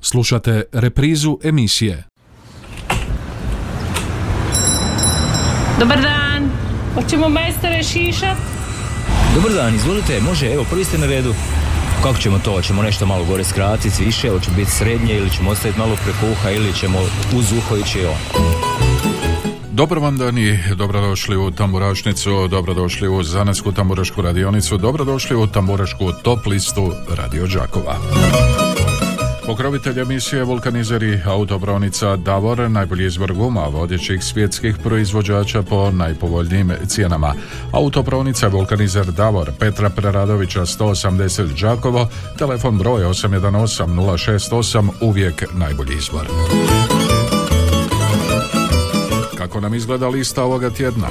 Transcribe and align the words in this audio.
Slušate 0.00 0.62
reprizu 0.72 1.38
emisije. 1.44 2.04
Dobar 5.78 6.00
dan, 6.00 6.50
hoćemo 6.94 7.28
majstore 7.28 7.82
šišat? 7.82 8.36
Dobar 9.34 9.52
dan, 9.52 9.74
izvolite, 9.74 10.20
može, 10.20 10.52
evo, 10.52 10.64
prvi 10.70 10.84
ste 10.84 10.98
na 10.98 11.06
redu. 11.06 11.34
Kako 12.02 12.18
ćemo 12.18 12.38
to? 12.38 12.52
Hoćemo 12.52 12.82
nešto 12.82 13.06
malo 13.06 13.24
gore 13.24 13.44
skratiti, 13.44 14.04
više, 14.04 14.30
hoće 14.30 14.50
biti 14.56 14.70
srednje 14.70 15.16
ili 15.16 15.30
ćemo 15.30 15.50
ostaviti 15.50 15.78
malo 15.78 15.96
prekuha 16.04 16.50
ili 16.50 16.74
ćemo 16.74 16.98
uz 17.36 17.52
uho 17.52 17.76
ići 17.76 18.04
on. 18.04 18.42
Dobar 19.72 19.98
vam 19.98 20.18
dan 20.18 20.38
i 20.38 20.58
dobrodošli 20.74 21.36
u 21.36 21.50
Tamburašnicu, 21.50 22.48
dobrodošli 22.48 23.08
u 23.08 23.22
Zanetsku 23.22 23.72
tamburašku 23.72 24.22
radionicu, 24.22 24.76
dobrodošli 24.76 25.36
u 25.36 25.46
Tamburašku 25.46 26.12
top 26.22 26.46
listu 26.46 26.92
Radio 27.08 27.46
Đakova. 27.46 27.96
Pokrovitelj 29.50 30.00
emisije 30.00 30.44
Vulkanizeri 30.44 31.20
autobronica 31.26 32.16
Davor, 32.16 32.70
najbolji 32.70 33.06
izbor 33.06 33.32
guma 33.32 33.60
vodećih 33.60 34.24
svjetskih 34.24 34.76
proizvođača 34.82 35.62
po 35.62 35.90
najpovoljnijim 35.90 36.72
cijenama. 36.86 37.34
Autobronica 37.72 38.48
Vulkanizer 38.48 39.06
Davor, 39.06 39.52
Petra 39.58 39.90
Preradovića 39.90 40.60
180 40.60 41.60
Đakovo, 41.60 42.08
telefon 42.38 42.78
broj 42.78 43.02
818 43.02 43.86
068, 43.86 44.88
uvijek 45.00 45.44
najbolji 45.54 45.96
izbor. 45.98 46.26
Kako 49.38 49.60
nam 49.60 49.74
izgleda 49.74 50.08
lista 50.08 50.44
ovoga 50.44 50.70
tjedna? 50.70 51.06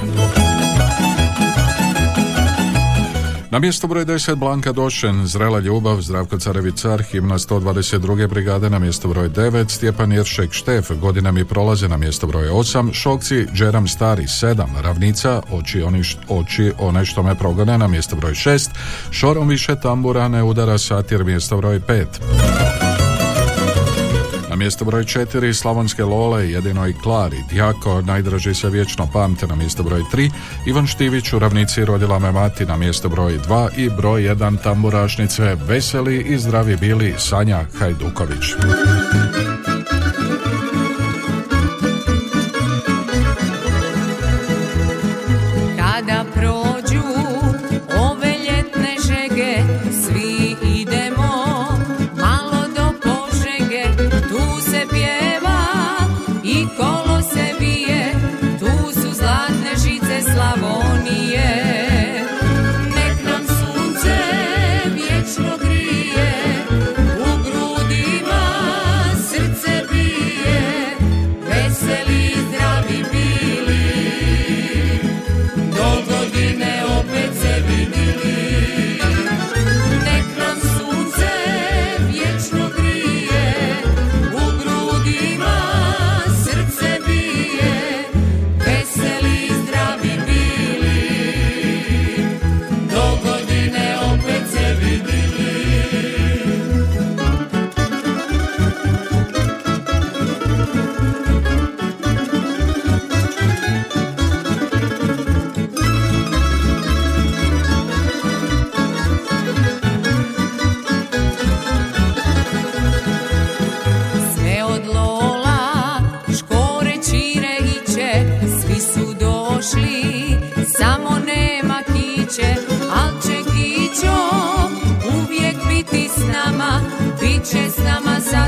Na 3.50 3.58
mjesto 3.58 3.86
broj 3.86 4.04
10 4.04 4.34
Blanka 4.34 4.72
Došen, 4.72 5.26
Zrela 5.26 5.58
ljubav, 5.58 6.00
Zdravko 6.00 6.38
Carevicar, 6.38 7.02
himna 7.02 7.38
122. 7.38 8.28
brigade 8.28 8.70
na 8.70 8.78
mjesto 8.78 9.08
broj 9.08 9.28
9, 9.28 9.68
Stjepan 9.68 10.12
Jeršek 10.12 10.52
Štef, 10.52 10.90
godina 11.00 11.32
mi 11.32 11.44
prolaze 11.44 11.88
na 11.88 11.96
mjesto 11.96 12.26
broj 12.26 12.48
8, 12.48 12.92
Šokci, 12.92 13.46
Džeram 13.54 13.88
Stari 13.88 14.22
7, 14.22 14.66
Ravnica, 14.80 15.42
Oči, 15.52 15.82
oni 15.82 16.02
oči 16.28 16.72
one 16.78 17.04
što 17.04 17.22
me 17.22 17.34
progone 17.34 17.78
na 17.78 17.88
mjesto 17.88 18.16
broj 18.16 18.32
6, 18.32 18.68
Šorom 19.10 19.48
više 19.48 19.76
tambura 19.82 20.28
ne 20.28 20.42
udara 20.42 20.78
satir 20.78 21.24
mjesto 21.24 21.56
broj 21.56 21.80
5. 21.80 22.89
Na 24.50 24.56
mjesto 24.56 24.84
broj 24.84 25.04
4 25.04 25.52
Slavonske 25.52 26.04
Lole, 26.04 26.50
jedino 26.50 26.88
i 26.88 26.92
Klari, 26.92 27.36
Djako, 27.50 28.02
najdraži 28.02 28.54
se 28.54 28.70
vječno 28.70 29.08
pamte. 29.12 29.46
Na 29.46 29.56
mjesto 29.56 29.82
broj 29.82 30.02
3, 30.12 30.30
Ivan 30.66 30.86
Štivić 30.86 31.32
u 31.32 31.38
ravnici 31.38 31.84
rodila 31.84 32.18
me 32.18 32.32
mati. 32.32 32.66
Na 32.66 32.76
mjesto 32.76 33.08
broj 33.08 33.38
2 33.38 33.68
i 33.76 33.90
broj 33.90 34.22
1 34.22 34.62
tamburašnice, 34.62 35.56
veseli 35.68 36.18
i 36.18 36.38
zdravi 36.38 36.76
bili 36.76 37.14
Sanja 37.18 37.64
Hajduković. 37.78 38.44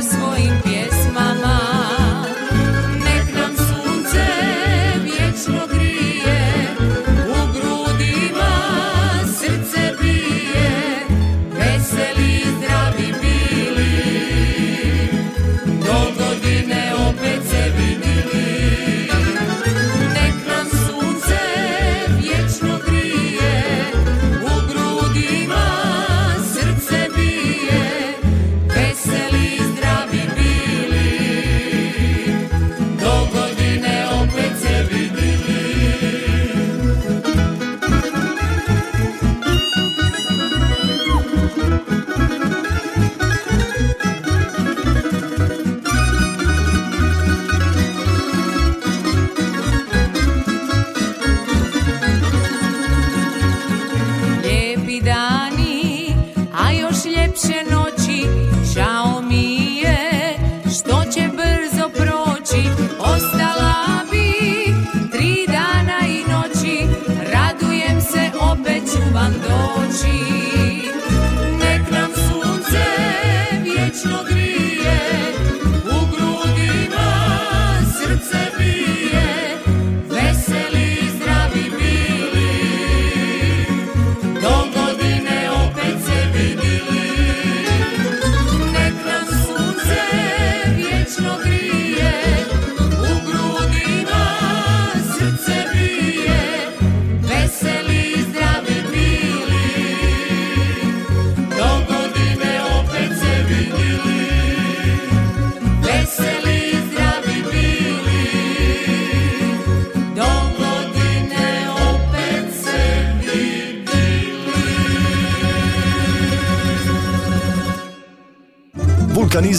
Nama 0.02 0.61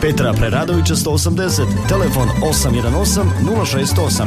Petra 0.00 0.32
Preradovića 0.32 0.94
180, 0.94 1.88
telefon 1.88 2.28
818 2.42 3.24
068. 3.42 4.26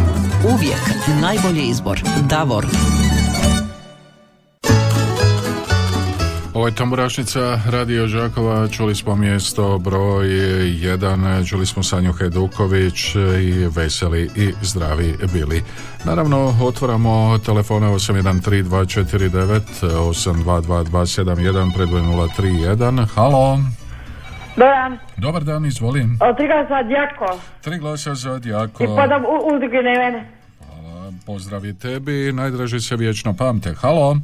Uvijek 0.53 0.81
najbolji 1.21 1.62
izbor. 1.62 2.01
Davor. 2.29 2.65
Ovo 6.53 6.68
je 6.68 6.75
tamburašnica 6.75 7.59
Radio 7.65 8.07
Žakova, 8.07 8.68
čuli 8.68 8.95
smo 8.95 9.15
mjesto 9.15 9.77
broj 9.77 10.27
1, 10.27 11.50
čuli 11.50 11.65
smo 11.65 11.83
Sanju 11.83 12.13
Hajduković 12.13 13.15
i 13.41 13.68
veseli 13.75 14.29
i 14.35 14.53
zdravi 14.62 15.18
bili. 15.33 15.63
Naravno, 16.06 16.56
otvaramo 16.62 17.38
telefone 17.38 17.88
813249 17.88 19.62
822271 19.81 21.75
predvoj 21.75 22.01
031. 22.01 23.07
Halo. 23.15 23.59
Dobar 24.56 24.75
dan. 24.75 24.98
Dobar 25.18 25.44
dan, 25.44 25.65
izvolim. 25.65 26.18
O, 26.19 26.33
tri 26.33 26.48
glasa 26.48 26.83
Djako. 26.83 27.39
Tri 27.62 27.77
glasa 27.77 28.15
za 28.15 28.39
Djako. 28.39 28.83
I 28.83 28.88
podam 28.88 29.24
udruge 29.56 29.81
mene. 29.81 30.27
Hvala, 30.68 31.12
pozdrav 31.25 31.65
i 31.65 31.74
tebi, 31.74 32.31
najdraži 32.33 32.80
se 32.80 32.95
vječno 32.95 33.33
pamte. 33.33 33.74
Halo. 33.81 34.18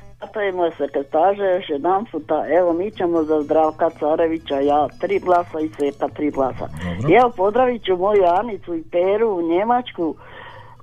moje 0.54 0.72
sekretaže 0.78 1.44
još 1.44 1.70
jedan 1.70 2.06
puta. 2.12 2.46
Evo, 2.60 2.74
mi 2.74 2.92
ćemo 2.92 3.24
za 3.24 3.42
Zdravka 3.42 3.90
Carevića, 3.90 4.60
ja 4.60 4.88
tri 5.02 5.20
glasa 5.20 5.60
i 5.60 5.70
Sveta 5.70 6.08
tri 6.08 6.32
glasa. 6.32 6.68
Dobro. 6.68 7.18
Evo, 7.20 7.30
pozdravit 7.38 7.86
ću 7.86 7.98
moju 7.98 8.24
Anicu 8.40 8.76
i 8.76 8.84
Peru 8.92 9.30
u 9.30 9.42
Njemačku 9.42 10.16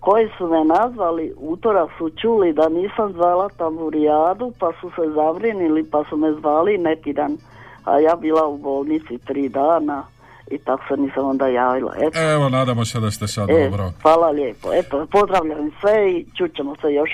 koji 0.00 0.28
su 0.38 0.46
me 0.46 0.64
nazvali, 0.64 1.34
utorak 1.36 1.90
su 1.98 2.10
čuli 2.10 2.52
da 2.52 2.68
nisam 2.68 3.12
zvala 3.12 3.48
tamburijadu, 3.48 4.52
pa 4.58 4.72
su 4.80 4.90
se 4.90 5.10
zabrinili, 5.14 5.90
pa 5.90 6.04
su 6.08 6.16
me 6.16 6.32
zvali 6.32 6.78
neki 6.78 7.12
dan, 7.12 7.36
a 7.84 7.98
ja 7.98 8.16
bila 8.16 8.46
u 8.46 8.58
bolnici 8.58 9.18
tri 9.18 9.48
dana 9.48 10.06
i 10.50 10.58
tako 10.58 10.82
se 10.88 10.96
nisam 10.96 11.28
onda 11.28 11.46
javila. 11.48 11.94
Eto, 11.96 12.20
Evo, 12.20 12.48
nadamo 12.48 12.84
se 12.84 13.00
da 13.00 13.10
ste 13.10 13.26
sad 13.26 13.50
e, 13.50 13.64
dobro. 13.64 13.92
hvala 14.02 14.30
lijepo. 14.30 14.72
Eto, 14.72 15.06
pozdravljam 15.12 15.70
sve 15.80 16.12
i 16.12 16.26
čućemo 16.36 16.76
se 16.76 16.92
još. 16.92 17.10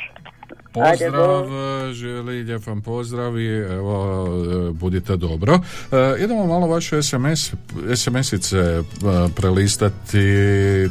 Pozdrav, 0.72 1.44
e, 1.44 1.92
želi 1.92 2.42
lijep 2.42 2.66
vam 2.66 2.80
pozdrav 2.80 3.38
i 3.38 3.48
evo, 3.48 4.26
e, 4.68 4.72
budite 4.72 5.16
dobro. 5.16 5.54
E, 5.92 6.24
idemo 6.24 6.46
malo 6.46 6.66
vaše 6.66 7.02
SMS, 7.02 7.52
SMS-ice 7.96 8.56
e, 8.56 8.82
prelistati. 9.36 10.18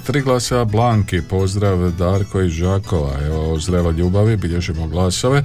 Tri 0.06 0.22
glasa 0.22 0.66
Blanki, 0.66 1.22
pozdrav 1.30 1.92
Darko 1.92 2.42
iz 2.42 2.52
Žakova, 2.52 3.12
evo, 3.26 3.60
zrela 3.60 3.92
ljubavi, 3.92 4.38
bilježimo 4.38 4.88
glasove. 4.88 5.44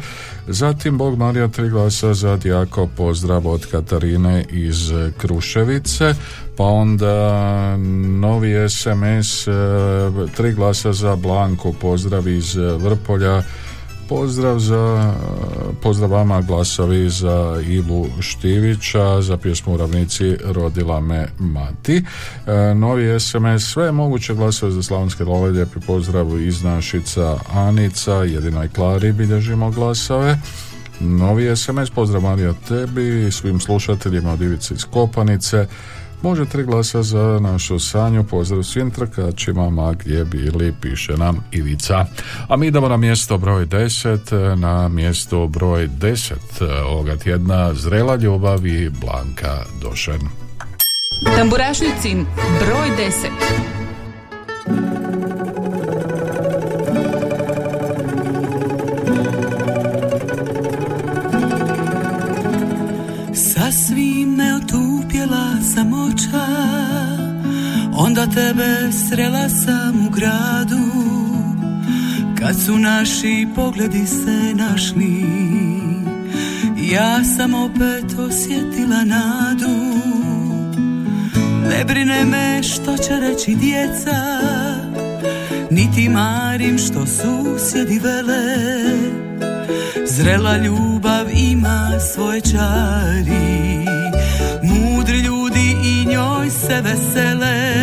Zatim 0.49 0.99
Bog 0.99 1.19
Marija, 1.19 1.49
tri 1.49 1.69
glasa 1.69 2.15
za 2.15 2.37
Dijako, 2.37 2.89
pozdrav 2.97 3.49
od 3.49 3.67
Katarine 3.67 4.45
iz 4.51 4.93
Kruševice. 5.19 6.15
Pa 6.57 6.65
onda 6.65 7.77
novi 8.21 8.69
SMS, 8.69 9.49
tri 10.37 10.53
glasa 10.53 10.93
za 10.93 11.17
Blanku, 11.17 11.73
pozdrav 11.81 12.29
iz 12.29 12.55
Vrpolja. 12.57 13.43
Pozdrav 14.09 14.59
za 14.59 15.15
pozdrav 15.83 16.11
vama 16.11 16.41
glasovi 16.41 17.11
za 17.11 17.61
Ivu 17.67 18.09
Štivića 18.21 19.23
za 19.23 19.37
pjesmu 19.37 19.75
u 19.75 19.77
ravnici 19.77 20.37
Rodila 20.45 21.01
me 21.01 21.29
mati. 21.39 22.05
E, 22.47 22.75
novi 22.75 23.21
SMS 23.21 23.73
sve 23.73 23.93
moguće 23.93 24.35
glasove 24.35 24.73
za 24.73 24.83
Slavonske 24.83 25.25
love 25.25 25.51
lijepi 25.51 25.81
pozdrav 25.87 26.41
iz 26.41 26.63
Našica 26.63 27.39
Anica 27.53 28.15
jedinoj 28.15 28.69
Klari 28.69 29.13
bilježimo 29.13 29.71
glasove. 29.71 30.39
Novi 31.01 31.57
SMS, 31.57 31.91
pozdrav 31.95 32.23
Marija 32.23 32.55
tebi 32.69 33.33
svim 33.33 33.61
slušateljima 33.61 34.33
od 34.33 34.41
Ivice 34.41 34.75
iz 34.75 34.85
Kopanice. 34.85 35.67
Može 36.25 36.45
tri 36.45 36.65
glasa 36.65 37.03
za 37.03 37.39
našu 37.41 37.79
Sanju, 37.79 38.25
pozdrav 38.25 38.63
svim 38.63 38.91
trkačima, 38.91 39.71
ma 39.71 39.93
gdje 39.93 40.25
bili, 40.25 40.75
piše 40.83 41.17
nam 41.17 41.45
Ivica. 41.53 42.07
A 42.49 42.57
mi 42.57 42.67
idemo 42.67 42.89
na 42.89 42.97
mjesto 42.97 43.39
broj 43.39 43.67
10, 43.67 44.57
na 44.57 44.89
mjesto 44.89 45.47
broj 45.47 45.89
10 45.89 46.35
ovoga 46.87 47.17
tjedna 47.17 47.75
Zrela 47.75 48.17
ljubav 48.17 48.67
i 48.67 48.91
Blanka 48.91 49.65
Došen. 49.83 50.21
Tamburašnicin 51.37 52.27
broj 52.61 52.89
10. 52.99 53.75
otupjela 65.15 65.63
samoća 65.75 66.47
Onda 67.97 68.27
tebe 68.27 68.93
srela 68.93 69.49
sam 69.49 70.07
u 70.07 70.11
gradu. 70.11 70.85
Kad 72.39 72.61
su 72.61 72.79
naši 72.79 73.47
pogledi 73.55 74.07
se 74.07 74.55
našli 74.55 75.25
Ja 76.93 77.25
sam 77.25 77.55
opet 77.55 78.19
osjetila 78.19 79.05
nadu. 79.05 79.99
Ne 81.71 81.85
brine 81.85 82.25
me 82.25 82.63
što 82.63 82.97
će 82.97 83.21
reći 83.21 83.55
djeca 83.55 84.41
Niti 85.71 86.09
marim 86.09 86.79
što 86.79 87.07
susjedi 87.07 87.99
vele. 87.99 88.57
Zrela 90.07 90.57
ljubav 90.57 91.27
ima 91.35 91.91
svoje 92.01 92.41
čari 92.41 93.94
Ljudi 95.23 95.77
i 95.83 96.07
njoj 96.07 96.51
se 96.51 96.81
vesele. 96.81 97.75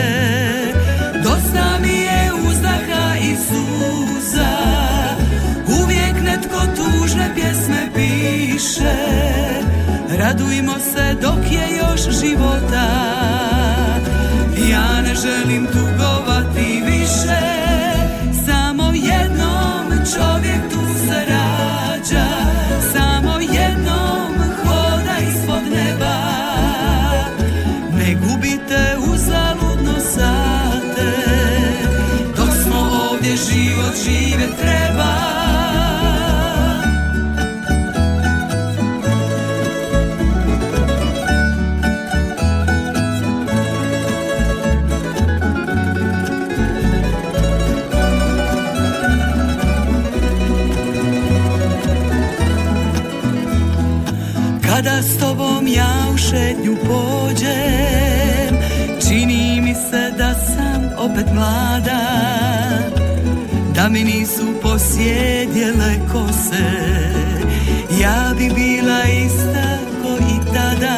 Dosta 1.23 1.79
mi 1.81 1.99
je 1.99 2.31
uzdaha 2.49 3.15
i 3.21 3.35
suza. 3.35 4.57
Uvijek 5.83 6.15
netko 6.23 6.59
tužne 6.75 7.31
pjesme 7.35 7.89
piše. 7.95 8.95
Radujmo 10.19 10.73
se 10.93 11.15
dok 11.21 11.51
je 11.51 11.77
još 11.77 12.19
života. 12.19 12.87
Ja 14.71 15.01
ne 15.01 15.15
želim 15.15 15.67
tugovati 15.67 16.83
više 16.85 17.70
opet 61.11 61.33
mlada 61.33 62.01
Da 63.75 63.89
mi 63.89 64.03
nisu 64.03 64.45
posjedjele 64.61 65.99
kose. 66.11 66.69
Ja 68.01 68.33
bi 68.37 68.49
bila 68.55 69.03
ista 69.25 69.77
ko 70.01 70.17
i 70.17 70.53
tada 70.53 70.97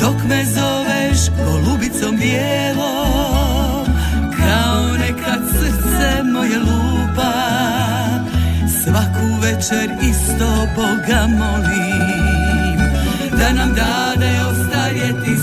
Dok 0.00 0.16
me 0.28 0.44
zoveš 0.44 1.20
golubicom 1.44 2.16
lupa. 6.66 7.32
Svaku 8.82 9.26
večer 9.42 9.90
isto 10.10 10.66
Boga 10.76 11.26
molim 11.26 12.78
Da 13.38 13.52
nam 13.52 13.74
dade 13.74 14.32
ostarjeti 14.50 15.39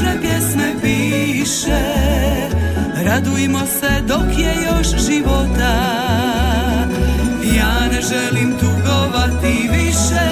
tužne 0.00 0.20
pjesme 0.20 0.74
piše 0.82 1.82
Radujmo 3.04 3.58
se 3.58 4.02
dok 4.08 4.38
je 4.38 4.54
još 4.64 5.04
života. 5.06 5.74
Ja 7.56 7.88
ne 7.92 8.00
želim 8.00 8.58
tugovati 8.60 9.68
više 9.72 10.26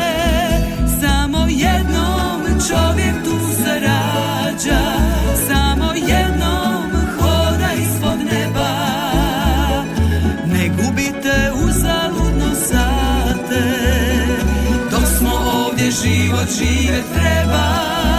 Samo 1.00 1.46
jednom 1.48 2.42
čovjek 2.68 3.24
tu 3.24 3.62
se 3.62 3.80
rađa. 3.80 4.80
Samo 5.48 5.92
jednom 5.94 6.90
hoda 7.18 7.72
ispod 7.72 8.18
neba. 8.32 8.70
Ne 10.46 10.68
gubite 10.68 11.50
uzaludno 11.64 12.54
sate 12.54 13.62
Dok 14.90 15.04
smo 15.18 15.30
ovdje 15.66 15.90
život 15.90 16.48
žive 16.58 17.02
treba 17.14 18.17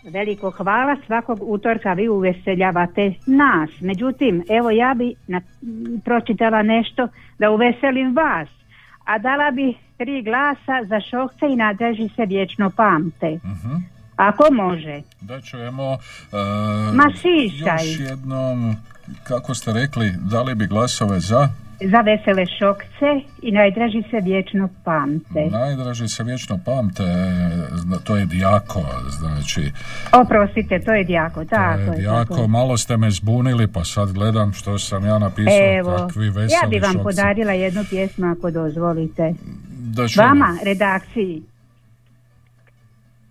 veliko 0.03 0.51
hvala, 0.51 0.96
svakog 1.06 1.39
utorka 1.41 1.94
vi 1.94 2.10
uveseljavate 2.10 3.13
nas. 3.25 3.70
Međutim, 3.80 4.44
evo 4.50 4.72
ja 4.72 4.94
bi 4.98 5.15
na, 5.27 5.41
pročitala 6.06 6.63
nešto 6.63 7.08
da 7.39 7.51
uveselim 7.51 8.15
vas, 8.15 8.50
a 9.06 9.18
dala 9.18 9.51
bi 9.51 9.74
tri 10.01 10.22
glasa 10.22 10.86
za 10.86 11.00
šokce 11.01 11.46
i 11.46 11.55
nadeži 11.55 12.10
se 12.15 12.25
vječno 12.25 12.70
pamte. 12.70 13.39
Mhm. 13.46 13.75
Ako 14.15 14.43
može. 14.53 15.01
Da 15.22 15.41
čujemo 15.41 15.93
e, 15.93 16.38
Ma 16.93 17.03
još 17.84 18.00
jednom, 18.00 18.75
kako 19.24 19.53
ste 19.53 19.74
rekli, 19.74 20.12
dali 20.22 20.55
bi 20.55 20.67
glasove 20.67 21.20
za? 21.20 21.50
Za 21.84 22.01
vesele 22.01 22.46
šokce 22.60 23.10
i 23.41 23.51
najdraži 23.51 24.03
se 24.12 24.17
vječno 24.24 24.70
pamte. 24.86 25.48
Najdraži 25.51 26.08
se 26.08 26.24
vječno 26.24 26.60
pamte, 26.65 27.03
zna- 27.74 27.98
to 27.98 28.15
je 28.15 28.25
Dijako, 28.25 28.81
znači, 29.10 29.72
Oprostite, 30.13 30.79
to 30.79 30.93
je 30.93 31.03
Dijako, 31.03 31.46
tako 31.46 31.86
to 31.86 31.91
je. 31.91 31.98
Dijako, 31.98 32.25
tako 32.25 32.48
malo 32.48 32.77
ste 32.77 32.98
me 32.98 33.12
zbunili, 33.12 33.67
pa 33.67 33.84
sad 33.84 34.12
gledam 34.12 34.53
što 34.53 34.79
sam 34.79 35.05
ja 35.05 35.20
napisao, 35.20 35.77
Evo, 35.79 35.98
takvi 35.98 36.29
veseli 36.29 36.51
ja 36.53 36.70
bi 36.70 36.79
vam 36.79 36.93
šokci. 36.93 37.03
podarila 37.03 37.51
jednu 37.53 37.84
pjesmu 37.89 38.27
ako 38.27 38.51
dozvolite. 38.51 39.34
Da 39.84 40.08
čujemo. 40.08 40.30
Vama, 40.30 40.58
redakciji, 40.64 41.42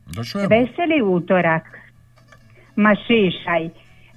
Da 0.07 0.25
čujemo. 0.25 0.49
veseli 0.49 1.03
utorak, 1.05 1.65
mašišaj, 2.77 3.69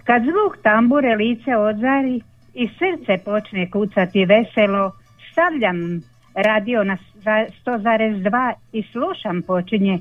kad 0.04 0.22
zvuk 0.22 0.58
tambure 0.64 1.16
lice 1.16 1.58
odzari 1.58 2.22
i 2.54 2.68
srce 2.70 3.24
počne 3.26 3.72
kucati 3.72 4.26
veselo, 4.26 4.92
stavljam 5.32 6.02
radio 6.36 6.84
na 6.84 6.98
za- 7.16 7.46
100,2 7.62 8.54
i 8.72 8.84
slušam 8.84 9.42
počinje 9.42 10.00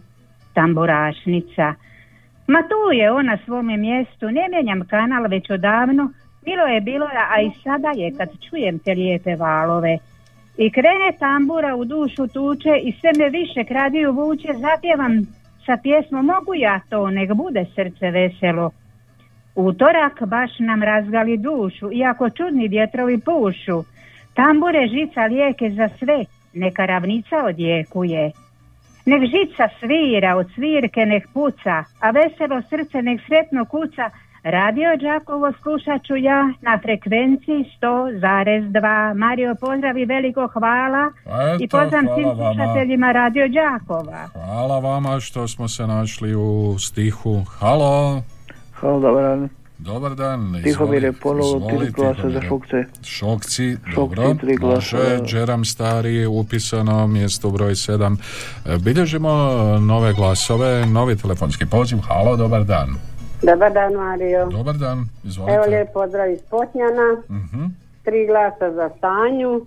tamburašnica. 0.54 1.74
Ma 2.46 2.62
tu 2.62 2.92
je 2.92 3.12
ona 3.12 3.38
svome 3.44 3.76
mjestu, 3.76 4.30
ne 4.30 4.48
mijenjam 4.48 4.86
kanal 4.86 5.22
već 5.24 5.50
odavno, 5.50 6.12
bilo 6.44 6.66
je 6.66 6.80
bilo, 6.80 7.06
a 7.30 7.40
i 7.40 7.50
sada 7.64 7.92
je 7.94 8.12
kad 8.18 8.28
čujem 8.50 8.78
te 8.78 8.94
lijepe 8.94 9.36
valove. 9.36 9.98
I 10.64 10.70
krene 10.70 11.12
tambura 11.18 11.76
u 11.76 11.84
dušu 11.84 12.26
tuče 12.26 12.74
i 12.82 12.92
sve 12.92 13.10
me 13.18 13.28
više 13.38 13.64
kradiju 13.64 14.12
vuče, 14.12 14.48
zapjevam 14.58 15.12
sa 15.66 15.76
pjesmom, 15.82 16.26
mogu 16.26 16.54
ja 16.54 16.80
to, 16.90 17.10
nek 17.10 17.32
bude 17.34 17.64
srce 17.74 18.10
veselo. 18.10 18.70
Utorak 19.54 20.22
baš 20.26 20.50
nam 20.58 20.82
razgali 20.82 21.36
dušu, 21.36 21.92
iako 21.92 22.30
čudni 22.30 22.68
vjetrovi 22.68 23.20
pušu. 23.20 23.84
Tambure 24.34 24.86
žica 24.86 25.20
lijeke 25.20 25.70
za 25.70 25.88
sve, 25.98 26.24
neka 26.52 26.86
ravnica 26.86 27.36
odjekuje. 27.44 28.30
Nek 29.06 29.22
žica 29.22 29.68
svira 29.80 30.36
od 30.36 30.46
svirke 30.54 31.06
nek 31.06 31.24
puca, 31.34 31.84
a 32.00 32.10
veselo 32.10 32.62
srce 32.62 33.02
nek 33.02 33.20
sretno 33.26 33.64
kuca, 33.64 34.10
Radio 34.44 34.96
Đakovo 34.96 35.52
slušat 35.62 36.04
ću 36.06 36.16
ja 36.16 36.52
na 36.60 36.78
frekvenciji 36.82 37.64
100,2. 37.82 39.14
Mario, 39.14 39.54
pozdrav 39.60 39.98
i 39.98 40.04
veliko 40.04 40.48
hvala. 40.52 41.12
Eto, 41.26 41.64
I 41.64 41.68
pozdrav 41.68 42.02
svim 42.14 42.28
slušateljima 42.36 43.12
Radio 43.12 43.44
Đakova. 43.48 44.28
Hvala 44.32 44.78
vama 44.78 45.20
što 45.20 45.48
smo 45.48 45.68
se 45.68 45.86
našli 45.86 46.34
u 46.34 46.76
stihu. 46.78 47.44
Halo. 47.58 48.22
Halo, 48.72 49.00
dobar 49.00 49.22
dan. 49.22 49.48
Dobar 49.78 50.14
dan. 50.14 50.60
Tihomir 50.62 51.04
je 51.04 51.12
ponovo 51.12 51.70
tri 51.70 51.90
glasa 51.90 52.30
za. 52.30 52.40
Šokce. 52.48 52.84
Šokci, 53.04 53.76
Šokci, 53.84 53.94
dobro. 53.96 54.34
tri 54.40 54.56
glasa. 54.56 54.96
Može, 54.96 55.24
Džeram 55.24 55.64
Stari, 55.64 56.26
upisano, 56.26 57.06
mjesto 57.06 57.50
broj 57.50 57.72
7. 57.72 58.16
Bilježimo 58.80 59.30
nove 59.80 60.12
glasove, 60.12 60.86
novi 60.86 61.16
telefonski 61.16 61.66
poziv. 61.66 61.98
Halo, 61.98 62.36
dobar 62.36 62.64
dan. 62.64 63.11
Dobar 63.42 63.72
dan, 63.72 63.92
Mario. 63.94 64.46
Dobar 64.48 64.74
dan, 64.76 65.08
izvolite. 65.24 65.54
Evo 65.54 65.64
lijep 65.66 65.92
pozdrav 65.92 66.30
iz 66.30 66.40
Potnjana. 66.50 67.08
Mhm. 67.30 67.64
Tri 68.04 68.26
glasa 68.26 68.72
za 68.72 68.90
Sanju. 69.00 69.66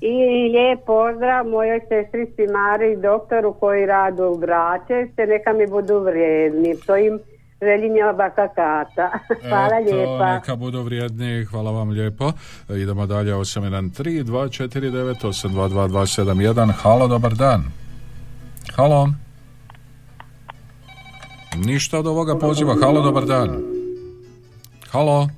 I 0.00 0.14
lijep 0.48 0.80
pozdrav 0.86 1.46
mojoj 1.46 1.80
sestrici 1.80 2.42
Mari 2.48 2.92
i 2.92 2.96
doktoru 2.98 3.52
koji 3.52 3.86
rade 3.86 4.22
u 4.22 4.38
Braćevce. 4.38 5.26
Neka 5.26 5.52
mi 5.52 5.66
budu 5.66 5.98
vrijedni. 5.98 6.76
To 6.76 6.96
im 6.96 7.18
želim 7.62 7.96
ja 7.96 8.12
baka 8.12 8.48
Kata. 8.48 9.10
Hvala 9.48 9.76
Eto, 9.80 9.96
lijepa. 9.96 10.34
neka 10.34 10.56
budu 10.56 10.82
vrijedni, 10.82 11.44
hvala 11.44 11.70
vam 11.70 11.88
lijepo. 11.90 12.32
Idemo 12.70 13.06
dalje, 13.06 13.34
813 13.34 14.22
249 14.22 15.24
822 15.24 15.88
271. 15.88 16.72
Halo, 16.72 17.08
dobar 17.08 17.34
dan. 17.34 17.64
Halo. 18.76 19.08
Ništa 21.56 21.98
od 21.98 22.06
ovoga 22.06 22.38
poziva. 22.38 22.76
Halo, 22.82 23.02
dobar 23.02 23.24
dan. 23.24 23.62
Halo. 24.90 25.28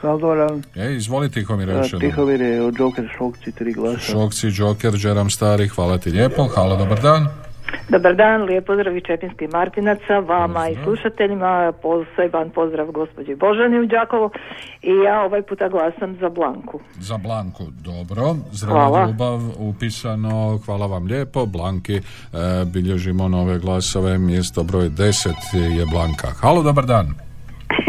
Halo, 0.00 0.18
dobar 0.18 0.38
dan. 0.38 0.62
E, 0.74 0.94
izvoli 0.96 1.30
Tihomir 1.30 1.68
još 1.68 1.92
jednom. 1.92 2.00
Tihomir 2.00 2.40
je 2.40 2.72
Joker 2.78 3.08
Šokci, 3.18 3.52
tri 3.52 3.72
glasa. 3.72 3.98
Šokci, 3.98 4.46
Joker, 4.54 4.92
Džeram 4.92 5.30
Stari, 5.30 5.68
hvala 5.68 5.98
ti 5.98 6.10
lijepo. 6.10 6.48
Halo, 6.54 6.76
dobar 6.76 7.00
dan. 7.02 7.28
Dobar 7.88 8.14
dan, 8.14 8.42
lijep 8.42 8.66
pozdrav 8.66 8.96
i 8.96 9.00
Čepinskih 9.00 9.52
Martinaca, 9.52 10.18
vama 10.18 10.68
i 10.68 10.76
slušateljima, 10.84 11.72
poseban 11.82 12.50
pozdrav 12.50 12.90
gospođi 12.90 13.34
Božani 13.34 13.80
u 13.80 13.86
Đakovo 13.86 14.30
i 14.82 14.90
ja 15.04 15.22
ovaj 15.22 15.42
puta 15.42 15.68
glasam 15.68 16.16
za 16.20 16.28
Blanku. 16.28 16.80
Za 16.98 17.18
Blanku, 17.18 17.64
dobro. 17.70 18.34
Zdrava 18.52 18.86
Hvala. 18.88 19.06
ljubav, 19.06 19.40
upisano, 19.58 20.58
hvala 20.64 20.86
vam 20.86 21.06
lijepo. 21.06 21.46
Blanki, 21.46 21.96
e, 21.96 22.00
bilježimo 22.64 23.28
nove 23.28 23.58
glasove, 23.58 24.18
mjesto 24.18 24.62
broj 24.62 24.88
10 24.88 25.78
je 25.78 25.86
Blanka. 25.86 26.28
Halo, 26.40 26.62
dobar 26.62 26.86
dan. 26.86 27.06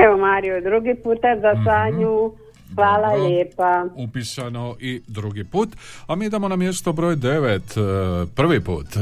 Evo 0.06 0.18
Mario, 0.18 0.62
drugi 0.62 0.96
puta 1.04 1.36
za 1.42 1.54
Sanju. 1.64 2.32
Hvala 2.76 3.10
Dobro. 3.10 3.24
lijepa. 3.24 3.86
Upisano 3.96 4.76
i 4.80 5.02
drugi 5.08 5.44
put. 5.44 5.70
A 6.08 6.16
mi 6.16 6.26
idemo 6.26 6.48
na 6.48 6.56
mjesto 6.56 6.94
broj 6.94 7.16
9. 7.16 8.24
e, 8.24 8.28
Prvi 8.36 8.62
put. 8.62 8.88
e, 8.96 9.00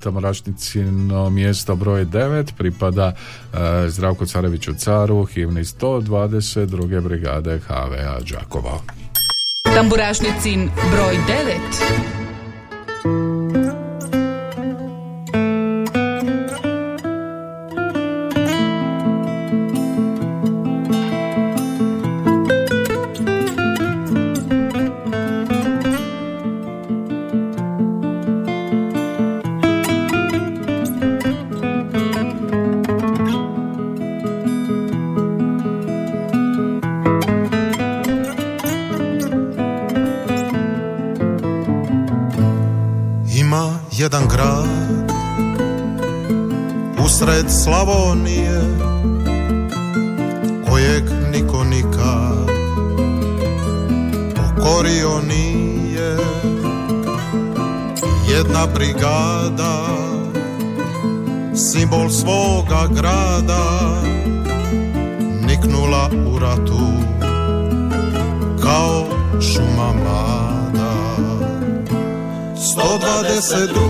Tamorašnicino 0.00 1.30
mjesto 1.30 1.76
broj 1.76 2.04
9 2.04 2.52
pripada 2.58 3.12
e, 3.54 3.56
Zdravku 3.88 4.26
Careviću 4.26 4.74
Caru, 4.74 5.24
himni 5.24 5.64
122. 5.64 7.00
brigade 7.00 7.58
HVA 7.58 8.18
Đakovo. 8.32 8.82
Tamburašnicin 9.74 10.70
broj 10.92 11.16
9. 13.04 13.85
122 73.46 73.76
čuva 73.76 73.85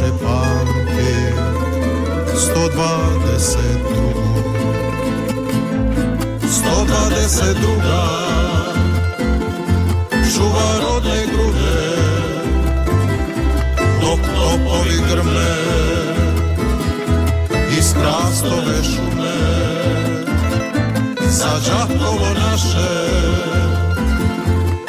zauvijek 0.00 0.18
će 0.18 0.24
pamtit 0.24 1.34
122 2.34 3.00
122 6.48 7.60
čuva 10.34 10.68
rodne 10.82 11.26
grude 11.32 11.82
dok 14.00 14.20
topoli 14.20 14.98
grme 15.10 15.56
iz 17.78 17.94
krastove 17.94 18.84
šume. 18.84 19.40
Za 21.28 21.60
Đakovo 21.66 22.28
naše 22.34 22.92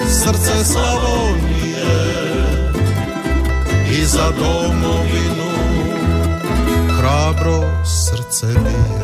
srce 0.10 0.66
Slavonije 0.66 1.41
za 4.12 4.32
domovinu. 4.40 5.52
Hrabro 6.98 7.86
srce 7.86 8.48
bije 8.48 9.01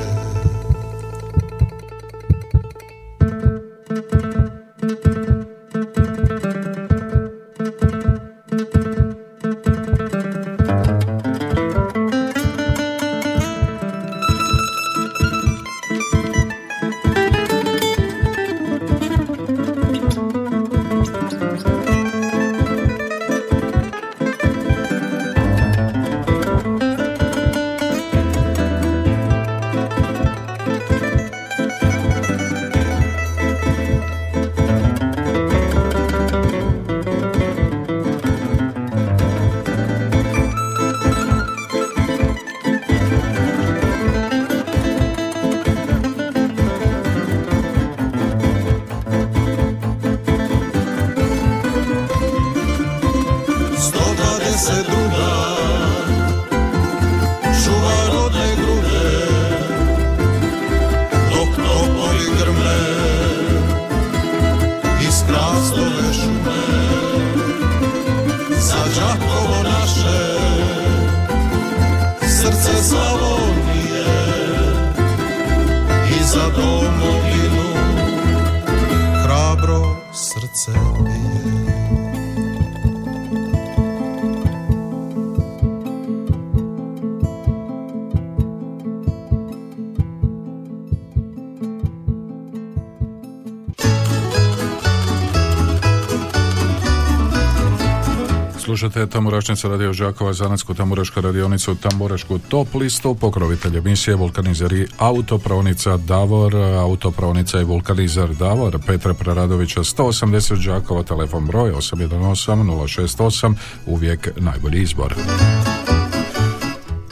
Slušate 98.88 99.12
Tamburašnicu 99.12 99.70
radio 99.70 99.94
Žakova, 99.94 100.34
Zanacku 100.34 100.74
Tamburašku 100.74 101.22
radionicu, 101.22 101.76
Tamburašku 101.76 102.40
top 102.40 102.74
listu, 102.74 103.16
pokrovitelj 103.16 103.78
emisije 103.78 104.16
Vulkanizer 104.16 104.74
i 104.74 104.88
autopravnica 104.98 105.98
Davor, 105.98 106.56
autopravnica 106.56 107.62
i 107.62 107.64
vulkanizer 107.64 108.36
Davor, 108.36 108.80
Petra 108.86 109.14
Preradovića 109.14 109.80
180 109.80 110.56
Žakova, 110.56 111.04
telefon 111.04 111.46
broj 111.46 111.72
818 111.72 113.18
068, 113.18 113.56
uvijek 113.86 114.30
najbolji 114.38 114.82
izbor. 114.82 115.16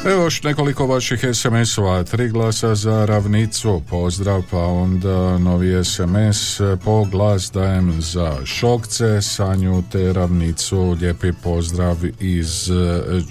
Evo 0.05 0.23
još 0.23 0.43
nekoliko 0.43 0.85
vaših 0.85 1.19
SMS-ova, 1.33 2.03
tri 2.03 2.29
glasa 2.29 2.75
za 2.75 3.05
ravnicu, 3.05 3.81
pozdrav, 3.89 4.43
pa 4.51 4.57
onda 4.57 5.37
novi 5.37 5.83
SMS, 5.83 6.61
po 6.83 7.05
glas 7.05 7.51
dajem 7.53 8.01
za 8.01 8.35
šokce, 8.45 9.21
Sanju 9.21 9.83
te 9.91 10.13
ravnicu, 10.13 10.97
lijepi 11.01 11.31
pozdrav 11.43 11.97
iz 12.19 12.69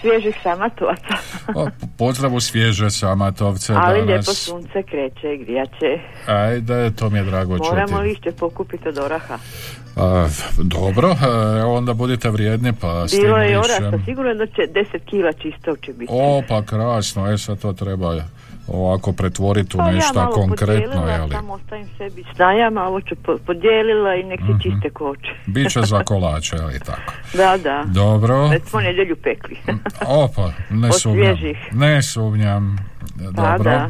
svježih 0.01 0.35
samatovaca. 0.43 1.15
O, 1.55 1.67
pozdrav 1.97 2.35
u 2.35 2.39
svježe 2.39 2.89
Samatovce 2.89 3.73
Ali 3.73 3.99
danas. 3.99 4.07
lijepo 4.07 4.33
sunce 4.33 4.83
kreće, 4.83 5.37
grijaće. 5.37 5.99
Ajde, 6.27 6.91
to 6.95 7.09
mi 7.09 7.17
je 7.17 7.23
drago 7.23 7.57
Moramo 7.57 7.87
čuti. 7.87 8.03
lišće 8.03 8.31
pokupiti 8.31 8.89
od 8.89 8.97
oraha. 8.97 9.37
A, 9.97 10.27
dobro, 10.57 11.09
e, 11.09 11.63
onda 11.63 11.93
budite 11.93 12.29
vrijedni 12.29 12.73
pa 12.73 13.05
Bilo 13.13 13.37
je 13.37 13.57
orasa, 13.59 13.99
sigurno 14.05 14.33
da 14.35 14.45
će 14.45 14.61
10 14.63 14.99
kila 15.01 15.33
čistog 15.33 15.77
će 15.79 15.93
biti. 15.93 16.11
O, 16.11 16.41
pa 16.49 16.61
krasno, 16.61 17.27
e 17.27 17.37
sad 17.37 17.59
to 17.59 17.73
treba 17.73 18.15
ovako 18.67 19.11
pretvoriti 19.13 19.77
u 19.77 19.79
Pa 19.79 19.85
ja 19.85 19.91
nešto 19.91 20.13
malo 20.15 20.31
konkretno, 20.31 21.07
jeli? 21.07 21.31
Samo 21.31 21.53
ostavim 21.53 21.87
sebi 21.97 22.23
snajama, 22.35 22.83
ovo 22.83 23.01
ću 23.01 23.15
po- 23.15 23.37
podijelila 23.37 24.15
i 24.15 24.23
nek 24.23 24.39
se 24.39 24.45
Mhm. 24.45 24.59
čiste 24.59 24.89
koče. 24.89 25.29
Biće 25.47 25.81
za 25.81 26.03
kolače, 26.03 26.55
ali 26.57 26.79
tako. 26.79 27.13
Da, 27.33 27.57
da. 27.57 27.83
Dobro. 27.85 28.47
Već 28.47 28.63
smo 28.63 28.79
nedjelju 28.81 29.15
pekli. 29.15 29.57
Opa, 30.07 30.51
ne 30.69 30.87
Od 30.87 31.01
sumnjam. 31.01 31.37
svježih. 31.37 31.57
Ne 31.71 32.01
sumnjam. 32.03 32.77
Pa 33.25 33.31
Dobro. 33.49 33.63
da. 33.63 33.89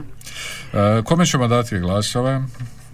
E, 0.74 1.04
kome 1.04 1.26
ćemo 1.26 1.48
dati 1.48 1.80
glasove? 1.80 2.42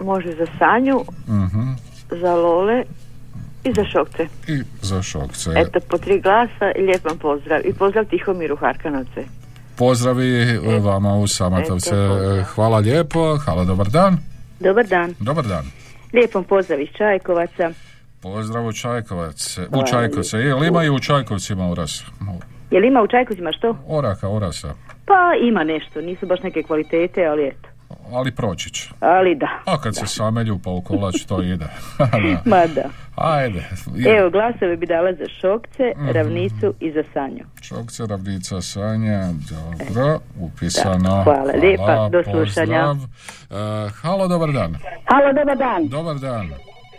Može 0.01 0.29
za 0.29 0.45
Sanju, 0.59 1.01
Mhm. 1.27 1.71
Za 2.09 2.35
Lole 2.35 2.83
i 3.63 3.73
za 3.73 3.85
Šokce. 3.85 4.27
I 4.47 4.61
za 4.81 5.01
šokce. 5.01 5.51
Eto, 5.55 5.79
po 5.89 5.97
tri 5.97 6.21
glasa 6.21 6.71
i 6.75 6.81
lijep 6.81 7.05
vam 7.05 7.17
pozdrav. 7.17 7.61
I 7.65 7.73
pozdrav 7.73 8.05
Tihomiru 8.05 8.55
Harkanovce. 8.55 9.25
Pozdravi 9.77 10.41
e, 10.41 10.79
vama 10.79 11.15
u 11.15 11.27
Samatovce. 11.27 11.89
Eto, 11.89 12.09
pozdrav. 12.09 12.39
E, 12.39 12.43
Hvala 12.43 12.77
lijepo. 12.77 13.37
Halo, 13.37 13.65
dobar 13.65 13.87
dan. 13.87 14.17
Dobar 14.59 14.87
dan. 14.87 15.13
Dobar 15.19 15.45
dan. 15.45 15.65
Lijepom 16.13 16.43
pozdrav 16.43 16.81
iz 16.81 16.89
Čajkovaca. 16.97 17.71
Pozdrav 18.21 18.65
u 18.65 18.73
Čajkovac. 18.73 19.57
U 19.57 19.61
Hvala 19.69 19.85
Čajkovce. 19.85 20.37
Je 20.37 20.55
li 20.55 20.67
ima 20.67 20.83
i 20.83 20.89
u 20.89 20.99
Čajkovcima 20.99 21.69
uras? 21.69 22.03
Je 22.71 22.79
li 22.79 22.87
ima 22.87 23.01
u 23.01 23.07
Čajkovcima 23.07 23.51
što? 23.51 23.77
Oraka, 23.87 24.29
orasa. 24.29 24.73
Pa 25.05 25.33
ima 25.41 25.63
nešto, 25.63 26.01
nisu 26.01 26.25
baš 26.25 26.39
neke 26.43 26.63
kvalitete, 26.63 27.25
ali 27.25 27.47
eto. 27.47 27.69
Ali 28.13 28.31
proći 28.31 28.69
će. 28.69 28.89
Ali 28.99 29.35
da. 29.35 29.47
A 29.65 29.77
kad 29.77 29.95
se 29.95 30.07
samelju 30.07 30.59
pa 30.63 30.69
u 30.69 30.81
kolač 30.81 31.23
to 31.23 31.41
ide. 31.43 31.65
Da. 31.99 32.41
Ma 32.45 32.65
da. 32.67 32.83
Ajde. 33.15 33.63
Evo, 34.09 34.29
glasove 34.29 34.77
bi 34.77 34.85
dala 34.85 35.13
za 35.13 35.25
Šokce, 35.31 35.93
Mhm. 35.97 36.09
Ravnicu 36.09 36.73
i 36.79 36.91
za 36.91 37.03
Sanju. 37.13 37.43
Šokce, 37.61 38.05
ravnica, 38.05 38.61
Sanja, 38.63 39.21
dobro, 39.49 40.19
upisano. 40.39 41.09
Da, 41.09 41.23
hvala 41.23 41.53
lijepa, 41.53 42.09
do 42.09 42.23
slušanja. 42.23 42.95
E, 43.51 43.55
halo, 43.93 44.27
dobar 44.27 44.51
dan. 44.51 44.75
Halo, 45.05 45.33
dobar 45.33 45.57
dan. 45.57 45.87
Dobar 45.87 46.15
dan. 46.17 46.45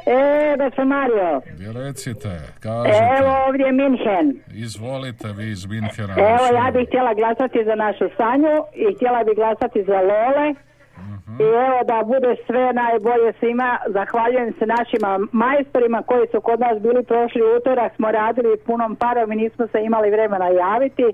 E, 0.07 0.21
gospod 0.59 0.87
Mario. 0.87 1.41
Vi 1.59 1.73
recite, 1.75 2.31
kažete. 2.61 2.99
Evo 3.19 3.31
ovdje 3.49 3.67
je 3.67 3.73
Minhen. 3.73 4.27
Izvolite 4.57 5.29
vi 5.29 5.51
iz 5.51 5.67
Minhena. 5.67 6.15
Evo, 6.19 6.47
ja 6.57 6.71
bih 6.71 6.89
htjela 6.89 7.15
glasati 7.15 7.65
za 7.65 7.75
našu 7.75 8.05
Sanju 8.17 8.55
i 8.75 8.95
htjela 8.95 9.25
bih 9.25 9.35
glasati 9.37 9.85
za 9.85 9.99
Lole. 10.03 10.55
I 11.41 11.43
evo 11.43 11.79
da 11.85 12.03
bude 12.07 12.37
sve 12.47 12.73
najbolje 12.73 13.33
svima. 13.41 13.79
Zahvaljujem 13.87 14.53
se 14.59 14.67
našim 14.67 15.01
majstorima 15.33 16.03
koji 16.03 16.27
su 16.33 16.41
kod 16.41 16.61
nas 16.61 16.83
bili 16.83 17.03
prošli 17.05 17.43
utorak. 17.57 17.95
Smo 17.97 18.11
radili 18.11 18.59
punom 18.67 18.97
parom 18.97 19.33
i 19.33 19.37
nismo 19.37 19.67
se 19.67 19.79
imali 19.83 20.11
vremena 20.11 20.49
javiti. 20.49 21.07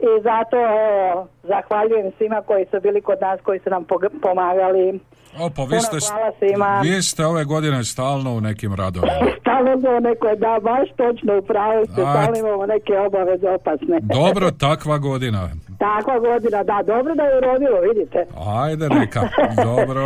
I 0.00 0.22
zato 0.22 0.56
evo, 0.56 1.28
zahvaljujem 1.42 2.12
svima 2.18 2.42
koji 2.42 2.66
su 2.70 2.80
bili 2.80 3.00
kod 3.00 3.18
nas, 3.20 3.40
koji 3.40 3.58
su 3.58 3.70
nam 3.70 3.84
pomagali. 4.22 5.00
Opa, 5.40 5.62
vi 5.64 5.80
ste, 5.80 5.96
hvala 6.12 6.32
svima. 6.38 6.80
vi 6.82 7.02
ste 7.02 7.26
ove 7.26 7.44
godine 7.44 7.84
stalno 7.84 8.30
u 8.34 8.40
nekim 8.40 8.74
radovima. 8.74 9.12
Stalno 9.40 9.80
smo 9.80 10.00
neko, 10.00 10.26
da, 10.36 10.58
baš 10.62 10.88
točno 10.96 11.38
upravo 11.38 11.84
ste, 11.84 12.02
A- 12.02 12.12
stalno 12.12 12.38
imamo 12.38 12.66
neke 12.66 12.92
obaveze 12.98 13.48
opasne. 13.50 13.96
Dobro, 14.18 14.50
takva 14.50 14.98
godina. 14.98 15.48
Takva 15.78 16.18
godina, 16.18 16.62
da, 16.62 16.82
dobro 16.86 17.14
da 17.14 17.22
je 17.22 17.38
urodilo, 17.38 17.78
vidite. 17.88 18.26
Ajde, 18.64 18.88
neka. 18.88 19.20
Dobro. 19.68 20.04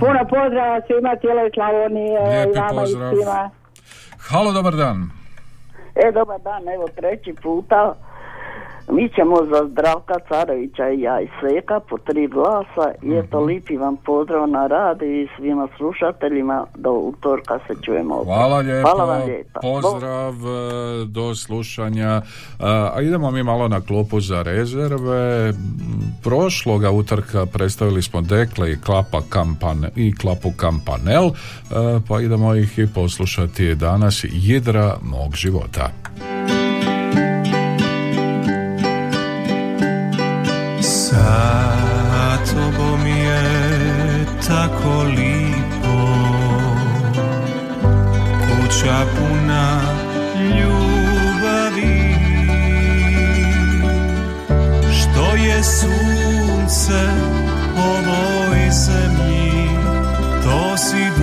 Puno 0.00 0.20
pozdrava 0.34 0.80
svima, 0.86 1.16
cijeloj 1.20 1.50
Slavoniji, 1.54 2.08
evo, 2.08 2.28
Lijepi 2.30 2.58
i 2.58 2.60
vama 2.60 2.80
pozdrav. 2.80 3.12
i 3.12 3.16
svima. 3.16 3.50
Halo, 4.30 4.52
dobar 4.52 4.74
dan. 4.76 5.10
E, 6.04 6.12
dobar 6.12 6.40
dan, 6.40 6.68
evo 6.74 6.86
treći 6.96 7.34
puta. 7.42 7.94
Mi 8.90 9.08
ćemo 9.08 9.36
za 9.36 9.68
Zdravka 9.70 10.14
Carevića 10.28 10.88
i 10.88 11.00
ja 11.00 11.20
i 11.20 11.28
Seka 11.40 11.80
po 11.80 11.98
tri 11.98 12.26
glasa 12.26 12.92
i 13.02 13.14
eto 13.14 13.40
lipi 13.40 13.76
vam 13.76 13.96
pozdrav 13.96 14.48
na 14.48 14.66
rad 14.66 15.02
i 15.02 15.28
svima 15.36 15.68
slušateljima 15.76 16.66
do 16.74 16.92
utorka 16.92 17.58
se 17.66 17.74
čujemo 17.82 18.14
opet. 18.14 18.26
Hvala 18.26 18.58
lijepo. 18.58 18.88
Hvala 18.88 19.04
vam 19.04 19.28
lijepa. 19.28 19.60
Pozdrav, 19.60 20.34
e, 20.34 21.04
do 21.06 21.34
slušanja. 21.34 22.08
E, 22.08 22.22
A 22.94 23.00
idemo 23.02 23.30
mi 23.30 23.42
malo 23.42 23.68
na 23.68 23.80
klupu 23.80 24.20
za 24.20 24.42
rezerve. 24.42 25.52
Prošloga 26.22 26.90
utorka 26.90 27.46
predstavili 27.46 28.02
smo 28.02 28.20
Dekle 28.20 28.72
i 28.72 28.80
Klapa 28.80 29.20
Kampan 29.28 29.84
i 29.96 30.14
Klapu 30.14 30.48
Kampanel, 30.56 31.24
e, 31.26 31.30
pa 32.08 32.20
idemo 32.20 32.54
ih 32.54 32.78
i 32.78 32.86
poslušati 32.94 33.74
danas 33.74 34.24
Jedra 34.32 34.96
mog 35.02 35.34
života. 35.34 35.90
Kud 44.88 45.18
kuća 48.48 48.98
puna 49.16 49.80
ljubavi. 50.34 52.14
Što 54.92 55.36
je 55.36 55.62
sunce 55.64 57.02
ovoj 58.08 58.70
zemlji 58.70 59.68
To 60.44 60.76
si 60.76 61.17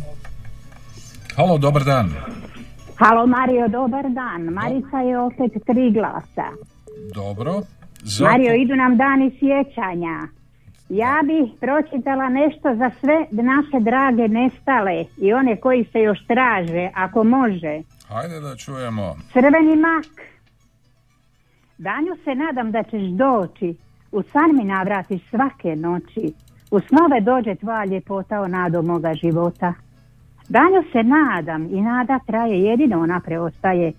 Halo, 1.36 1.58
dobar 1.58 1.84
dan 1.84 2.10
Halo 2.96 3.26
Mario, 3.26 3.68
dobar 3.68 4.04
dan. 4.10 4.42
Marica 4.42 4.98
je 4.98 5.18
opet 5.18 5.52
tri 5.66 5.90
glasa. 5.90 6.48
Dobro 7.14 7.62
Za- 8.02 8.24
Mario, 8.24 8.54
idu 8.54 8.76
nam 8.76 8.96
dani 8.96 9.30
sjećanja. 9.38 10.28
Ja 10.88 11.20
bih 11.24 11.52
pročitala 11.60 12.28
nešto 12.28 12.74
za 12.78 12.90
sve 13.00 13.26
naše 13.30 13.80
drage 13.80 14.28
nestale 14.28 15.04
i 15.16 15.32
one 15.32 15.56
koji 15.56 15.84
se 15.92 15.98
još 15.98 16.18
traže, 16.26 16.90
ako 16.94 17.24
može. 17.24 17.82
Hajde 18.08 18.40
da 18.40 18.56
čujemo 18.56 19.16
Crveni 19.32 19.76
mak. 19.76 20.04
Danju 21.80 22.16
se 22.24 22.34
nadam 22.34 22.70
da 22.70 22.82
ćeš 22.82 23.02
doći, 23.02 23.74
u 24.12 24.22
san 24.22 24.56
mi 24.56 24.64
navratiš 24.64 25.20
svake 25.30 25.76
noći, 25.76 26.32
u 26.70 26.80
snove 26.80 27.20
dođe 27.20 27.54
tvoja 27.54 27.84
ljepota 27.84 28.40
o 28.40 28.48
nado 28.48 28.82
moga 28.82 29.14
života. 29.14 29.74
Danju 30.48 30.82
se 30.92 31.02
nadam 31.02 31.62
i 31.64 31.80
nada 31.80 32.18
traje, 32.26 32.62
jedino 32.62 33.00
ona 33.00 33.20
preostaje. 33.20 33.92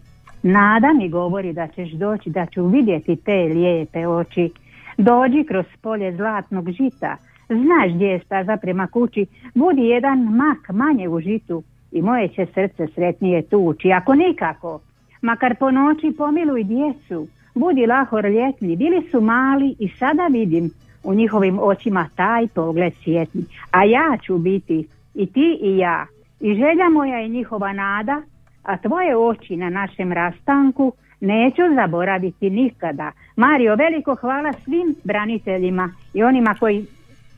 Nada 0.44 0.94
mi 0.94 1.10
govori 1.10 1.54
da 1.54 1.67
ćeš 1.67 1.91
doći, 1.91 2.30
da 2.30 2.46
ću 2.46 2.67
vidjeti 2.67 3.15
te 3.15 3.32
lijepe 3.32 4.08
oči. 4.08 4.52
Dođi 4.98 5.44
kroz 5.44 5.65
polje 5.82 6.15
zlatnog 6.15 6.72
žita, 6.72 7.17
znaš 7.48 7.94
gdje 7.96 8.06
je 8.06 8.20
staza 8.20 8.58
prema 8.58 8.88
kući, 8.88 9.26
budi 9.56 9.82
jedan 9.82 10.20
mak 10.20 10.70
manje 10.70 11.10
u 11.10 11.20
žitu 11.20 11.63
i 11.91 12.02
moje 12.02 12.28
će 12.28 12.46
srce 12.46 12.88
sretnije 12.96 13.41
tući. 13.41 13.91
Ako 13.91 14.15
nikako, 14.15 14.80
makar 15.22 15.56
po 15.56 15.72
noći 15.72 16.13
pomiluj 16.17 16.63
djecu, 16.63 17.28
budi 17.56 17.86
lahor 17.86 18.26
ljetni. 18.26 18.76
Bili 18.76 19.08
su 19.12 19.22
mali 19.22 19.76
i 19.80 19.90
sada 19.90 20.28
vidim 20.28 20.72
u 21.04 21.14
njihovim 21.14 21.60
očima 21.60 22.10
taj 22.16 22.48
pogled 22.48 22.94
sjetni. 23.04 23.46
A 23.72 23.84
ja 23.84 24.18
ću 24.24 24.38
biti 24.38 24.88
i 25.16 25.26
ti 25.26 25.60
i 25.62 25.78
ja. 25.78 26.08
I 26.40 26.56
želja 26.56 26.90
moja 26.90 27.22
i 27.22 27.30
njihova 27.30 27.74
nada, 27.74 28.22
a 28.64 28.78
tvoje 28.78 29.18
oči 29.18 29.58
na 29.58 29.70
našem 29.70 30.12
rastanku 30.12 30.94
neću 31.20 31.62
zaboraviti 31.76 32.50
nikada. 32.50 33.12
Mario, 33.36 33.76
veliko 33.76 34.16
hvala 34.16 34.54
svim 34.54 34.96
braniteljima 35.04 35.94
i 36.14 36.24
onima 36.24 36.56
koji 36.60 36.86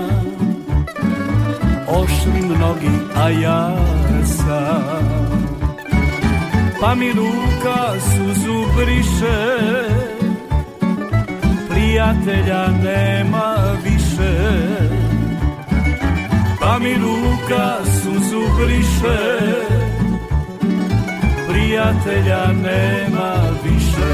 Ošli 1.89 2.57
mnogi, 2.57 2.91
a 3.17 3.29
ja 3.31 3.77
sam 4.27 5.32
Pa 6.83 6.95
mi 6.95 7.13
ruka 7.13 8.01
suzu 8.01 8.67
briše. 8.77 9.39
Prijatelja 11.71 12.67
nema 12.83 13.57
više. 13.85 14.33
Pa 16.61 16.79
mi 16.79 16.95
ruka 16.95 17.77
suzu 17.85 18.43
briše. 18.59 19.19
Prijatelja 21.49 22.47
nema 22.47 23.35
više. 23.65 24.13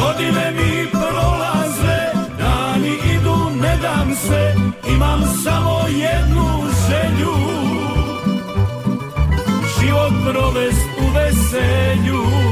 Godine 0.00 0.52
mi 0.52 0.90
prolaze, 0.90 1.98
dani 2.38 2.94
idu, 3.14 3.50
ne 3.62 3.76
dam 3.82 4.14
se, 4.14 4.54
imam 4.94 5.20
samo 5.44 5.80
jednu 5.88 6.57
provest 10.24 10.86
u 10.98 11.12
veselju. 11.14 12.47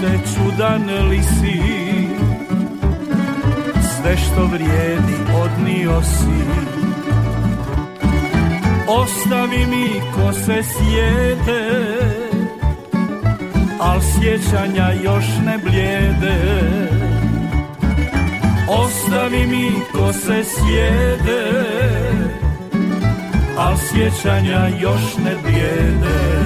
Živote 0.00 0.18
čudan 0.34 1.08
li 1.08 1.22
si 1.22 1.60
Sve 3.82 4.16
što 4.16 4.46
vrijedi 4.46 5.14
odnio 5.42 6.02
si. 6.02 6.46
Ostavi 8.88 9.66
mi 9.66 10.00
ko 10.14 10.32
se 10.32 10.62
sjede 10.62 11.96
Al 13.80 14.00
sjećanja 14.00 14.92
još 15.04 15.24
ne 15.46 15.58
blijede. 15.58 16.38
Ostavi 18.68 19.46
mi 19.46 19.70
ko 19.92 20.12
se 20.12 20.44
sjede 20.44 21.64
Al 23.58 23.76
sjećanja 23.76 24.68
još 24.80 25.16
ne 25.24 25.34
blijede 25.42 26.45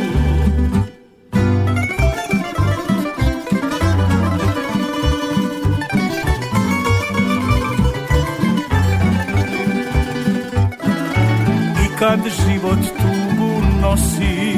Kad 12.11 12.19
život 12.23 12.79
tugu 12.97 13.51
nosi. 13.81 14.57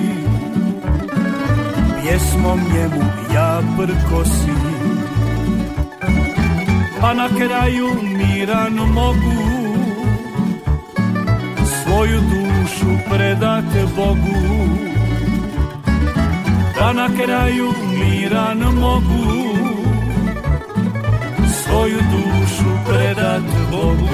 Pjesmom 2.01 2.59
njemu 2.73 3.03
ja 3.33 3.61
prkosim 3.77 4.61
Pa 7.01 7.13
na 7.13 7.29
kraju 7.29 7.87
miran 8.03 8.73
mogu 8.73 9.43
Svoju 11.65 12.19
dušu 12.21 12.97
predat 13.09 13.63
Bogu. 13.95 14.67
Pa 16.79 16.93
na 16.93 17.07
kraju 17.23 17.73
miran 17.99 18.57
mogu 18.57 19.33
Svoju 21.63 21.99
dušu 22.11 22.69
predat 22.85 23.43
Bogu 23.71 24.13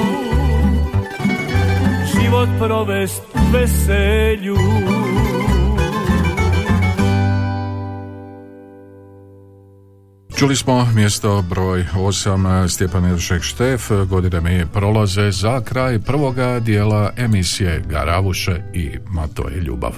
život 2.45 2.59
veselju. 3.53 4.55
Čuli 10.35 10.55
smo 10.55 10.87
mjesto 10.95 11.43
broj 11.49 11.85
8 11.95 12.67
Stjepan 12.67 13.05
Jeršek 13.05 13.41
Štef 13.41 13.91
godine 14.09 14.41
mi 14.41 14.65
prolaze 14.73 15.31
za 15.31 15.61
kraj 15.61 15.99
prvoga 15.99 16.59
dijela 16.59 17.11
emisije 17.17 17.83
Garavuše 17.89 18.61
i 18.73 18.91
Mato 19.07 19.47
je 19.47 19.61
ljubav. 19.61 19.93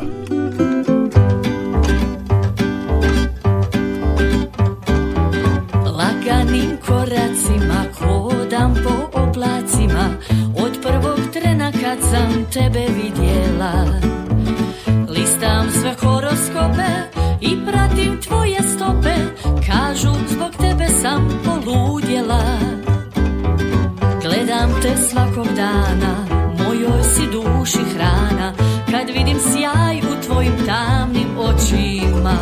Si 27.24 27.30
duši 27.32 27.80
hrana 27.96 28.54
Kad 28.92 29.08
vidim 29.08 29.38
sjaj 29.52 29.98
u 30.00 30.26
tvojim 30.26 30.54
tamnim 30.66 31.38
očima. 31.38 32.38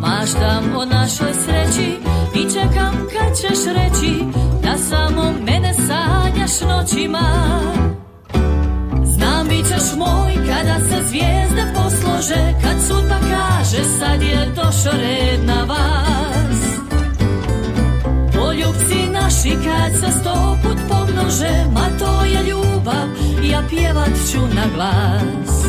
Maštam 0.00 0.76
o 0.76 0.84
našoj 0.84 1.34
sreći 1.44 1.98
I 2.34 2.52
čekam 2.52 2.94
kad 3.12 3.36
ćeš 3.36 3.58
reći 3.66 4.24
Da 4.62 4.78
samo 4.78 5.34
mene 5.46 5.74
sanjaš 5.74 6.60
noćima. 6.60 7.60
Znam 9.04 9.48
bit 9.48 9.66
ćeš 9.66 9.96
moj 9.96 10.34
kada 10.34 10.80
se 10.88 11.08
zvijezde 11.08 11.72
poslože 11.74 12.54
Kad 12.62 12.82
sudba 12.88 13.18
kaže 13.20 13.84
sad 13.98 14.22
je 14.22 14.52
došo 14.56 14.96
red 14.98 15.44
na 15.46 15.64
vas 15.64 16.73
Poljubci 18.64 19.10
naši 19.12 19.50
kad 19.50 20.00
se 20.00 20.18
sto 20.20 20.58
put 20.62 20.78
pomnože 20.88 21.64
Ma 21.72 21.88
to 21.98 22.24
je 22.24 22.42
ljubav, 22.42 23.08
ja 23.42 23.62
pjevat 23.70 24.10
ću 24.32 24.38
na 24.40 24.66
glas. 24.74 25.64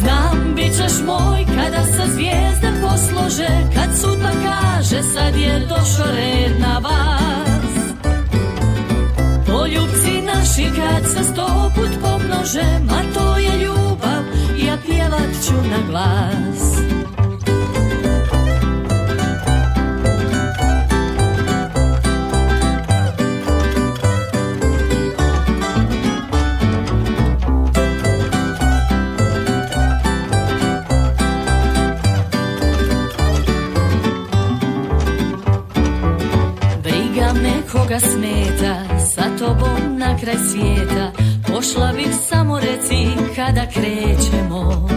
Znam 0.00 0.54
bit 0.56 0.76
ćeš 0.76 0.92
moj 1.06 1.44
kada 1.56 1.84
se 1.84 2.12
zvijezde 2.12 2.72
poslože 2.82 3.48
Kad 3.74 3.98
sudba 4.00 4.30
kaže 4.44 5.02
sad 5.02 5.36
je 5.36 5.66
došo 5.68 6.04
red 6.16 6.60
na 6.60 6.78
vas. 6.78 8.04
Poljubci 9.46 10.22
naši 10.22 10.70
kad 10.76 11.10
se 11.12 11.32
sto 11.32 11.72
put 11.74 11.90
pomnože 12.02 12.64
Ma 12.88 13.02
to 13.14 13.36
je 13.36 13.64
ljubav, 13.64 14.22
ja 14.66 14.76
pjevat 14.86 15.30
ću 15.46 15.54
na 15.54 15.90
glas 15.90 16.97
smeta, 38.00 38.74
sa 39.14 39.22
tobom 39.38 39.98
na 39.98 40.18
kraj 40.18 40.36
svijeta. 40.50 41.12
Pošla 41.48 41.92
bih 41.96 42.14
samo 42.28 42.60
reci 42.60 43.06
kada 43.36 43.66
krećemo. 43.66 44.88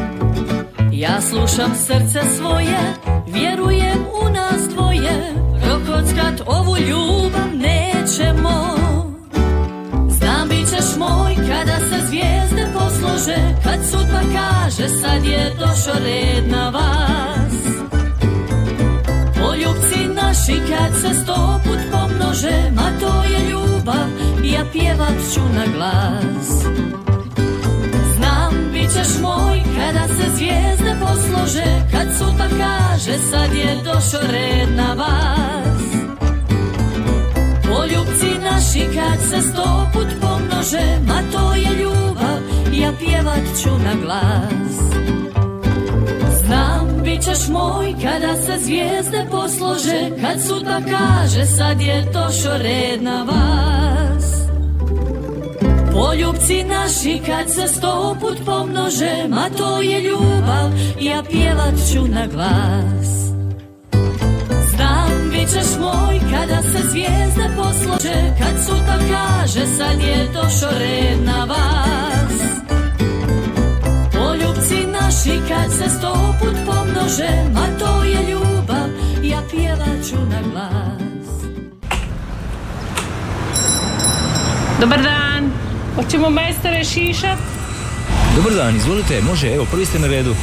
Ja 0.92 1.22
slušam 1.22 1.76
srce 1.76 2.20
svoje, 2.38 2.94
vjerujem 3.28 4.00
u 4.24 4.30
nas 4.30 4.70
dvoje. 4.74 5.34
Prokockat 5.62 6.42
ovu 6.46 6.78
ljubav 6.78 7.48
nećemo. 7.54 8.76
Znam 10.10 10.50
bit 10.50 10.70
ćeš 10.70 10.98
moj 10.98 11.36
kada 11.36 11.80
se 11.80 12.08
zvijezde 12.08 12.68
poslože. 12.74 13.38
Kad 13.64 13.80
sudba 13.92 14.22
kaže 14.34 14.90
sad 14.90 15.26
je 15.26 15.54
došo 15.60 16.00
red 16.04 16.52
na 16.52 16.70
vas 16.70 17.51
naši 20.32 20.62
kad 20.70 21.02
se 21.02 21.22
sto 21.24 21.60
put 21.64 21.80
pomnože 21.92 22.72
Ma 22.76 23.00
to 23.00 23.24
je 23.24 23.50
ljubav, 23.50 24.08
ja 24.44 24.66
pjevat 24.72 25.18
ću 25.34 25.42
na 25.56 25.66
glas. 25.76 26.64
Znam 28.16 28.54
bit 28.74 28.92
ćeš 28.94 29.22
moj 29.22 29.62
kada 29.78 30.08
se 30.08 30.36
zvijezde 30.36 30.96
poslože 31.00 31.64
Kad 31.92 32.08
sudba 32.18 32.46
kaže 32.58 33.18
sad 33.32 33.54
je 33.54 33.76
došo 33.84 34.28
red 34.32 34.76
na 34.76 34.94
vas. 34.94 35.82
Poljubci 37.64 38.40
naši 38.44 38.88
kad 38.96 39.20
se 39.30 39.50
sto 39.50 39.90
put 39.94 40.08
pomnože 40.22 41.00
Ma 41.08 41.22
to 41.32 41.54
je 41.54 41.84
ljubav, 41.84 42.40
ja 42.74 42.94
pjevat 43.00 43.44
ću 43.64 43.70
na 43.70 43.94
glas 44.04 44.82
Znam, 47.12 47.18
bit 47.18 47.24
ćeš 47.24 47.48
moj 47.50 47.96
kada 48.04 48.42
se 48.42 48.64
zvijezde 48.64 49.26
poslože 49.32 50.10
Kad 50.22 50.42
sudba 50.48 50.82
kaže 50.92 51.46
sad 51.46 51.82
je 51.82 52.06
došo 52.14 52.58
red 52.58 53.04
na 53.04 53.24
vas. 53.24 54.26
Poljubci 55.94 56.64
naši 56.64 57.22
kad 57.26 57.50
se 57.50 57.68
sto 57.68 58.18
put 58.22 58.38
pomnože 58.46 59.28
Ma 59.30 59.50
to 59.58 59.82
je 59.82 60.02
ljubav, 60.02 60.72
ja 61.00 61.24
pjevat 61.32 61.74
ću 61.94 62.08
na 62.08 62.28
glas. 62.28 63.08
Znam, 64.76 65.30
bit 65.32 65.50
ćeš 65.50 65.80
moj 65.80 66.20
kada 66.32 66.62
se 66.62 66.88
zvijezde 66.90 67.50
poslože 67.58 68.36
Kad 68.40 68.66
sudba 68.66 68.98
kaže 69.12 69.66
sad 69.78 70.00
je 70.00 70.30
došo 70.34 70.70
red 70.80 71.26
na 71.26 71.46
vas. 71.46 72.42
Poljubci 74.14 74.86
naši 75.02 75.40
kad 75.48 75.72
se 75.72 75.90
sto 75.98 76.36
put 76.40 76.56
pomnože 76.66 76.81
Ma 77.54 77.68
to 77.80 78.04
je 78.04 78.32
ljubav, 78.32 78.90
ja 79.24 79.42
pjevat 79.52 80.10
ću 80.10 80.16
na 80.16 80.42
glas 80.52 81.32
Dobar 84.80 85.02
dan. 85.02 85.52
Hoćemo 85.96 86.30
majstore 86.30 86.84
šišat? 86.84 87.38
Dobar 88.36 88.54
dan, 88.54 88.76
izvolite, 88.76 89.22
može, 89.22 89.48
evo, 89.48 89.66
prvi 89.72 89.86
ste 89.86 90.00
na 90.00 90.08
redu. 90.08 90.36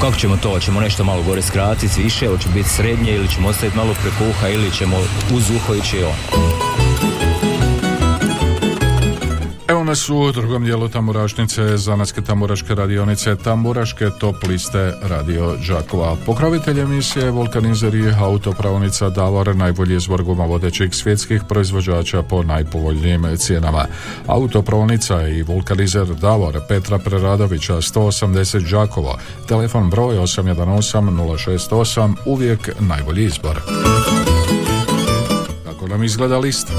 Kako 0.00 0.16
ćemo 0.16 0.36
to? 0.36 0.50
Hoćemo 0.50 0.80
nešto 0.80 1.04
malo 1.04 1.22
gore 1.22 1.42
skratiti, 1.42 2.02
više, 2.02 2.28
hoće 2.28 2.48
biti 2.54 2.68
srednje 2.68 3.12
ili 3.12 3.28
ćemo 3.28 3.48
ostaviti 3.48 3.76
malo 3.76 3.94
preko 4.02 4.30
uha 4.30 4.48
ili 4.48 4.72
ćemo 4.72 4.96
uz 5.32 5.50
uho 5.50 5.74
ići 5.74 6.02
on. 6.02 6.67
Evo 9.68 9.84
nas 9.84 10.08
u 10.10 10.32
drugom 10.32 10.64
dijelu 10.64 10.88
Tamburašnice, 10.88 11.76
zanatske 11.76 12.22
tamburaške 12.22 12.74
radionice, 12.74 13.36
Tamburaške 13.36 14.10
top 14.20 14.36
liste 14.48 14.94
Radio 15.02 15.56
Đakova. 15.68 16.16
Pokrovitelj 16.26 16.80
emisije 16.80 17.30
Vulkanizer 17.30 17.94
i 17.94 18.12
autopravnica 18.18 19.08
Davor, 19.08 19.56
najbolji 19.56 19.96
izbor 19.96 20.22
vodećih 20.22 20.94
svjetskih 20.94 21.42
proizvođača 21.48 22.22
po 22.22 22.42
najpovoljnijim 22.42 23.36
cijenama. 23.36 23.84
Autopravnica 24.26 25.28
i 25.28 25.42
Vulkanizer 25.42 26.06
Davor, 26.06 26.60
Petra 26.68 26.98
Preradovića, 26.98 27.74
180 27.74 28.70
Đakovo, 28.70 29.18
telefon 29.48 29.90
broj 29.90 30.16
818 30.16 31.02
068, 31.58 32.14
uvijek 32.26 32.70
najbolji 32.80 33.24
izbor. 33.24 33.60
Kako 35.64 35.88
nam 35.88 36.04
izgleda 36.04 36.38
lista? 36.38 36.72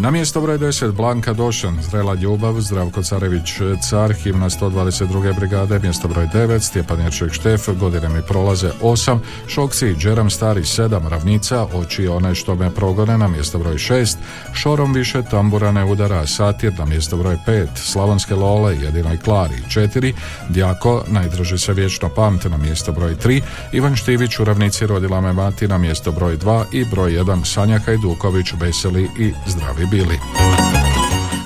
Na 0.00 0.10
mjesto 0.10 0.40
broj 0.40 0.58
10 0.58 0.92
Blanka 0.92 1.32
Došan, 1.32 1.78
Zrela 1.82 2.14
ljubav, 2.14 2.60
Zdravko 2.60 3.02
Carević 3.02 3.52
Car, 3.90 4.12
himna 4.12 4.50
122. 4.50 5.34
brigade, 5.34 5.78
mjesto 5.78 6.08
broj 6.08 6.26
9, 6.34 6.60
Stjepan 6.60 7.00
Jerček 7.00 7.32
Štef, 7.32 7.68
godine 7.80 8.08
mi 8.08 8.22
prolaze 8.28 8.70
8, 8.82 9.18
Šoksi, 9.48 9.94
Džeram 9.98 10.30
Stari 10.30 10.60
7, 10.60 11.08
Ravnica, 11.08 11.66
Oči 11.74 12.08
one 12.08 12.34
što 12.34 12.54
me 12.54 12.70
progone 12.70 13.18
na 13.18 13.28
mjesto 13.28 13.58
broj 13.58 13.74
6, 13.74 14.16
Šorom 14.54 14.92
više 14.92 15.22
tambura 15.22 15.72
ne 15.72 15.84
udara, 15.84 16.26
Satir 16.26 16.78
na 16.78 16.84
mjesto 16.84 17.16
broj 17.16 17.36
5, 17.46 17.66
Slavonske 17.74 18.34
Lole, 18.34 18.76
Jedinoj 18.76 19.18
Klari 19.18 19.62
4, 19.68 20.12
Djako, 20.48 21.04
Najdrži 21.08 21.58
se 21.58 21.72
vječno 21.72 22.08
pamte 22.08 22.48
na 22.48 22.56
mjesto 22.56 22.92
broj 22.92 23.16
3, 23.24 23.42
Ivan 23.72 23.96
Štivić 23.96 24.38
u 24.38 24.44
Ravnici 24.44 24.86
rodila 24.86 25.20
me 25.20 25.32
mati 25.32 25.68
na 25.68 25.78
mjesto 25.78 26.12
broj 26.12 26.38
2 26.38 26.64
i 26.72 26.84
broj 26.84 27.12
1 27.12 27.44
Sanja 27.44 27.78
Hajduković, 27.78 28.52
Veseli 28.60 29.10
i 29.18 29.32
Zdravi 29.46 29.87
bili. 29.90 30.18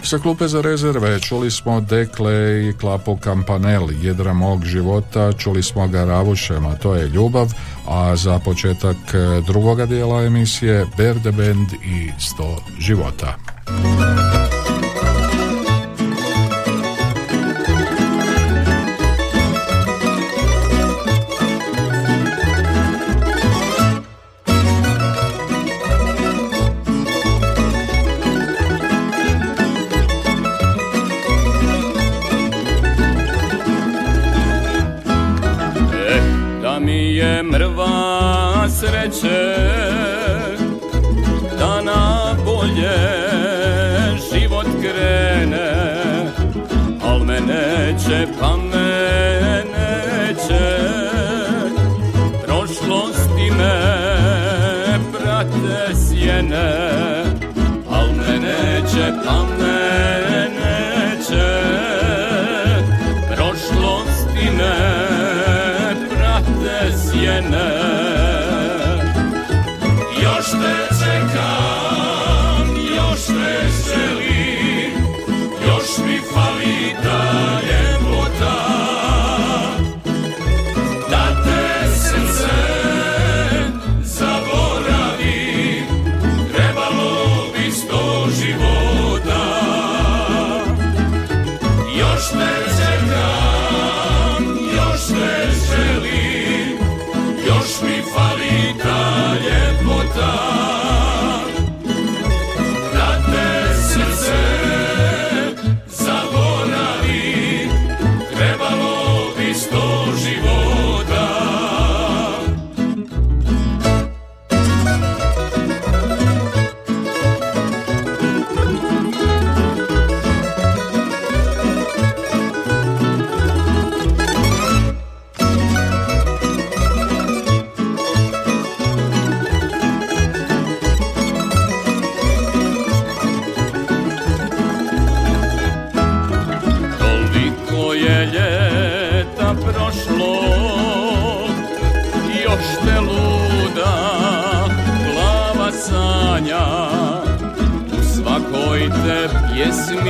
Sa 0.04 0.18
klupe 0.18 0.48
za 0.48 0.60
rezerve 0.60 1.20
čuli 1.20 1.50
smo 1.50 1.80
Dekle 1.80 2.68
i 2.68 2.72
Klapo 2.80 3.16
Kampanel, 3.16 3.88
jedra 4.02 4.32
mog 4.32 4.64
života, 4.64 5.32
čuli 5.32 5.62
smo 5.62 5.88
ga 5.88 6.04
Ravušem, 6.04 6.66
a 6.66 6.74
to 6.74 6.94
je 6.94 7.08
ljubav, 7.08 7.52
a 7.88 8.16
za 8.16 8.38
početak 8.38 8.96
eh, 9.14 9.42
drugoga 9.46 9.86
dijela 9.86 10.22
emisije 10.22 10.86
Berde 10.96 11.32
Band 11.32 11.72
i 11.72 12.10
100 12.18 12.58
života. 12.78 13.36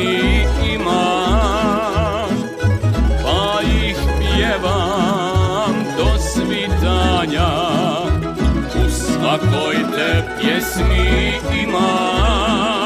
Pjesmi 0.02 0.46
ima 0.74 1.04
Pa 3.22 3.60
ih 3.62 3.96
pjevam 4.18 5.74
do 5.96 6.18
svitanja. 6.18 7.48
U 8.86 8.90
svakoj 8.90 9.76
te 9.96 10.24
pjesmi 10.40 11.32
ima 11.62 12.81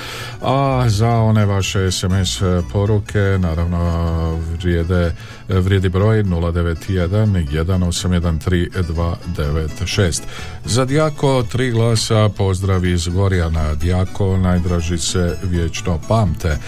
a 0.42 0.84
za 0.88 1.10
one 1.10 1.46
vaše 1.46 1.90
SMS 1.90 2.42
poruke 2.72 3.38
naravno 3.40 4.40
vrijede 4.60 5.14
vrijedi 5.48 5.88
broj 5.88 6.22
091 6.22 7.08
1813 7.08 9.14
296 9.36 10.22
za 10.64 10.84
Dijako 10.84 11.42
tri 11.42 11.70
glasa 11.70 12.28
pozdrav 12.28 12.86
iz 12.86 13.08
Gorjana. 13.08 13.74
Dijako 13.74 14.36
najdraži 14.36 14.98
se 14.98 15.36
vječno 15.74 15.98
pamte 16.08 16.48
E, 16.48 16.58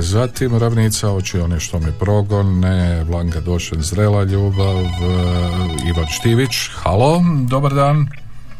zatim 0.00 0.58
ravnica 0.58 1.10
oči 1.10 1.40
one 1.40 1.60
što 1.60 1.78
mi 1.78 1.92
progone 1.94 3.04
Blanka 3.04 3.40
Došen 3.40 3.78
zrela 3.80 4.22
ljubav 4.24 4.76
e, 4.76 4.86
Ivan 5.86 6.06
Štivić 6.08 6.50
halo 6.74 7.20
dobar 7.42 7.74
dan 7.74 8.06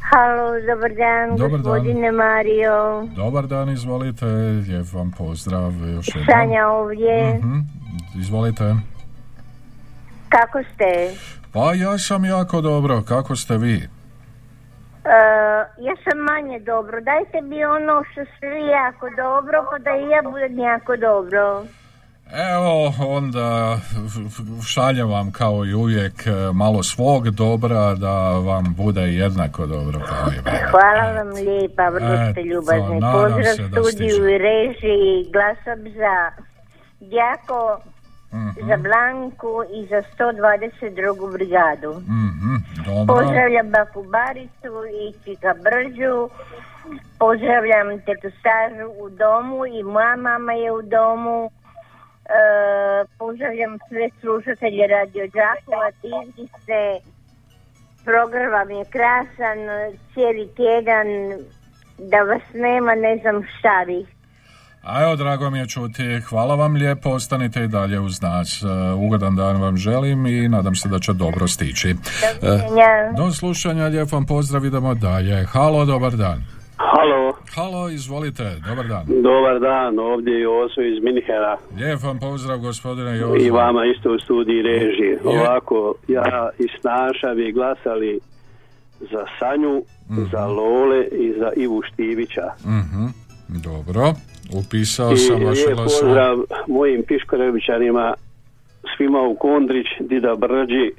Halo, 0.03 0.51
dobar 0.67 0.91
dan, 0.93 1.31
Dobar 1.31 1.51
dan. 1.51 1.63
gospodine 1.63 2.13
Mario. 2.13 3.07
dobar 3.17 3.47
dan 3.47 3.71
izvolite 3.71 4.27
lijep 4.27 4.93
vam 4.93 5.11
pozdrav 5.11 5.73
još. 5.87 6.07
Sanja 6.07 6.67
ovdje. 6.69 7.35
Mhm, 7.35 7.59
izvolite 8.17 8.75
Kako 10.29 10.59
ste? 10.65 11.19
pa 11.53 11.75
ja 11.75 11.99
sam 11.99 12.25
jako 12.25 12.61
dobro 12.61 13.03
kako 13.03 13.37
ste 13.37 13.57
vi 13.57 13.89
ja 15.79 15.95
sam 16.05 16.19
manje 16.19 16.61
dobro. 16.61 17.01
Dajte 17.01 17.41
mi 17.41 17.65
ono 17.65 18.05
što 18.13 18.25
ste 18.25 18.49
vi 18.49 18.67
jako 18.67 19.07
dobro, 19.17 19.67
pa 19.71 19.79
da 19.79 19.91
i 19.97 20.09
ja 20.09 20.23
budem 20.31 20.59
jako 20.59 20.97
dobro. 20.97 21.65
Evo, 22.33 22.93
onda 23.17 23.79
šaljem 24.67 25.09
vam 25.09 25.33
kao 25.33 25.65
i 25.65 25.75
uvijek 25.75 26.27
e, 26.27 26.31
malo 26.55 26.83
svog 26.83 27.31
dobra 27.31 27.95
da 27.95 28.15
vam 28.39 28.75
bude 28.77 29.01
jednako 29.01 29.67
dobro 29.67 30.01
kao 30.09 30.33
i. 30.33 30.39
Hvala 30.71 31.13
vam 31.13 31.29
lijepa, 31.29 31.89
vrlo 31.89 32.33
ste 32.33 32.43
ljubazni. 32.43 33.01
Pozdrav 33.13 33.55
studiju 33.71 34.29
i 34.29 34.39
režiji, 34.39 35.31
glasam 35.33 35.83
za 35.95 36.47
Jako, 37.01 37.81
Mhm. 38.33 38.69
za 38.69 38.77
Blanku 38.77 39.63
i 39.75 39.87
za 39.87 40.03
122. 40.19 41.33
brigadu. 41.33 41.93
Mhm. 42.01 42.55
Dobro. 42.87 43.15
Pozdravljam 43.15 43.71
baku 43.71 44.03
Baricu 44.03 44.73
i 45.01 45.25
Čika 45.25 45.55
Brđu. 45.65 46.29
Pozdravljam 47.19 48.01
tetu 48.01 48.31
Stažu 48.41 48.89
u 49.05 49.11
domu 49.11 49.67
i 49.67 49.83
moja 49.83 50.17
mama 50.17 50.53
je 50.53 50.73
u 50.73 50.83
domu. 50.83 51.51
E, 52.25 53.05
pozdravljam 53.19 53.79
sve 53.89 54.09
slušatelje 54.21 54.87
Radio 54.87 55.27
Đakova, 55.27 55.91
divni 56.03 56.49
ste. 56.49 56.81
Program 58.05 58.51
vam 58.53 58.71
je 58.71 58.85
krasan, 58.85 59.59
cijeli 60.15 60.49
tjedan. 60.57 61.07
Da 61.99 62.17
vas 62.17 62.43
nema, 62.55 62.95
ne 62.95 63.17
znam 63.17 63.43
šta 63.59 63.85
bi. 63.87 64.16
A 64.87 65.03
evo, 65.03 65.17
drago 65.17 65.51
mi 65.51 65.59
je 65.59 65.67
čuti. 65.67 66.21
Hvala 66.21 66.55
vam 66.55 66.75
lijepo, 66.75 67.11
ostanite 67.11 67.61
i 67.61 67.69
dalje 67.69 68.01
uz 68.01 68.23
nas. 68.23 68.63
E, 68.63 68.67
Ugodan 68.95 69.37
dan 69.37 69.57
vam 69.57 69.77
želim 69.77 70.27
i 70.27 70.49
nadam 70.49 70.75
se 70.75 70.89
da 70.89 70.99
će 70.99 71.13
dobro 71.13 71.49
stići. 71.49 71.89
E, 71.89 71.95
Do 73.17 73.31
slušanja, 73.33 73.85
lijep 73.85 74.13
vam 74.13 74.27
pozdrav, 74.27 74.65
idemo 74.65 74.95
dalje. 74.95 75.45
Halo, 75.45 75.85
dobar 75.85 76.13
dan. 76.13 76.45
Halo, 76.77 77.33
Halo, 77.55 77.89
izvolite, 77.91 78.57
dobar 78.69 78.87
dan. 78.87 79.05
dobar 79.23 79.61
dan, 79.61 79.99
ovdje 80.01 80.33
je 80.33 80.41
Joso 80.41 80.81
iz 80.83 81.03
Minhera 81.05 81.57
Lijep 81.77 82.03
vam 82.03 82.19
pozdrav, 82.19 82.59
gospodine 82.59 83.17
i 83.17 83.21
Jozo. 83.21 83.55
vama 83.55 83.81
isto 83.87 84.13
u 84.13 84.19
studiji 84.19 84.63
režiji. 84.63 85.09
Je. 85.09 85.19
Ovako, 85.25 85.95
ja 86.09 86.25
i 86.59 86.67
Snaša 86.81 87.35
bi 87.35 87.53
glasali 87.53 88.21
za 89.01 89.25
Sanju, 89.39 89.83
za 90.33 90.47
Lole 90.47 91.05
i 91.05 91.35
za 91.39 91.51
Ivu 91.57 91.83
Štivića. 91.83 92.47
Mhm, 92.65 93.07
Dobro, 93.49 94.13
upisao 94.53 95.13
I 95.13 95.17
sam 95.17 95.45
vaše 95.45 95.67
lijep 95.67 95.77
pozdrav 95.77 96.39
mojim 96.67 97.03
Piškorevićanima, 97.09 98.15
svima 98.97 99.21
u 99.23 99.35
Kondrić, 99.35 99.87
Dida 100.01 100.37
Brđi, 100.37 100.91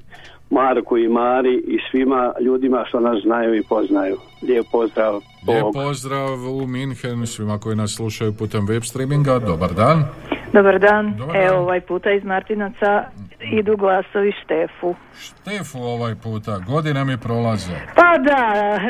Marku 0.50 0.98
i 0.98 1.08
Mari 1.08 1.64
i 1.68 1.78
svima 1.92 2.34
ljudima 2.42 2.86
što 2.88 3.00
nas 3.00 3.24
znaju 3.24 3.56
i 3.56 3.64
poznaju. 3.70 4.18
Lijep 4.42 4.66
pozdrav. 4.72 5.14
Lijep 5.48 5.66
pozdrav 5.74 6.34
u 6.34 6.68
Minhen 6.68 7.28
svima 7.28 7.58
koji 7.58 7.76
nas 7.76 7.92
slušaju 7.92 8.34
putem 8.34 8.68
web 8.68 8.84
streaminga. 8.84 9.40
Dobar 9.40 9.74
dan. 9.74 10.04
Dobar 10.58 10.80
dan. 10.80 11.14
Dobar 11.14 11.36
Evo 11.38 11.48
dan. 11.48 11.58
ovaj 11.58 11.82
puta 11.82 12.12
iz 12.12 12.24
Martinaca 12.26 13.04
idu 13.52 13.78
glasovi 13.78 14.32
Štefu. 14.34 14.96
Štefu 15.20 15.78
ovaj 15.80 16.16
puta, 16.18 16.60
godine 16.62 17.06
mi 17.06 17.18
prolaze. 17.20 17.74
Pa 17.96 18.18
da, 18.20 18.42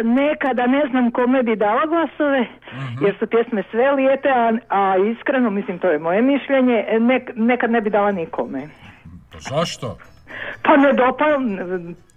nekada 0.04 0.66
ne 0.68 0.84
znam 0.90 1.12
kome 1.12 1.44
bi 1.44 1.56
dala 1.58 1.82
glasove, 1.86 2.42
Mhm. 2.74 3.06
jer 3.06 3.16
su 3.20 3.28
pjesme 3.28 3.64
sve 3.72 3.92
lijepe, 3.92 4.30
a, 4.32 4.46
a 4.70 4.82
iskreno, 5.10 5.50
mislim 5.50 5.80
to 5.80 5.90
je 5.90 6.00
moje 6.00 6.22
mišljenje, 6.24 6.78
nek- 6.92 7.32
nekad 7.36 7.72
ne 7.72 7.82
bi 7.82 7.90
dala 7.90 8.12
nikome. 8.14 8.62
Pa 9.32 9.38
zašto? 9.40 9.98
Pa 10.64 10.78
ne 10.78 10.94
dopanu, 10.94 11.48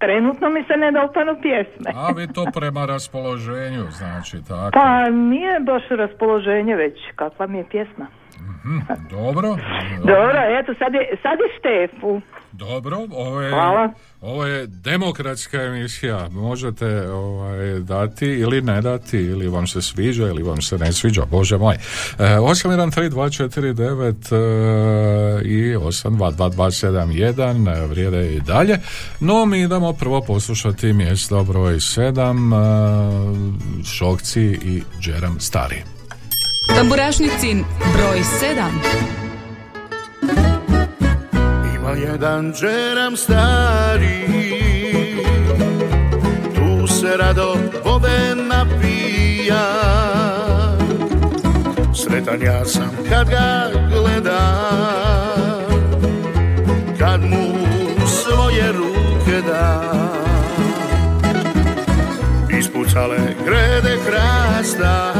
trenutno 0.04 0.50
mi 0.50 0.64
se 0.68 0.76
ne 0.76 0.90
dopanu 0.92 1.32
pjesme. 1.42 1.90
A 1.94 2.12
vi 2.12 2.32
to 2.32 2.44
prema 2.54 2.86
raspoloženju, 2.86 3.84
znači 3.90 4.36
tako. 4.48 4.70
Pa 4.72 5.10
nije 5.10 5.60
baš 5.60 5.82
raspoloženje 5.90 6.74
već, 6.76 6.94
kakva 7.16 7.46
mi 7.46 7.58
je 7.58 7.64
pjesma. 7.70 8.06
Mhm, 8.40 8.78
Dobro. 9.10 9.56
Dobro, 9.98 10.38
eto 10.60 10.74
sad 10.78 10.94
je, 10.94 11.16
sad 11.22 11.38
je 11.42 11.48
Štefu. 11.58 12.20
Dobro, 12.52 12.96
ovo 13.10 13.40
je, 13.40 13.50
Hvala. 13.50 13.92
ovo 14.20 14.46
je 14.46 14.66
demokratska 14.66 15.62
emisija. 15.62 16.28
Možete 16.30 17.08
ovaj, 17.10 17.58
dati 17.80 18.26
ili 18.26 18.62
ne 18.62 18.80
dati, 18.80 19.18
ili 19.18 19.48
vam 19.48 19.66
se 19.66 19.82
sviđa, 19.82 20.26
ili 20.26 20.42
vam 20.42 20.62
se 20.62 20.78
ne 20.78 20.92
sviđa, 20.92 21.22
bože 21.30 21.56
moj. 21.58 21.74
E, 21.74 21.78
813249 22.18 24.34
e, 24.34 24.38
i 25.44 25.76
822271 25.76 27.82
e, 27.82 27.86
vrijede 27.86 28.34
i 28.34 28.40
dalje. 28.40 28.76
No, 29.20 29.46
mi 29.46 29.60
idemo 29.60 29.89
prvo 29.92 30.20
poslušati 30.20 30.92
mjesto 30.92 31.44
broj 31.44 31.74
7, 31.74 32.54
e, 33.80 33.84
Šokci 33.84 34.42
i 34.42 34.82
Džeram 35.00 35.40
Stari. 35.40 35.82
Tamburašnicin 36.76 37.64
broj 37.92 38.20
7. 38.42 39.10
Ima 41.76 41.90
jedan 41.90 42.52
džeram 42.52 43.16
stari 43.16 44.26
Tu 46.54 46.86
se 46.86 47.16
rado 47.16 47.56
vode 47.84 48.34
napija 48.34 49.64
Sretan 51.94 52.42
ja 52.42 52.64
sam 52.64 52.90
kad 53.08 53.28
ga 53.30 53.70
gledam 53.90 55.70
Kad 56.98 57.20
mu 57.20 57.54
svoje 58.06 58.72
ruke 58.72 58.89
da 59.46 59.82
Ispucale 62.58 63.18
grede 63.44 63.96
hrasta 64.04 65.14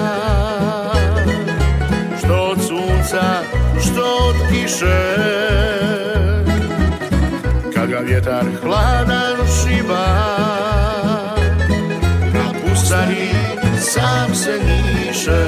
Što 2.19 2.35
od 2.35 2.59
sunca, 2.69 3.43
što 3.81 4.03
od 4.29 4.37
kiše. 4.51 5.17
Kad 7.75 7.89
ga 7.89 7.99
vjetar 7.99 8.45
hladan 8.63 9.37
šiba 9.47 10.07
Na 12.35 12.53
pustani 12.61 13.31
sam 13.79 14.35
se 14.35 14.53
njiše 14.53 15.45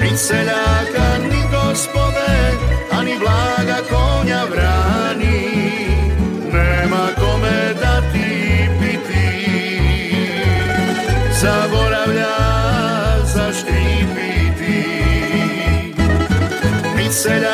Ni 0.00 0.16
seljaka, 0.16 1.18
ni 1.30 1.42
gospode, 1.50 2.52
a 2.92 3.02
ni 3.02 3.18
blaga 3.18 3.76
konja 3.90 4.44
vrani 4.50 4.91
Ni 17.24 17.51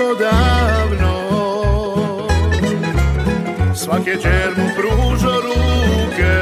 tako 0.00 0.14
davno. 0.14 1.14
Svake 3.74 4.16
čer 4.22 4.50
mu 4.56 4.68
pružo 4.76 5.34
ruke. 5.42 6.36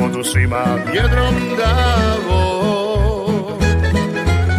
Vodu 0.00 0.24
svima 0.24 0.64
vjedrom 0.92 1.34
davo. 1.58 2.42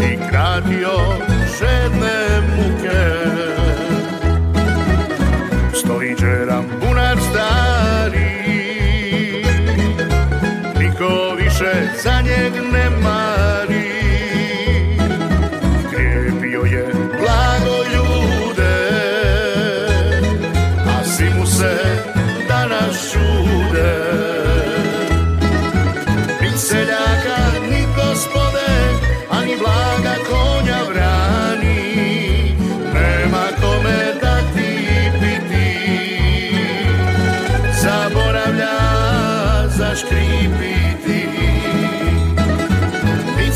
I 0.01 0.29
kratio 0.29 0.97
žedne 1.59 2.41
muke. 2.55 3.01
Stoji 5.73 6.15
džeram 6.15 6.65
bunar 6.79 7.17
stari. 7.31 8.29
Niko 10.79 11.35
više 11.37 11.73
za 12.03 12.21
njeg 12.21 12.48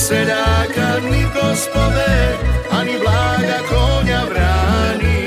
seljaka 0.07 0.99
ni 1.11 1.23
gospode, 1.35 2.15
ani 2.71 2.91
ni 2.91 2.97
blaga 2.99 3.59
konja 3.69 4.21
brani. 4.29 5.21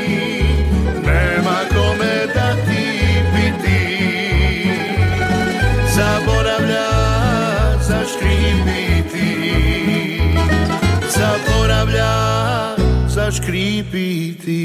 Nema 1.06 1.58
kome 1.74 2.16
dati 2.34 2.84
piti, 3.32 3.82
zaboravlja 5.96 6.88
zaškripiti. 7.88 9.30
Zaboravlja 11.16 12.14
zaškripiti. 13.08 14.62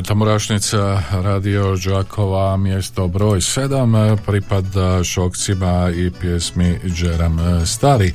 Je 0.00 0.04
Tamburašnica 0.04 1.02
Radio 1.24 1.64
Đakova, 1.86 2.56
mjesto 2.56 3.08
broj 3.08 3.38
7, 3.38 4.16
pripada 4.26 5.04
šokcima 5.04 5.90
i 5.96 6.10
pjesmi 6.20 6.78
Džeram 6.86 7.38
Stari. 7.66 8.06
E, 8.06 8.10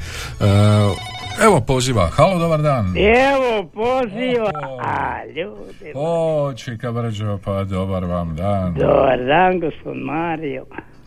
Evo 1.45 1.61
poziva, 1.67 2.09
halo, 2.17 2.39
dobar 2.39 2.61
dan. 2.61 2.93
Evo 2.97 3.69
poziva, 3.73 4.51
a 4.79 5.25
ljudi. 5.25 5.91
O, 5.95 6.53
Čika 6.53 6.91
Brđo, 6.91 7.39
pa 7.45 7.63
dobar 7.63 8.05
vam 8.05 8.35
dan. 8.35 8.73
Dobar 8.73 9.25
dan, 9.25 9.59
gospod 9.59 9.97
Mario. 9.97 10.65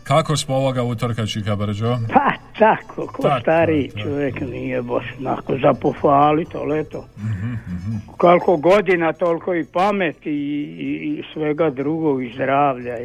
Kako 0.09 0.37
smo 0.37 0.55
ovoga 0.55 0.83
utorka, 0.83 1.25
Čika 1.25 1.55
Brđo? 1.55 1.97
Pa 2.13 2.31
tako, 2.59 3.07
ko 3.07 3.21
Tako, 3.21 3.41
stariji 3.41 3.87
tako. 3.89 3.99
čovjek 3.99 4.41
nije 4.41 4.81
baš 4.81 5.05
onako 5.19 5.57
za 5.57 5.73
pohvalit, 5.81 6.55
ali 6.55 6.79
eto. 6.79 7.05
Mhm, 7.17 7.53
Koliko 8.17 8.57
godina, 8.57 9.13
toliko 9.13 9.55
i 9.55 9.65
pameti 9.73 10.29
i, 10.29 10.61
i, 10.79 11.19
i 11.19 11.23
svega 11.33 11.69
drugog 11.69 12.23
i 12.23 12.31
zdravlja. 12.33 12.95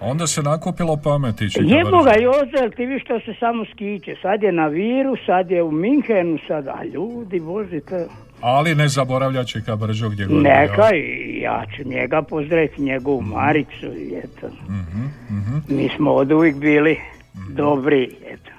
Onda 0.00 0.26
se 0.26 0.42
nakupilo 0.42 0.96
pameti, 1.04 1.50
Čika 1.50 1.64
Jebo 1.66 2.02
ga. 2.02 2.12
Jozel, 2.12 2.70
ti 2.76 2.86
vi 2.86 3.00
što 3.00 3.20
se 3.20 3.34
samo 3.40 3.64
skiće. 3.74 4.14
Sad 4.22 4.42
je 4.42 4.52
na 4.52 4.66
Viru, 4.66 5.16
sad 5.26 5.50
je 5.50 5.62
u 5.62 5.70
Minhenu, 5.70 6.38
sad, 6.48 6.68
a 6.68 6.84
ljudi, 6.84 7.40
bože, 7.40 7.80
to... 7.80 7.96
Ali 8.40 8.74
ne 8.74 8.88
zaboravlja 8.88 9.44
Čika 9.44 9.76
Brđo 9.76 10.08
gdje 10.08 10.26
god 10.26 10.42
Neka 10.42 10.94
i 10.94 11.40
ja 11.40 11.64
ću 11.76 11.88
njega 11.88 12.22
pozdraviti, 12.22 12.82
njegovu 12.82 13.20
Maricu 13.20 13.86
i 13.86 14.14
eto. 14.24 14.46
Mhm, 14.68 15.04
mhm. 15.30 15.56
Mi 15.68 15.88
smo 15.96 16.12
od 16.12 16.32
uvijek 16.32 16.56
bili 16.56 17.00
dobri, 17.48 18.10
eto. 18.26 18.50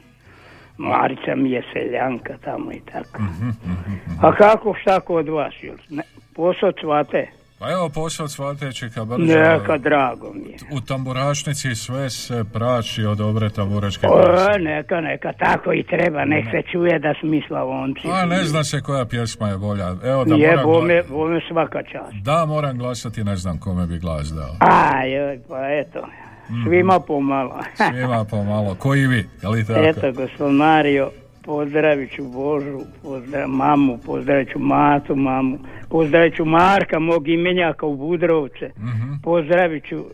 Marica 0.77 1.35
mi 1.35 1.51
je 1.51 1.63
seljanka 1.73 2.33
tamo 2.43 2.71
i 2.71 2.79
tako. 2.91 3.21
Mhm, 3.21 3.49
A 4.21 4.35
kako 4.35 4.75
šta 4.81 4.99
kod 4.99 5.29
vas, 5.29 5.53
jel? 5.61 5.75
Ne, 5.89 6.03
posao 6.35 6.71
cvate? 6.71 7.27
Pa 7.59 7.71
evo 7.71 7.89
posao 7.89 8.27
cvate 8.27 8.73
Čika 8.73 9.05
Brđo. 9.05 9.23
Neka, 9.25 9.77
drago 9.77 10.33
mi 10.33 10.49
je. 10.49 10.57
U 10.71 10.81
tamburašnici 10.81 11.75
sve 11.75 12.09
se 12.09 12.43
praši 12.53 13.03
od 13.03 13.17
dobre 13.17 13.49
tamburaške 13.49 14.07
O, 14.07 14.23
pjesme. 14.23 14.63
neka, 14.63 15.01
neka, 15.01 15.33
tako 15.33 15.73
i 15.73 15.83
treba, 15.83 16.25
nek 16.25 16.45
se 16.45 16.61
čuje 16.71 16.99
da 16.99 17.13
smo 17.19 17.29
mi 17.29 17.41
Slavonci. 17.47 18.01
A 18.13 18.25
ne 18.25 18.43
zna 18.43 18.63
se 18.63 18.81
koja 18.81 19.05
pjesma 19.05 19.49
je 19.49 19.57
bolja. 19.57 19.95
Evo 20.03 20.25
da 20.25 20.35
Je, 20.35 20.49
moram, 20.49 20.63
bome, 20.65 21.03
bome 21.03 21.41
svaka 21.47 21.83
čast. 21.83 22.13
da 22.13 22.45
moram 22.45 22.77
glasati, 22.77 23.23
ne 23.23 23.35
znam 23.35 23.57
kome 23.57 23.87
bi 23.87 23.99
glas 23.99 24.27
dao. 24.29 24.55
Aj, 24.59 25.09
pa 25.47 25.69
eto, 25.71 26.07
svima 26.65 26.99
pomalo. 26.99 27.59
Svima 27.75 28.25
pomalo, 28.25 28.75
ko 28.75 28.95
i 28.95 29.07
vi, 29.07 29.25
je 29.41 29.49
li 29.49 29.65
tako? 29.65 29.79
Eto, 29.79 30.11
gospod 30.13 30.51
Mario, 30.53 31.11
pozdravit 31.47 32.15
ću 32.15 32.23
Božu, 32.23 32.79
pozdrav, 33.03 33.47
mamu, 33.49 33.97
pozdravit 34.05 34.51
ću 34.51 34.59
Matu, 34.59 35.15
mamu, 35.15 35.57
pozdravit 35.89 36.35
ću 36.35 36.45
Marka, 36.45 36.99
mog 36.99 37.27
imenjaka 37.27 37.85
u 37.85 37.95
Budrovce, 37.95 38.71
pozdravit 39.23 39.83
ću 39.89 40.05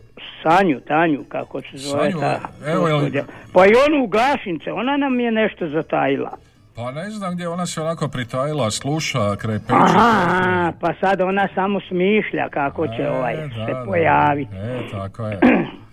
Sanju, 0.42 0.80
Tanju, 0.80 1.24
kako 1.28 1.60
se 1.60 1.76
zove 1.76 2.10
Sanju, 2.10 2.20
ta 2.20 2.40
evo, 2.66 2.88
gospođa. 2.88 3.24
Pa 3.52 3.66
i 3.66 3.72
onu 3.86 4.04
u 4.04 4.06
Gašince, 4.06 4.72
ona 4.72 4.96
nam 4.96 5.20
je 5.20 5.30
nešto 5.30 5.68
zatajila. 5.68 6.36
Pa 6.76 6.90
ne 6.90 7.10
znam 7.10 7.34
gdje 7.34 7.48
ona 7.48 7.66
se 7.66 7.82
onako 7.82 8.08
pritajila, 8.08 8.70
sluša, 8.70 9.36
kraj 9.36 9.58
peći. 9.58 9.72
Aha, 9.72 10.72
pa 10.80 10.94
sad 11.00 11.20
ona 11.20 11.48
samo 11.54 11.80
smišlja 11.88 12.48
kako 12.48 12.86
će 12.86 13.08
ovaj 13.08 13.36
da, 13.36 13.66
se 13.66 13.72
da. 13.72 13.84
pojaviti. 13.86 14.54
E, 14.56 14.80
tako 14.92 15.26
je. 15.26 15.38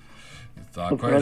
Tako 0.75 1.07
je. 1.07 1.19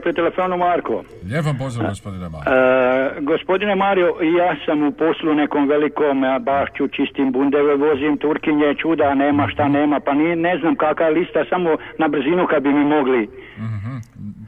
pri 0.03 0.13
telefonu 0.13 0.57
Marko. 0.57 1.03
lijep 1.29 1.45
vam 1.45 1.57
pozdrav 1.57 1.89
gospodine 1.89 2.29
Mar. 2.29 2.41
E, 2.47 3.21
gospodine 3.21 3.75
Mario, 3.75 4.07
ja 4.39 4.55
sam 4.65 4.83
u 4.87 4.91
poslu 4.91 5.33
nekom 5.33 5.67
velikom 5.67 6.23
a, 6.23 6.39
bašću, 6.39 6.87
čistim 6.87 7.31
bundeve, 7.31 7.75
vozim 7.75 8.17
Turkinje, 8.17 8.75
čuda, 8.81 9.13
nema 9.13 9.47
šta 9.53 9.67
nema, 9.67 9.99
pa 10.05 10.13
ni, 10.13 10.35
ne 10.35 10.57
znam 10.59 10.75
kakva 10.75 11.09
lista, 11.09 11.39
samo 11.49 11.69
na 11.97 12.07
brzinu 12.07 12.47
kad 12.49 12.63
bi 12.63 12.69
mi 12.69 12.85
mogli. 12.85 13.29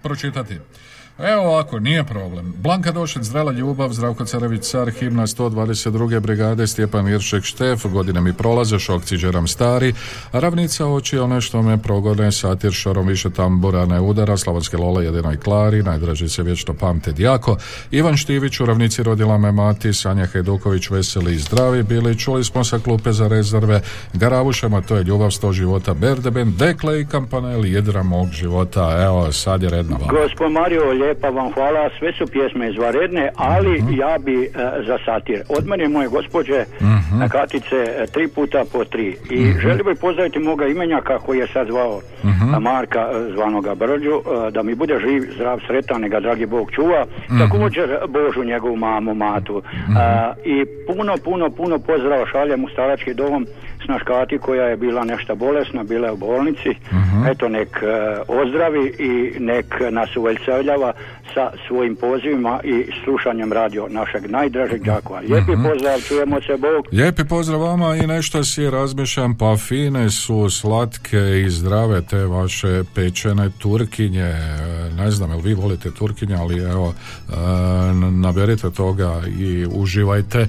pročitati. 0.03 0.55
Evo 1.17 1.41
ovako, 1.41 1.79
nije 1.79 2.03
problem. 2.03 2.53
Blanka 2.57 2.91
Došec, 2.91 3.23
Zrela 3.23 3.51
ljubav, 3.51 3.89
Zdravko 3.89 4.25
Carević, 4.25 4.61
Car, 4.61 4.91
himna 4.91 5.27
122. 5.27 6.19
brigade, 6.19 6.67
Stjepan 6.67 7.07
Iršek, 7.07 7.43
Štef, 7.43 7.85
godine 7.85 8.21
mi 8.21 8.33
prolaze, 8.33 8.79
Šokci, 8.79 9.17
Đeram 9.17 9.47
Stari, 9.47 9.93
Ravnica 10.31 10.87
oči, 10.87 11.17
one 11.17 11.41
što 11.41 11.61
me 11.61 11.77
progone, 11.77 12.31
Satir, 12.31 12.71
Šarom, 12.71 13.07
više 13.07 13.29
tambura, 13.29 13.85
ne 13.85 14.01
udara, 14.01 14.37
Slavonske 14.37 14.77
Lola, 14.77 15.01
jedinoj 15.01 15.37
Klari, 15.37 15.83
najdraži 15.83 16.29
se 16.29 16.43
vječno 16.43 16.73
pamte 16.73 17.11
Djako, 17.11 17.57
Ivan 17.91 18.17
Štivić, 18.17 18.59
u 18.59 18.65
Ravnici 18.65 19.03
rodila 19.03 19.37
me 19.37 19.51
mati, 19.51 19.93
Sanja 19.93 20.25
Hajduković, 20.25 20.89
veseli 20.89 21.33
i 21.33 21.39
zdravi 21.39 21.83
bili, 21.83 22.19
čuli 22.19 22.43
smo 22.43 22.63
sa 22.63 22.79
klupe 22.79 23.11
za 23.11 23.27
rezerve, 23.27 23.81
Garavušama, 24.13 24.81
to 24.81 24.95
je 24.95 25.03
ljubav 25.03 25.31
sto 25.31 25.53
života, 25.53 25.93
Berdeben, 25.93 26.53
Dekle 26.57 27.01
i 27.01 27.05
Kampanel, 27.05 27.65
jedra 27.65 28.03
mog 28.03 28.29
života, 28.31 29.03
evo, 29.05 29.31
sad 29.31 29.63
je 29.63 29.69
red 29.69 29.89
na 29.89 29.97
vama. 29.97 30.19
Gospod 30.23 30.51
Mario, 30.51 31.02
lijepa 31.03 31.29
vam 31.29 31.51
hvala, 31.53 31.89
sve 31.99 32.13
su 32.17 32.25
pjesme 32.27 32.69
izvaredne, 32.69 33.29
ali 33.35 33.83
ja 34.01 34.17
bi 34.25 34.43
e, 34.43 34.49
za 34.87 34.97
satir. 35.05 35.43
Od 35.57 35.67
mene 35.67 35.87
moje 35.87 36.07
gospođe 36.07 36.65
na 37.19 37.29
kartice 37.29 37.75
e, 37.75 38.05
tri 38.13 38.27
puta 38.27 38.63
po 38.73 38.85
tri. 38.85 39.17
I 39.31 39.53
želio 39.61 39.83
bih 39.83 39.97
pozdraviti 40.01 40.39
moga 40.39 40.65
imenjaka 40.65 41.19
koji 41.19 41.39
je 41.39 41.47
sad 41.47 41.67
zvao 41.67 42.01
Marka 42.59 42.99
e, 42.99 43.31
zvanoga 43.35 43.75
Brđu, 43.75 44.15
e, 44.15 44.51
da 44.51 44.63
mi 44.63 44.75
bude 44.75 44.99
živ, 44.99 45.21
zdrav, 45.35 45.59
sretan, 45.67 46.01
neka 46.01 46.19
dragi 46.19 46.45
Bog 46.45 46.71
čuva. 46.71 47.05
Također 47.39 47.97
Božu 48.07 48.43
njegovu 48.43 48.75
mamu, 48.75 49.13
matu. 49.15 49.61
A, 49.97 50.33
I 50.45 50.65
puno, 50.87 51.13
puno, 51.23 51.49
puno 51.49 51.79
pozdrava 51.79 52.25
šaljem 52.31 52.63
u 52.63 52.69
starački 52.69 53.13
dom 53.13 53.47
Snaškati 53.85 54.37
koja 54.37 54.65
je 54.65 54.77
bila 54.77 55.03
nešto 55.03 55.35
bolesna, 55.35 55.83
bila 55.83 56.07
je 56.07 56.13
u 56.13 56.17
bolnici. 56.17 56.69
Eto, 57.31 57.49
nek 57.49 57.69
e, 57.81 57.85
ozdravi 58.27 58.93
i 58.99 59.39
nek 59.39 59.65
nas 59.91 60.15
uveseljava 60.15 60.93
sa 61.33 61.51
svojim 61.67 61.95
pozivima 61.95 62.59
i 62.63 62.85
slušanjem 63.03 63.53
radio 63.53 63.87
našeg 63.89 64.31
najdražeg 64.31 64.83
đakova. 64.83 65.19
Lijepi 65.19 65.51
pozdrav, 65.51 65.99
čujemo 66.07 66.41
se, 66.41 66.57
Bog. 66.57 66.85
Lijepi 66.91 67.23
pozdrav 67.23 67.61
vama 67.61 67.95
i 67.95 68.07
nešto 68.07 68.43
si 68.43 68.69
razmišljam, 68.69 69.37
pa 69.37 69.55
fine 69.57 70.09
su 70.09 70.49
slatke 70.49 71.41
i 71.45 71.49
zdrave 71.49 72.01
te 72.01 72.25
vaše 72.25 72.83
pečene 72.95 73.49
turkinje. 73.59 74.21
E, 74.21 74.83
Ne 74.97 75.11
znam, 75.11 75.29
jel 75.29 75.39
vi 75.39 75.53
volite 75.53 75.91
turkinje, 75.91 76.35
ali 76.35 76.63
evo, 76.63 76.93
e, 77.29 77.33
naberite 78.11 78.69
toga 78.69 79.21
i 79.39 79.65
uživajte. 79.75 80.39
E, 80.39 80.47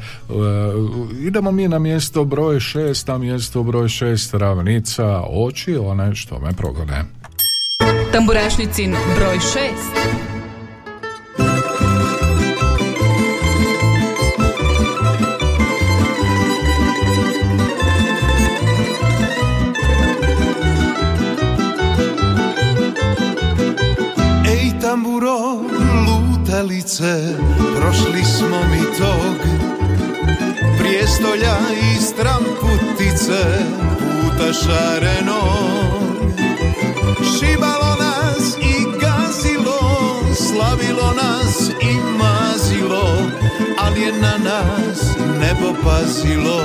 Idemo 1.21 1.53
mi 1.53 1.69
na 1.69 1.79
mjesto 1.79 2.25
broj 2.25 2.61
šest, 2.61 3.09
na 3.09 3.19
mjestu 3.25 3.63
broj 3.63 3.89
6 3.89 4.39
ravnica 4.39 5.23
oči 5.31 5.77
one 5.77 6.15
što 6.15 6.39
me 6.39 6.53
progone. 6.53 7.05
Tamburašnicin 8.13 8.97
broj 9.17 9.37
6 9.37 10.15
tamburo 24.81 25.39
lutalice 26.07 27.35
Prošli 27.77 28.25
smo 28.25 28.59
mi 28.71 28.99
tog 28.99 29.65
Prijestolja 30.79 31.57
i 31.83 32.01
stra 32.01 32.44
puta 34.35 34.53
šarenog 34.53 36.05
Šibalo 37.19 37.97
nas 37.99 38.57
i 38.61 38.85
gazilo, 39.01 39.81
slavilo 40.35 41.13
nas 41.23 41.69
i 41.69 41.95
mazilo 42.19 43.17
Ali 43.79 44.01
je 44.01 44.13
na 44.13 44.39
nas 44.39 45.17
nebo 45.41 45.75
pazilo. 45.85 46.61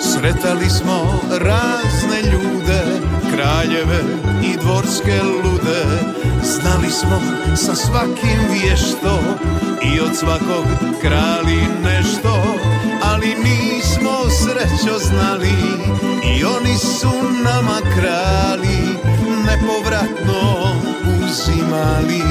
Sretali 0.00 0.70
smo 0.70 1.20
razne 1.30 2.30
ljude, 2.32 2.82
kraljeve 3.34 4.00
i 4.44 4.56
dvorske 4.60 5.22
lude. 5.22 5.84
Znali 6.42 6.90
smo 6.90 7.20
sa 7.56 7.74
svakim 7.74 8.40
vješto 8.52 9.20
i 9.94 10.00
od 10.00 10.16
svakog 10.16 10.66
krali 11.00 11.60
nešto 11.84 12.56
Ali 13.16 13.28
nismo 13.28 14.30
srećo 14.30 14.98
znali 14.98 15.52
i 16.24 16.44
oni 16.44 16.78
su 16.78 17.10
nama 17.44 17.80
krali 17.94 18.78
Nepovratno 19.46 20.42
uzimali. 21.24 22.22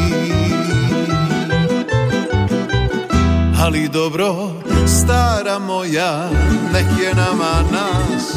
Ali 3.61 3.89
dobro, 3.89 4.51
stara 4.87 5.59
moja, 5.59 6.29
nek 6.73 6.85
je 7.01 7.13
nama 7.15 7.61
nas. 7.71 8.33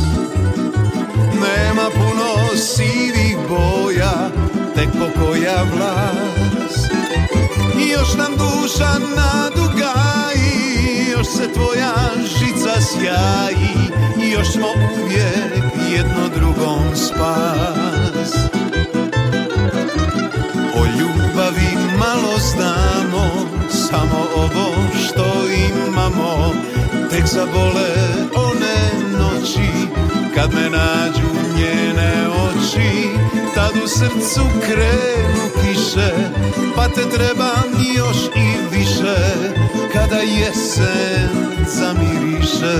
Nema 1.34 1.90
puno 1.90 2.56
sivih 2.56 3.36
boja, 3.48 4.30
tek 4.74 4.88
pokoja 4.92 5.62
vlas 5.74 6.76
I 7.86 7.88
još 7.88 8.14
nam 8.14 8.32
duša 8.36 8.98
još 9.16 9.67
se 11.36 11.52
tvoja 11.52 11.94
žica 12.38 12.80
sjaji 12.80 13.78
I 14.22 14.30
još 14.30 14.52
smo 14.52 14.66
uvijek 15.02 15.64
jedno 15.92 16.28
drugom 16.36 16.96
spas. 16.96 18.34
O 20.74 20.84
ljubavi 20.98 21.96
malo 21.98 22.38
znamo, 22.38 23.30
samo 23.70 24.26
ovo 24.36 24.74
što 25.04 25.24
imamo. 25.70 26.52
Tek 27.10 27.26
zabole 27.26 27.90
one 28.34 29.08
noći, 29.18 29.70
kad 30.34 30.54
me 30.54 30.70
nađu 30.70 31.28
njene 31.56 32.28
oči. 32.28 33.08
Tad 33.54 33.72
u 33.84 33.88
srcu 33.88 34.42
krenu 34.60 35.50
kiše, 35.60 36.12
pa 36.76 36.88
te 36.88 37.10
trebam 37.10 37.68
još 37.96 38.16
i 38.36 38.67
Kada 39.92 40.20
jesen 40.22 41.30
zamiriše 41.66 42.76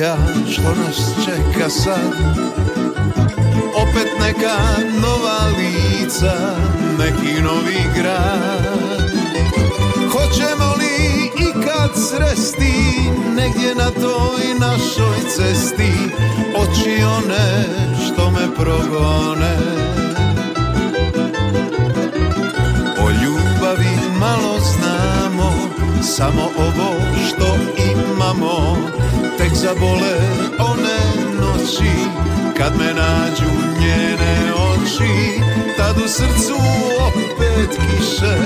moja, 0.00 0.16
što 0.52 0.62
nas 0.62 1.24
čeka 1.24 1.68
sad? 1.68 2.12
Opet 3.74 4.08
neka 4.20 4.56
nova 5.00 5.38
lica, 5.58 6.56
neki 6.98 7.42
novi 7.42 7.82
grad. 7.96 9.10
Hoćemo 10.12 10.74
li 10.78 11.30
ikad 11.50 11.90
sresti, 11.94 12.72
negdje 13.36 13.74
na 13.74 13.90
toj 13.90 14.54
našoj 14.58 15.18
cesti, 15.36 15.92
oči 16.56 17.04
one 17.04 17.64
što 18.06 18.30
me 18.30 18.54
progone? 18.56 19.56
O 22.98 23.10
ljubavi 23.10 24.18
malo 24.20 24.58
znamo, 24.60 25.52
samo 26.02 26.42
ovo 26.58 26.99
Tek 29.70 29.78
zabole 29.78 30.14
one 30.58 30.98
noći 31.40 31.94
Kad 32.56 32.78
me 32.78 32.94
nađu 32.94 33.50
njene 33.80 34.52
oči. 34.54 35.40
Tad 35.76 35.96
u 36.04 36.08
srcu 36.08 36.56
opet 37.06 37.70
kiše 37.70 38.36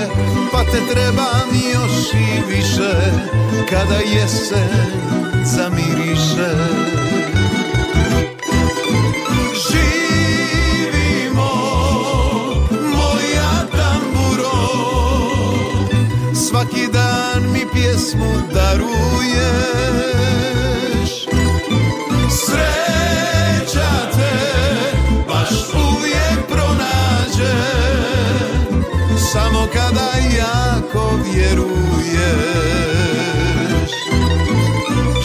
Pa 0.51 0.63
te 0.63 0.93
trebam 0.93 1.49
još 1.73 2.13
i 2.13 2.55
više 2.55 2.93
Kada 3.69 3.95
jesen 3.95 4.91
zamiriše. 5.43 6.51
Živimo, 9.69 11.51
moja 12.71 13.65
tamburo 13.71 14.57
Svaki 16.49 16.87
dan 16.93 17.51
mi 17.51 17.65
pjesmu 17.73 18.33
daruješ 18.53 19.85
kada 29.75 30.11
jako 30.37 31.19
vjeruješ. 31.25 31.91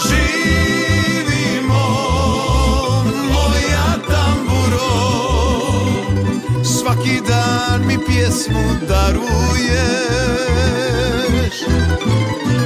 Živimo, 0.06 1.86
moja 3.32 3.90
tamburo. 4.10 4.90
Svaki 6.64 7.20
dan 7.28 7.86
mi 7.86 7.98
pjesmu 8.06 8.64
daruješ. 8.88 9.30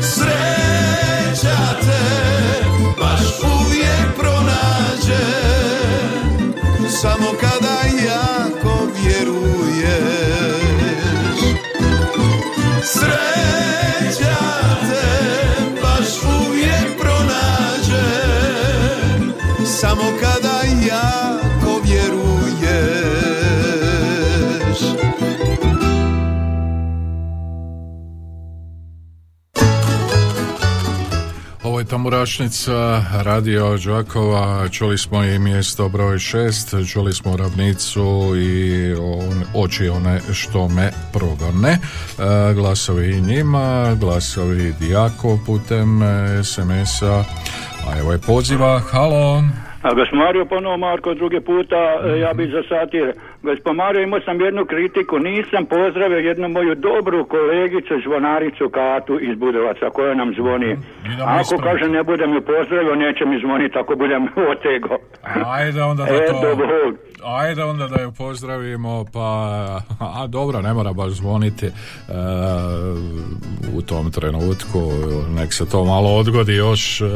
Sreća 0.02 1.58
te 1.80 2.04
baš 3.00 3.22
uvijek 3.60 4.08
pronađe. 4.16 5.24
Samo 7.02 7.28
kada 7.40 7.76
jako 8.06 8.53
Sreća 14.10 14.36
te 14.80 15.80
baš 15.82 16.08
uvijek 16.22 16.98
pronađe 17.00 18.06
Samo 19.80 20.02
kada 20.20 20.60
jako 20.86 21.80
vjeruješ. 21.84 22.14
Ovo 31.62 31.80
je 31.80 31.84
Tamburašnica, 31.84 33.04
radio 33.12 33.78
Đakova, 33.78 34.68
čuli 34.68 34.98
smo 34.98 35.24
i 35.24 35.38
broj 35.88 36.16
6, 36.16 36.92
čuli 36.92 37.12
smo 37.12 37.36
ravnicu 37.36 38.32
i 38.36 38.94
on, 38.94 39.44
oči 39.54 39.88
one 39.88 40.20
što 40.32 40.68
me 40.68 40.92
progone. 41.24 41.72
E, 41.72 42.54
glasovi 42.54 43.20
njima, 43.20 43.94
glasovi 44.00 44.72
Dijako 44.80 45.38
putem 45.46 46.02
e, 46.02 46.06
SMS-a, 46.44 47.24
a 47.88 47.98
evo 47.98 48.12
je 48.12 48.18
poziva, 48.18 48.80
halo. 48.92 49.42
A 49.82 49.90
Mario 50.12 50.44
ponovo 50.44 50.76
Marko 50.76 51.14
drugi 51.14 51.40
puta, 51.40 51.76
e, 52.04 52.18
ja 52.20 52.32
bih 52.34 52.48
za 52.50 52.62
satir 52.68 53.12
Gospod 53.42 53.76
Mario, 53.76 54.02
imao 54.02 54.20
sam 54.20 54.40
jednu 54.40 54.64
kritiku, 54.64 55.18
nisam 55.18 55.62
pozdravio 55.66 56.18
jednu 56.18 56.48
moju 56.48 56.74
dobru 56.74 57.24
kolegicu 57.24 57.94
zvonaricu 58.04 58.68
Katu 58.68 59.14
iz 59.20 59.38
Budovaca 59.38 59.90
koja 59.90 60.14
nam 60.14 60.34
zvoni. 60.38 60.70
idemo 61.12 61.28
Ako 61.28 61.40
ispraviti. 61.40 61.68
kaže 61.68 61.84
ne 61.96 62.02
budem 62.02 62.34
ju 62.34 62.40
pozdravio, 62.42 62.94
neće 62.94 63.24
mi 63.24 63.40
zvoniti 63.44 63.78
ako 63.78 63.96
budem 63.96 64.22
otego. 64.52 64.94
Ajde 65.46 65.82
onda 65.82 66.04
da 66.04 66.14
E, 66.14 66.26
to... 66.26 66.40
dobro. 66.42 66.66
Ajde 67.24 67.64
onda 67.64 67.88
da 67.88 68.02
ju 68.02 68.12
pozdravimo, 68.12 69.04
pa... 69.12 69.20
A 69.98 70.26
dobro, 70.26 70.62
ne 70.62 70.74
mora 70.74 70.92
baš 70.92 71.12
zvoniti 71.12 71.66
e, 71.66 71.72
u 73.74 73.82
tom 73.82 74.10
trenutku. 74.10 74.92
Nek 75.28 75.52
se 75.52 75.66
to 75.66 75.84
malo 75.84 76.16
odgodi 76.16 76.52
još 76.52 77.00
e, 77.00 77.04
e, 77.04 77.06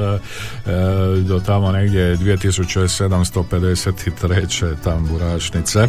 do 1.20 1.40
tamo 1.46 1.72
negdje 1.72 2.16
2753. 2.16 4.74
tamburašnice. 4.84 5.78
E, 5.80 5.88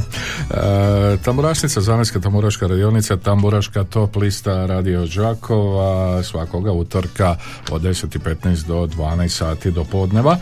tamburašnica, 1.23 1.81
zamjenska 1.81 2.19
tamburaška 2.19 2.67
radionica, 2.67 3.17
tamburaška 3.17 3.83
top 3.83 4.15
lista 4.15 4.65
Radio 4.65 5.05
Đakova 5.05 6.23
svakoga 6.23 6.71
utorka 6.71 7.35
od 7.71 7.81
10.15 7.81 8.67
do 8.67 8.87
12 8.87 9.27
sati 9.27 9.71
do 9.71 9.83
podneva. 9.83 10.31
E, 10.31 10.37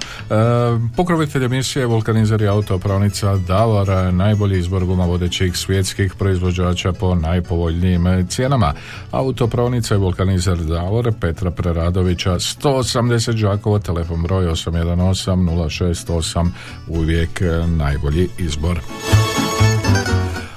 pokrovitelj 0.95 1.45
emisije 1.45 1.85
Vulkanizer 1.85 2.41
i 2.41 2.47
autopravnica 2.47 3.35
Davor, 3.67 4.13
najbolji 4.13 4.59
izbor 4.59 4.85
guma 4.85 5.05
vodećih 5.05 5.57
svjetskih 5.57 6.13
proizvođača 6.15 6.93
po 6.93 7.15
najpovoljnijim 7.15 8.27
cijenama. 8.29 8.73
Autopravnica 9.11 9.95
i 9.95 9.97
Vulkanizer 9.97 10.57
Davor 10.57 11.13
Petra 11.21 11.51
Preradovića 11.51 12.31
180 12.31 13.41
Đakovo, 13.41 13.79
telefon 13.79 14.21
broj 14.21 14.45
818 14.45 15.31
068 15.35 16.49
uvijek 16.87 17.41
e, 17.41 17.67
najbolji 17.67 18.29
izbor. 18.37 18.79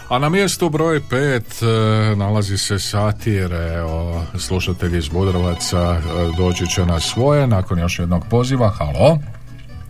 A 0.08 0.18
na 0.18 0.28
mjestu 0.28 0.70
broj 0.70 1.00
5 1.00 2.16
nalazi 2.16 2.58
se 2.58 2.78
satir, 2.78 3.52
evo, 3.52 4.24
slušatelj 4.38 4.98
iz 4.98 5.08
Budrovaca 5.08 5.78
e, 5.78 6.00
doći 6.36 6.66
će 6.66 6.86
na 6.86 7.00
svoje 7.00 7.46
nakon 7.46 7.78
još 7.78 7.98
jednog 7.98 8.24
poziva. 8.30 8.68
Halo? 8.68 9.18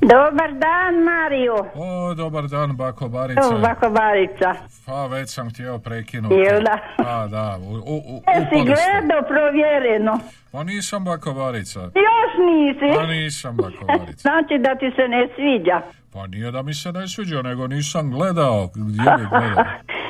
Dobar 0.01 0.53
dan, 0.53 1.05
Mario. 1.05 1.55
O, 1.75 2.15
dobar 2.15 2.49
dan, 2.49 2.77
Bako 2.77 3.09
Barica. 3.09 3.41
Evo, 3.43 3.59
Bako 3.59 3.91
Barica. 3.91 4.55
Pa, 4.87 5.07
već 5.07 5.31
sam 5.31 5.51
htio 5.51 5.79
prekinuti. 5.79 6.35
Jel 6.35 6.61
da? 6.63 6.79
Pa, 6.97 7.27
da, 7.27 7.59
u, 7.63 7.73
u, 7.75 7.97
u, 7.97 8.23
Jesi 8.35 8.47
ste. 8.47 8.57
gledao 8.65 9.23
provjereno? 9.29 10.19
Pa 10.53 10.65
nisam 10.65 11.05
Bako 11.05 11.33
Barica. 11.33 11.81
Još 11.81 12.33
nisi? 12.47 12.97
Pa 12.99 13.07
nisam 13.07 13.57
Bako 13.57 13.85
Barica. 13.99 14.21
Znači 14.21 14.59
da 14.59 14.75
ti 14.75 14.93
se 14.97 15.09
ne 15.09 15.29
sviđa. 15.37 15.81
Pa 16.13 16.27
nije 16.27 16.51
da 16.51 16.63
mi 16.63 16.75
se 16.75 16.93
ne 16.93 17.09
sviđa, 17.09 17.43
nego 17.43 17.67
nisam 17.67 18.11
gledao. 18.11 18.67
Gdje 18.75 19.11
bi 19.19 19.27
gledao? 19.31 19.65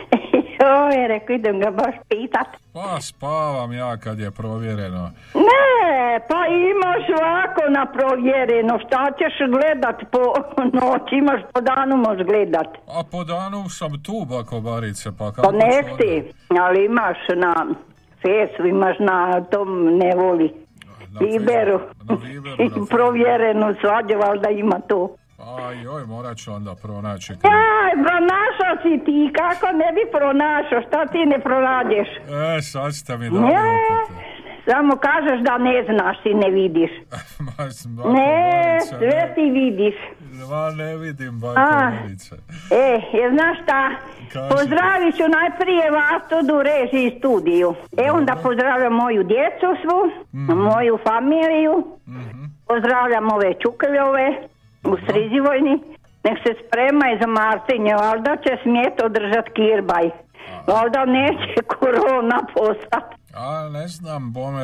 Joj, 0.64 1.08
rekao, 1.08 1.34
idem 1.34 1.60
ga 1.60 1.70
baš 1.70 1.94
pitat. 2.08 2.48
Pa 2.72 3.00
spavam 3.00 3.72
ja 3.72 3.96
kad 3.96 4.18
je 4.18 4.30
provjereno. 4.30 5.10
Ne, 5.34 6.20
pa 6.28 6.40
imaš 6.46 7.20
ovako 7.20 7.62
na 7.70 7.86
provjereno. 7.86 8.78
Šta 8.86 9.10
ćeš 9.18 9.50
gledat 9.50 9.98
po 10.10 10.24
noći? 10.80 11.14
Imaš 11.14 11.40
po 11.54 11.60
danu 11.60 11.96
možeš 11.96 12.26
gledat. 12.26 12.68
A 12.98 13.02
po 13.10 13.24
danu 13.24 13.68
sam 13.68 14.02
tu, 14.02 14.26
Bako 14.30 14.60
Barice, 14.60 15.10
pa 15.18 15.32
kako 15.32 15.52
Pa 15.52 15.58
ti, 15.98 16.32
ali 16.60 16.84
imaš 16.84 17.18
na 17.36 17.66
fesu, 18.22 18.66
imaš 18.66 18.96
na 18.98 19.44
tom 19.44 19.98
nevoli. 19.98 20.52
Viberu. 21.20 21.80
I 22.58 22.70
provjerenu 22.94 23.74
svađe, 23.80 24.16
valjda 24.16 24.50
ima 24.50 24.80
to. 24.88 25.16
Aj, 25.58 25.82
joj, 25.82 26.06
morat 26.06 26.36
ću 26.36 26.52
onda 26.52 26.74
pronaći. 26.74 27.32
Aj, 27.32 27.92
pronašao 27.96 28.74
si 28.82 29.04
ti, 29.04 29.32
kako 29.34 29.66
ne 29.72 29.92
bi 29.92 30.10
pronašao, 30.12 30.82
šta 30.82 31.06
ti 31.06 31.18
ne 31.26 31.38
pronađeš? 31.40 32.08
E, 32.56 32.62
sad 32.62 32.94
ste 32.94 33.16
mi 33.16 33.30
dali 33.30 33.42
Ne, 33.42 33.68
samo 34.66 34.96
kažeš 34.98 35.40
da 35.40 35.58
ne 35.58 35.84
znaš 35.84 36.16
i 36.24 36.34
ne 36.34 36.50
vidiš. 36.50 36.90
Ma, 37.46 37.64
Ne, 38.08 38.42
Barice, 38.68 38.86
sve 38.88 39.32
ti 39.34 39.50
vidiš. 39.52 39.94
Ma, 40.50 40.70
ne 40.74 40.96
vidim, 40.96 41.40
Bako 41.40 41.60
A. 41.60 41.90
Barice. 41.92 42.34
E, 42.72 42.86
je 43.12 43.30
znaš 43.30 43.56
šta? 43.62 43.90
Kaži. 44.32 44.48
Pozdravit 44.50 45.16
ću 45.16 45.22
najprije 45.30 45.90
vas 45.90 46.22
tu 46.30 46.54
u 46.54 46.62
režiji 46.62 47.14
studiju. 47.18 47.74
E 47.98 48.10
onda 48.10 48.36
pozdravljam 48.36 48.92
moju 48.94 49.22
djecu 49.24 49.66
svu, 49.82 50.00
Mhm. 50.34 50.52
moju 50.52 50.98
familiju, 51.04 51.86
pozdravljam 52.66 53.32
ove 53.32 53.54
čukljove 53.54 54.26
u 54.84 54.96
Srizivojni. 55.06 55.74
Nek 56.24 56.38
se 56.46 56.54
spremaj 56.62 57.18
za 57.20 57.26
Martinje, 57.26 57.94
valjda 57.94 58.36
će 58.36 58.62
smjet 58.62 59.02
održat 59.04 59.44
kirbaj. 59.54 60.10
Valjda 60.66 61.04
neće 61.04 61.62
korona 61.74 62.38
postati. 62.54 63.16
A 63.34 63.68
ne 63.68 63.88
znam, 63.88 64.32
bome, 64.32 64.62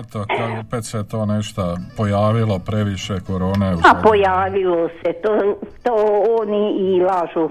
eto, 0.00 0.18
ka- 0.18 0.60
opet 0.60 0.84
se 0.84 1.08
to 1.08 1.26
nešto 1.26 1.76
pojavilo 1.96 2.58
previše 2.58 3.20
korone. 3.26 3.72
A 3.84 4.02
pojavilo 4.02 4.88
se, 4.88 5.12
to, 5.12 5.56
to 5.82 5.94
oni 6.40 6.70
i 6.70 7.00
lažu. 7.00 7.50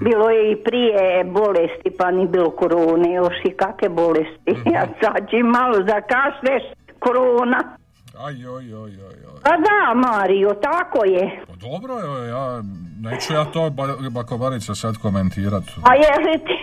Bilo 0.00 0.30
je 0.30 0.52
i 0.52 0.56
prije 0.56 1.24
bolesti, 1.24 1.90
pa 1.98 2.10
ni 2.10 2.26
bilo 2.26 2.50
korone, 2.50 3.12
još 3.12 3.34
i 3.44 3.50
kakve 3.50 3.88
bolesti. 3.88 4.52
Ja 4.74 4.86
sad 5.02 5.26
malo 5.44 5.74
zakašleš, 5.74 6.62
korona. 6.98 7.58
Aj, 8.18 8.34
joj, 8.34 8.70
joj, 8.70 8.90
joj. 8.90 9.14
Pa 9.42 9.50
da, 9.50 9.94
Mario, 9.96 10.50
tako 10.62 11.04
je. 11.04 11.40
Pa 11.46 11.52
dobro, 11.58 12.00
evo, 12.00 12.16
ja, 12.18 12.62
neću 13.00 13.32
ja 13.32 13.44
to, 13.44 13.70
ba- 13.70 14.10
Bako 14.10 14.38
Barica, 14.38 14.74
sad 14.74 14.96
komentirat. 14.96 15.62
A 15.82 15.94
je 15.94 16.26
li 16.26 16.38
ti, 16.38 16.56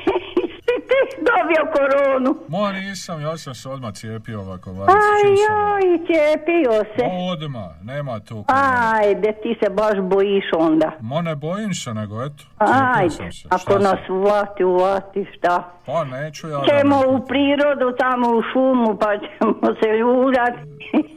si 0.55 0.75
ti 0.79 0.99
dobio 1.19 1.71
koronu? 1.73 2.35
Ma 2.49 2.71
nisam, 2.71 3.21
ja 3.21 3.37
sam 3.37 3.55
se 3.55 3.69
odmah 3.69 3.93
cijepio 3.93 4.43
Barica. 4.71 4.97
Aj, 4.97 5.31
joj, 5.43 5.97
cijepio 6.07 6.71
se. 6.95 7.05
Odmah, 7.31 7.69
nema 7.83 8.19
tu. 8.19 8.45
Ajde, 8.47 9.31
ti 9.33 9.57
se 9.63 9.69
baš 9.69 9.97
bojiš 10.01 10.45
onda. 10.57 10.91
Ma 11.01 11.21
ne 11.21 11.35
bojim 11.35 11.73
se, 11.73 11.93
nego 11.93 12.23
eto. 12.23 12.43
Ajde, 12.57 13.09
sam 13.09 13.31
se. 13.31 13.47
ako 13.51 13.59
Šta 13.61 13.79
nas 13.79 14.09
uvati, 14.09 14.63
uvati, 14.63 15.25
šta? 15.37 15.69
Pa 15.85 16.03
neću 16.03 16.47
ja. 16.49 16.61
Ćemo 16.69 17.01
u 17.07 17.25
prirodu, 17.25 17.97
tamo 17.97 18.27
u 18.29 18.41
šumu, 18.53 18.97
pa 18.97 19.17
ćemo 19.17 19.53
se 19.75 19.89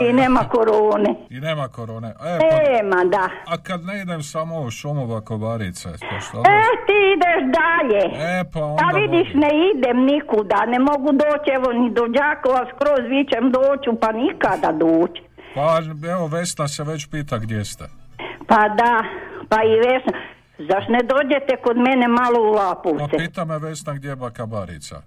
I 0.00 0.12
nema 0.12 0.40
korone. 0.44 1.14
I 1.30 1.40
nema 1.40 1.68
korone. 1.68 2.08
E, 2.08 2.38
pa, 2.40 2.72
Nema, 2.72 3.04
da. 3.06 3.28
a 3.46 3.56
kad 3.58 3.84
ne 3.84 4.00
idem 4.00 4.22
samo 4.22 4.60
u 4.60 4.70
šumu 4.70 5.06
Bako 5.06 5.38
Barice, 5.38 5.88
pa 6.00 6.20
šta 6.20 6.38
E, 6.38 6.60
ti 6.86 6.96
ideš 7.08 7.42
dalje. 7.54 8.02
E, 8.30 8.44
pa 8.52 8.60
onda 8.60 8.82
Da 8.82 8.98
vidiš, 8.98 9.34
ne 9.34 9.48
idem 9.70 10.04
nikuda, 10.04 10.66
ne 10.66 10.78
mogu 10.80 11.12
doći, 11.12 11.50
evo 11.50 11.72
ni 11.72 11.90
do 11.90 12.06
Đakova, 12.08 12.66
skroz 12.66 13.08
vićem 13.08 13.52
doću, 13.52 14.00
pa 14.00 14.12
nikada 14.12 14.72
doći. 14.74 15.22
Pa 15.54 15.78
evo 16.10 16.26
Vesna 16.28 16.68
se 16.68 16.84
već 16.84 17.10
pita 17.10 17.38
gdje 17.38 17.64
ste. 17.64 17.84
Pa 18.46 18.68
da, 18.68 19.04
pa 19.48 19.56
i 19.64 19.74
Vesna, 19.76 20.18
zaš 20.60 20.84
ne 20.88 20.98
dođete 21.04 21.56
kod 21.56 21.76
mene 21.78 22.08
malo 22.08 22.38
u 22.42 22.54
Pa 22.54 22.62
Lapovce? 22.62 23.16
pita 23.18 23.44
me 23.44 23.58
Vesna 23.58 23.92
gdje 23.94 24.08
je 24.08 24.16
baka 24.16 24.46
Barica. 24.46 24.96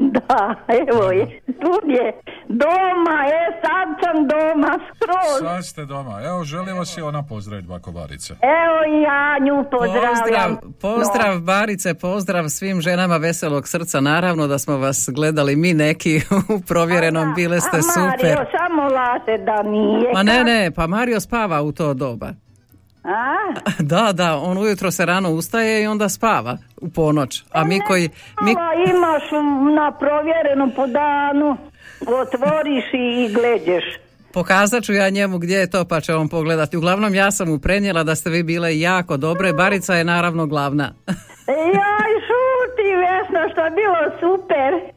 Da, 0.00 0.54
evo 0.68 1.10
je, 1.10 1.26
tu 1.46 1.90
je, 1.90 2.12
doma, 2.48 3.18
e, 3.26 3.60
sad 3.62 3.88
sam 4.02 4.28
doma, 4.28 4.78
skroz. 4.96 5.50
Sad 5.50 5.66
ste 5.66 5.84
doma. 5.84 6.22
Evo, 6.24 6.44
želi 6.44 6.72
vas 6.72 6.98
i 6.98 7.00
ona 7.00 7.22
pozdraviti 7.22 7.68
bako 7.68 7.92
Barice. 7.92 8.34
Evo 8.34 8.98
i 8.98 9.02
ja 9.02 9.38
nju 9.38 9.64
pozdravljam. 9.70 10.56
Pozdrav, 10.56 10.72
pozdrav 10.80 11.40
Barice, 11.40 11.94
pozdrav 11.94 12.48
svim 12.48 12.80
ženama 12.80 13.16
veselog 13.16 13.68
srca. 13.68 14.00
Naravno 14.00 14.46
da 14.46 14.58
smo 14.58 14.76
vas 14.76 15.08
gledali 15.12 15.56
mi 15.56 15.74
neki 15.74 16.20
u 16.54 16.60
provjerenom, 16.68 17.34
bile 17.34 17.60
ste 17.60 17.76
A 17.76 17.82
super. 17.82 18.36
Mario, 18.36 18.46
samo 18.58 18.82
late 18.82 19.38
da 19.38 19.62
nije. 19.62 20.12
Ma 20.12 20.22
ne, 20.22 20.44
ne, 20.44 20.70
pa 20.70 20.86
Mario 20.86 21.20
spava 21.20 21.62
u 21.62 21.72
to 21.72 21.94
doba. 21.94 22.28
A? 23.04 23.34
Da, 23.92 24.12
da, 24.12 24.36
on 24.36 24.58
ujutro 24.58 24.90
se 24.90 25.06
rano 25.06 25.30
ustaje 25.30 25.82
i 25.82 25.86
onda 25.86 26.08
spava 26.08 26.58
u 26.80 26.90
ponoć. 26.90 27.44
A 27.52 27.64
mi 27.64 27.80
koji... 27.80 28.08
Mi, 28.40 28.50
imaš 28.90 29.22
na 29.74 29.92
provjerenu 29.92 30.70
po 30.76 30.86
danu, 30.86 31.56
otvoriš 32.06 32.84
i 32.92 33.34
gleđeš. 33.34 33.84
pokazat 34.32 34.84
ću 34.84 34.92
ja 34.92 35.10
njemu 35.10 35.38
gdje 35.38 35.56
je 35.56 35.70
to 35.70 35.84
pa 35.84 36.00
će 36.00 36.14
on 36.14 36.28
pogledati. 36.28 36.76
Uglavnom 36.76 37.14
ja 37.14 37.30
sam 37.30 37.48
mu 37.48 37.58
prenijela 37.58 38.02
da 38.02 38.14
ste 38.14 38.30
vi 38.30 38.42
bile 38.42 38.78
jako 38.78 39.16
dobre. 39.16 39.52
Barica 39.52 39.94
je 39.94 40.04
naravno 40.04 40.46
glavna. 40.46 40.84
Jaj, 41.76 42.12
šuti, 42.26 42.88
Vesna, 43.02 43.48
što 43.52 43.60
je 43.64 43.70
bilo 43.70 44.00
super. 44.20 44.94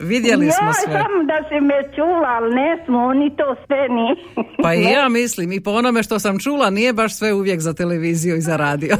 Vidjeli 0.00 0.50
smo 0.50 0.72
sve. 0.72 0.92
sam 0.92 1.26
da 1.26 1.48
si 1.48 1.60
me 1.60 1.94
čula, 1.96 2.28
ali 2.28 2.54
ne 2.54 2.84
smo 2.84 2.98
oni 2.98 3.36
to 3.36 3.56
sve 3.66 3.88
ni. 3.88 4.44
Pa 4.62 4.74
i 4.74 4.82
ja 4.96 5.08
mislim, 5.08 5.52
i 5.52 5.60
po 5.60 5.70
onome 5.70 6.02
što 6.02 6.18
sam 6.18 6.38
čula, 6.38 6.70
nije 6.70 6.92
baš 6.92 7.18
sve 7.18 7.32
uvijek 7.32 7.60
za 7.60 7.72
televiziju 7.72 8.36
i 8.36 8.40
za 8.40 8.56
radio. 8.56 8.96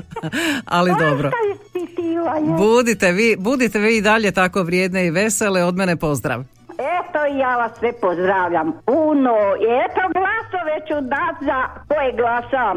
Ali 0.76 0.92
dobro. 0.98 1.30
Budite 2.58 3.12
vi, 3.12 3.36
budite 3.38 3.78
vi 3.78 3.96
i 3.96 4.02
dalje 4.02 4.32
tako 4.32 4.62
vrijedne 4.62 5.06
i 5.06 5.10
vesele, 5.10 5.64
od 5.64 5.76
mene 5.76 5.96
pozdrav. 5.96 6.44
Eto 6.80 7.18
i 7.34 7.38
ja 7.38 7.56
vas 7.56 7.72
sve 7.78 7.92
pozdravljam 8.00 8.72
puno. 8.86 9.34
Eto 9.84 10.00
glasove 10.18 10.74
ću 10.88 10.94
dat 11.14 11.36
za 11.40 11.60
koje 11.88 12.12
glasam. 12.20 12.76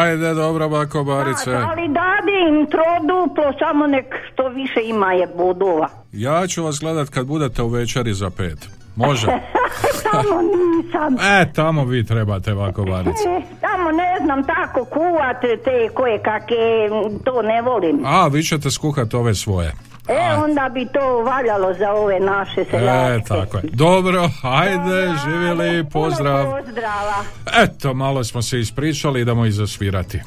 Ajde, 0.00 0.34
dobro, 0.34 0.68
bako 0.68 1.04
Barice. 1.04 1.50
Da, 1.50 1.68
ali 1.70 1.88
dadim 1.88 2.66
troduplo, 2.74 3.44
samo 3.58 3.86
nek 3.86 4.14
što 4.32 4.48
više 4.48 4.80
ima 4.84 5.12
je 5.12 5.26
bodova. 5.36 5.88
Ja 6.12 6.46
ću 6.46 6.64
vas 6.64 6.78
gledat 6.80 7.08
kad 7.08 7.26
budete 7.26 7.62
u 7.62 7.68
večeri 7.68 8.14
za 8.14 8.30
pet. 8.30 8.58
Može? 8.96 9.26
Tamo 10.12 10.40
nisam. 10.42 11.16
E, 11.20 11.52
tamo 11.52 11.84
vi 11.84 12.06
trebate, 12.06 12.54
bako 12.54 12.84
Barice. 12.84 13.28
E, 13.28 13.42
tamo 13.60 13.90
ne 13.90 14.24
znam 14.24 14.44
tako 14.44 14.84
kuvate 14.84 15.56
te 15.64 15.88
koje 15.94 16.22
kakve, 16.22 16.88
to 17.24 17.42
ne 17.42 17.62
volim. 17.62 18.00
A, 18.04 18.28
vi 18.28 18.42
ćete 18.42 18.70
skuhat 18.70 19.14
ove 19.14 19.34
svoje. 19.34 19.72
E, 20.08 20.34
onda 20.44 20.70
bi 20.74 20.86
to 20.92 21.22
valjalo 21.22 21.74
za 21.74 21.92
ove 21.92 22.20
naše 22.20 22.64
seljake. 22.70 23.14
E, 23.14 23.24
tako 23.28 23.56
je. 23.56 23.62
Dobro, 23.72 24.30
ajde, 24.42 25.14
živjeli, 25.24 25.84
pozdrav. 25.92 26.44
Pozdrava. 26.44 27.24
Eto, 27.62 27.94
malo 27.94 28.24
smo 28.24 28.42
se 28.42 28.60
ispričali, 28.60 29.20
idemo 29.20 29.46
i 29.46 29.50
zasvirati. 29.50 30.20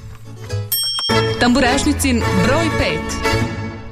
Tamburašnicin 1.40 2.22
broj 2.46 2.66
5. 2.66 3.40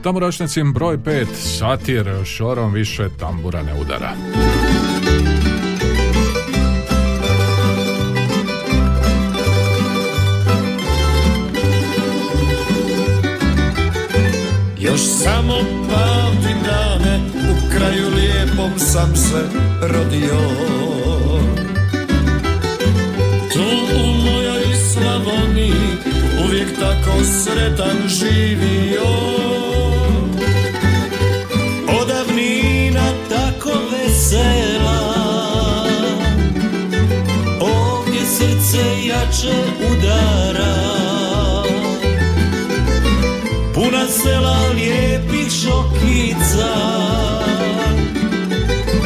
Tamburašnicin 0.03 0.73
broj 0.73 0.97
5, 0.97 1.25
satir, 1.33 2.07
šorom 2.25 2.73
više 2.73 3.09
tambura 3.19 3.63
ne 3.63 3.73
udara. 3.81 4.11
Još 14.97 15.05
samo 15.05 15.53
pamtim 15.89 16.57
dane 16.65 17.19
U 17.35 17.71
kraju 17.71 18.09
lijepom 18.15 18.79
sam 18.79 19.15
se 19.15 19.49
rodio. 19.81 20.39
Tu 23.53 23.63
u 23.95 24.13
mojoj 24.25 24.63
Slavoniji 24.93 25.73
Uvijek 26.45 26.79
tako 26.79 27.23
sretan 27.23 28.07
živio. 28.07 29.07
Odavnina 32.01 33.11
tako 33.29 33.79
vesela. 33.91 35.17
Srce 38.37 39.07
jače 39.07 39.55
udara 39.91 41.06
Puna 43.77 44.07
sela 44.07 44.57
lijepih 44.75 45.51
šokica. 45.51 46.73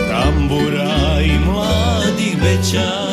Tambura 0.09 1.21
i 1.25 1.39
mladih 1.45 2.37
bećara 2.41 3.10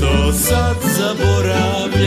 to 0.00 0.32
sad 0.32 0.76
zaboravlja 0.98 2.01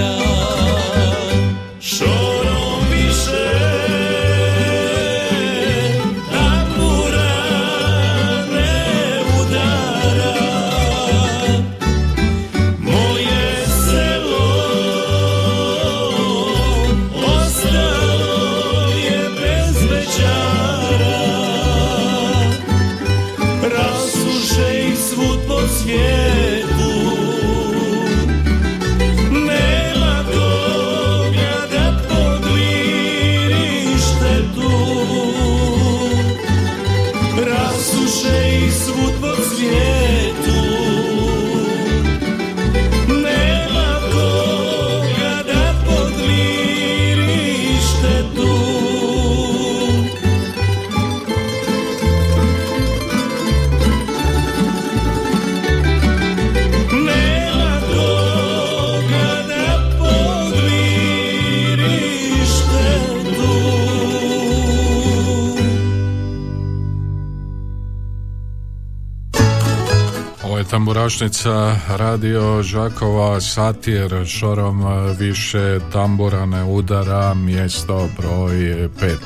Tamburašnica 70.95 71.75
Radio 71.89 72.63
Žakova, 72.63 73.41
satir, 73.41 74.25
šorom 74.25 74.81
e, 74.81 75.15
više 75.19 75.79
tambura 75.91 76.45
ne 76.45 76.63
udara, 76.63 77.33
mjesto 77.33 78.09
broj 78.17 78.89
pet. 78.99 79.19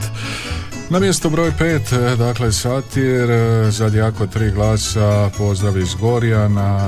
Na 0.90 1.00
mjesto 1.00 1.30
broj 1.30 1.52
pet, 1.58 1.94
e, 1.94 2.16
dakle 2.16 2.52
satir, 2.52 3.32
e, 3.32 3.72
Zadjako 3.72 4.28
tri 4.28 4.52
glasa, 4.52 5.30
pozdrav 5.38 5.78
iz 5.78 5.96
Gorjana, 5.96 6.80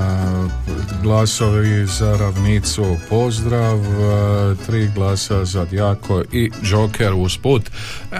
glasovi 1.02 1.86
za 1.86 2.16
ravnicu, 2.16 2.96
pozdrav, 3.08 3.78
e, 3.78 4.54
tri 4.66 4.90
glasa 4.94 5.44
Zadjako 5.44 6.22
i 6.32 6.50
Joker 6.62 7.12
usput. 7.14 7.70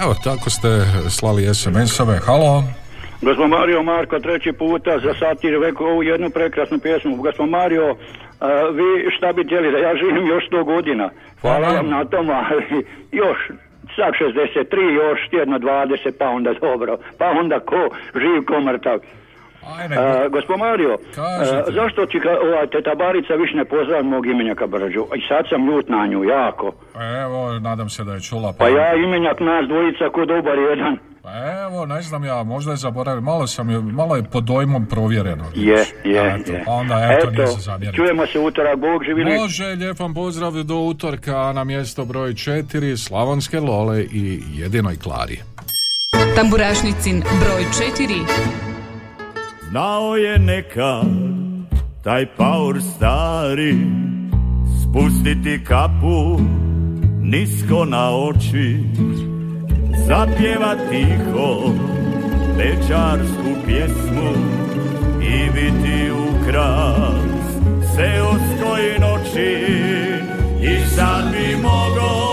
Evo, 0.02 0.14
tako 0.24 0.50
ste 0.50 0.86
slali 1.10 1.54
SMS-ove, 1.54 2.20
halo? 2.26 2.81
Gospod 3.22 3.50
Mario 3.50 3.82
Marko 3.82 4.18
treći 4.18 4.52
puta 4.52 4.98
za 4.98 5.14
satir 5.14 5.58
veko 5.58 5.84
ovu 5.84 6.02
jednu 6.02 6.30
prekrasnu 6.30 6.78
pjesmu. 6.78 7.16
Gospod 7.16 7.48
Mario, 7.48 7.96
A, 8.40 8.46
vi 8.78 9.10
šta 9.16 9.32
bi 9.32 9.44
htjeli 9.44 9.72
da 9.72 9.78
ja 9.78 9.96
živim 9.96 10.26
još 10.26 10.44
100 10.50 10.64
godina? 10.64 11.10
Hvala 11.40 11.68
vam 11.68 11.88
na 11.88 12.04
tom, 12.04 12.30
ali 12.30 12.84
još 13.12 13.38
sad 13.96 14.12
63, 14.20 14.94
još 15.02 15.28
tjedno 15.30 15.58
20, 15.58 16.12
pa 16.18 16.26
onda 16.28 16.54
dobro. 16.60 16.96
Pa 17.18 17.26
onda 17.40 17.60
ko 17.60 17.88
živ, 18.14 18.44
ko 18.46 18.60
mrtav. 18.60 18.98
Ajme, 19.78 19.96
A, 19.96 20.28
gospod 20.28 20.58
Mario, 20.58 20.92
a, 21.18 21.70
zašto 21.70 22.06
ti 22.06 22.20
ova 22.48 22.66
teta 22.66 22.94
Barica 22.94 23.34
više 23.34 23.56
ne 23.56 23.64
pozna 23.64 24.02
mog 24.02 24.26
imenjaka 24.26 24.66
Brđu? 24.66 25.04
I 25.16 25.20
sad 25.28 25.44
sam 25.48 25.66
ljut 25.66 25.88
na 25.88 26.06
nju, 26.06 26.24
jako. 26.24 26.72
Evo, 27.24 27.58
nadam 27.58 27.88
se 27.88 28.04
da 28.04 28.12
je 28.14 28.20
čula. 28.20 28.54
Pa 28.58 28.68
ja 28.68 28.94
imenjak 28.94 29.40
nas 29.40 29.68
dvojica 29.68 30.08
ko 30.08 30.24
dobar 30.24 30.58
jedan. 30.58 31.11
Pa 31.22 31.30
evo, 31.62 31.86
ne 31.86 32.02
znam 32.02 32.24
ja, 32.24 32.42
možda 32.42 32.70
je 32.70 32.76
zaboravio, 32.76 33.20
malo 33.20 33.46
sam, 33.46 33.70
je- 33.70 33.80
malo 33.80 34.16
je 34.16 34.22
pod 34.22 34.44
dojmom 34.44 34.86
provjereno. 34.86 35.44
Je, 35.54 35.84
je, 36.04 36.36
Eto, 36.40 36.52
je. 36.52 36.64
onda 36.66 37.08
eto, 37.12 37.30
nije 37.30 37.46
se 37.46 37.92
čujemo 37.92 38.26
se 38.26 38.38
utorak, 38.38 38.78
Bog 38.78 39.04
živili. 39.04 39.34
Može, 39.34 39.64
lijep 39.64 39.98
vam 39.98 40.14
pozdrav 40.14 40.52
do 40.52 40.76
utorka 40.76 41.52
na 41.52 41.64
mjesto 41.64 42.04
broj 42.04 42.34
četiri 42.34 42.96
Slavonske 42.96 43.60
Lole 43.60 44.02
i 44.02 44.42
jedinoj 44.52 44.96
Klari. 44.96 45.40
Tamburašnicin 46.36 47.18
broj 47.20 47.64
4. 47.96 48.24
Znao 49.70 50.16
je 50.16 50.38
nekad 50.38 51.06
taj 52.04 52.26
paur 52.26 52.76
stari 52.96 53.76
Spustiti 54.82 55.64
kapu 55.64 56.40
nisko 57.20 57.84
na 57.84 58.10
oči 58.10 58.76
Zapjeva 59.96 60.76
tiho 60.90 61.72
večarsku 62.56 63.50
pjesmu 63.66 64.30
I 65.22 65.50
biti 65.50 66.10
ukras 66.10 67.22
seoskoj 67.96 68.98
noći 69.00 69.66
I 70.62 70.86
sad 70.96 71.24
bi 71.32 71.56
mogo, 71.62 72.31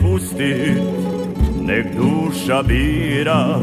pustit, 0.00 0.78
nek 1.60 1.86
duša 1.96 2.62
bira. 2.62 3.60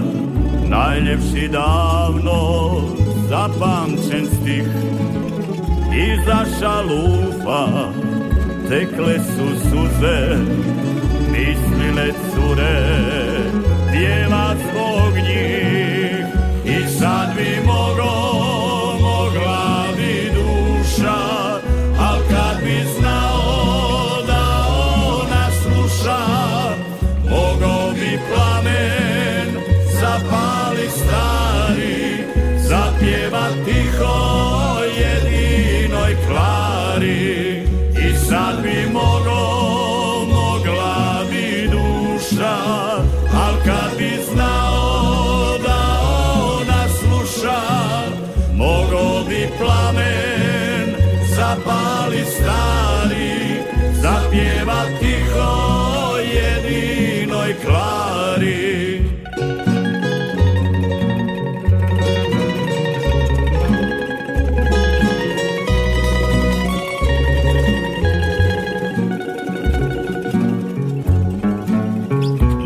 Najljepši 0.67 1.47
davno 1.51 2.81
zapamćen 3.29 4.25
stih. 4.25 4.67
Iza 5.93 6.45
šalufa 6.59 7.67
tekle 8.69 9.19
su 9.19 9.69
suze 9.69 10.37
Mislile 11.31 12.07
cure. 12.33 12.79
Pjeva 13.91 14.55
zbog 14.55 15.13
njih 15.13 16.25
I 16.65 16.87
sad 16.99 17.35
bi 17.35 17.65
mogo, 17.65 17.98
zapali 51.49 52.23
stari 52.25 53.33
Zapjeva 54.01 54.81
tiho 54.99 55.53
jedinoj 56.33 57.53
klari 57.65 59.01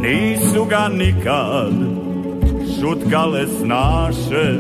Nisu 0.02 0.66
ga 0.66 0.90
nikad 0.90 1.74
šutkale 2.80 3.48
snaše 3.48 4.54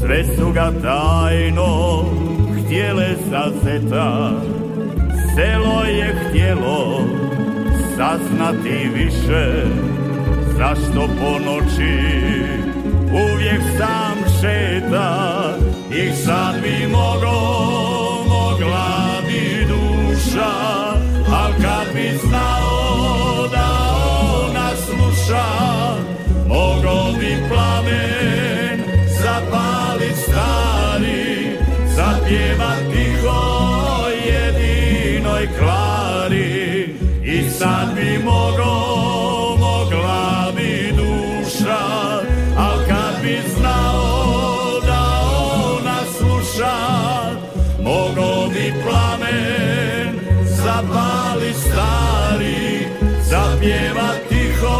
Sve 0.00 0.24
su 0.36 0.52
ga 0.52 0.72
tajno 0.82 2.04
htjele 2.72 3.16
zazeta 3.32 4.30
Selo 5.34 5.84
je 5.84 6.14
htjelo 6.14 7.00
saznati 7.96 8.90
više. 8.94 9.64
Zašto 10.56 11.08
po 11.20 11.38
noći 11.38 11.98
uvijek 13.12 13.62
sam 13.78 14.16
šeta? 14.40 15.38
I 15.90 16.12
sad 16.12 16.54
bi 16.62 16.86
mogo, 16.86 17.38
mogla 18.28 19.20
bi 19.26 19.66
duša. 19.66 20.52
Al 21.32 21.52
kad 21.62 21.94
bi 21.94 22.18
znao 22.28 23.48
da 23.52 23.68
ona 24.46 24.70
sluša 24.76 25.44
Mogo 26.48 27.18
bi 27.18 27.36
plamen 27.48 28.80
zapalit 29.22 29.62
stari 29.62 29.71
Zapjevat 32.32 32.78
tiho 32.92 33.40
jedinoj 34.24 35.48
klari 35.58 36.94
I 37.24 37.50
sad 37.50 37.94
bi 37.94 38.24
mogo, 38.24 38.72
mogla 39.60 40.52
bi 40.56 40.92
duša 40.96 41.84
Al 42.56 42.78
kad 42.88 43.22
bi 43.22 43.36
znao 43.56 44.80
da 44.86 45.02
ona 45.76 45.98
sluša 46.16 46.76
Mogo 47.82 48.48
bi 48.54 48.72
plamen 48.82 50.20
zapali 50.44 51.52
stari 51.54 52.86
Zapjeva 53.22 54.10
tiho 54.28 54.78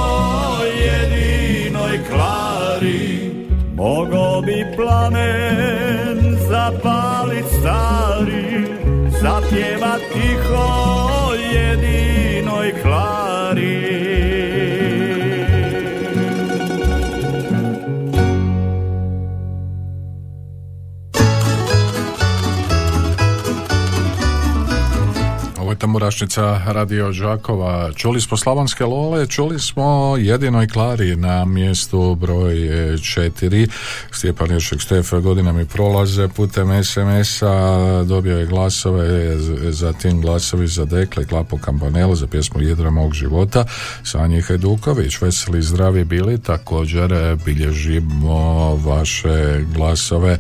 jedinoj 0.85 1.99
klari 2.11 3.31
Mogo 3.77 4.41
bi 4.41 4.65
plamen 4.77 6.12
zapalit 6.63 7.47
stari 7.59 8.67
Zapjeva 9.21 9.99
tiho 10.13 10.71
jedinoj 11.55 12.71
klari 12.83 13.32
Tamburašnica 25.93 26.61
Radio 26.67 27.13
Žakova. 27.13 27.93
Čuli 27.93 28.21
smo 28.21 28.37
Slavonske 28.37 28.85
Lole, 28.85 29.27
čuli 29.27 29.61
smo 29.61 30.17
jedinoj 30.19 30.69
Klari 30.69 31.17
na 31.17 31.45
mjestu 31.45 32.15
broj 32.15 32.57
četiri. 33.03 33.69
Stjepan 34.11 34.51
Ješek 34.51 34.81
Štef 34.81 35.13
godina 35.13 35.53
mi 35.53 35.67
prolaze 35.67 36.29
putem 36.29 36.85
SMS-a, 36.85 38.05
dobio 38.09 38.39
je 38.39 38.47
glasove, 38.47 39.37
zatim 39.71 40.21
glasovi 40.21 40.67
za 40.67 40.85
Dekle, 40.85 41.27
Klapo 41.27 41.59
Kampanel 41.59 42.15
za 42.15 42.27
pjesmu 42.27 42.61
Jedra 42.61 42.91
mog 42.91 43.15
života, 43.15 43.65
Sanji 44.05 44.41
Hajduković, 44.41 45.21
Veseli 45.21 45.63
zdravi 45.63 46.05
bili, 46.05 46.39
također 46.39 47.37
bilježimo 47.45 48.75
vaše 48.75 49.65
glasove, 49.75 50.39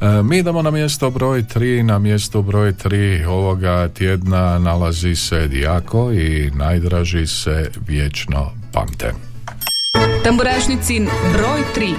E, 0.00 0.22
mi 0.22 0.38
idemo 0.38 0.62
na 0.62 0.70
mjesto 0.70 1.10
broj 1.10 1.42
3, 1.42 1.82
na 1.82 1.98
mjestu 1.98 2.42
broj 2.42 2.72
3 2.72 3.26
ovoga 3.26 3.88
tjedna 3.88 4.58
nalazi 4.58 5.16
se 5.16 5.48
Dijako 5.48 6.12
i 6.12 6.50
najdraži 6.54 7.26
se 7.26 7.70
vječno 7.88 8.50
pamte. 8.72 9.12
Tamburašnicin 10.24 11.08
broj 11.32 11.60
3 11.76 11.94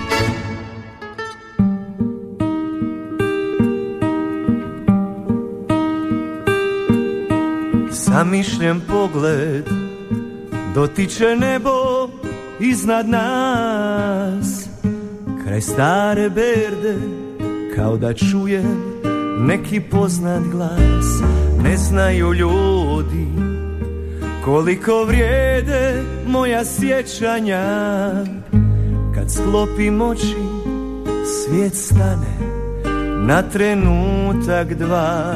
Zamišljen 8.11 8.81
pogled 8.87 9.65
dotiče 10.75 11.35
nebo 11.35 11.69
iznad 12.59 13.09
nas. 13.09 14.69
Kraj 15.43 15.61
stare 15.61 16.29
berde 16.29 16.95
kao 17.75 17.97
da 17.97 18.13
čujem 18.13 18.93
neki 19.39 19.81
poznat 19.81 20.43
glas. 20.51 21.21
Ne 21.63 21.77
znaju 21.77 22.33
ljudi 22.33 23.27
koliko 24.45 25.03
vrijede 25.03 26.03
moja 26.27 26.65
sjećanja. 26.65 27.63
Kad 29.15 29.31
sklopim 29.31 30.01
oči 30.01 30.35
svijet 31.25 31.75
stane 31.75 32.37
na 33.27 33.41
trenutak 33.41 34.73
dva 34.73 35.35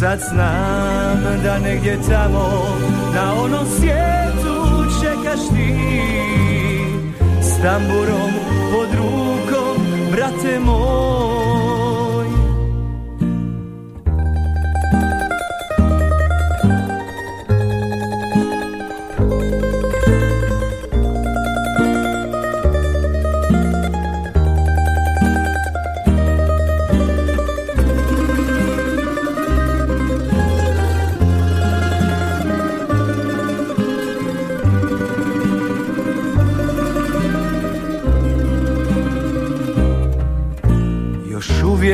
Sad 0.00 0.20
znam 0.30 1.42
da 1.44 1.58
negdje 1.58 1.98
tamo 2.08 2.48
Na 3.14 3.34
onom 3.42 3.66
svijetu 3.78 4.84
čekaš 5.00 5.48
ti 5.48 5.74
S 7.42 7.62
tamburom 7.62 8.30
pod 8.72 8.88
rukom, 8.98 9.86
brate 10.12 10.58
moj 10.60 11.35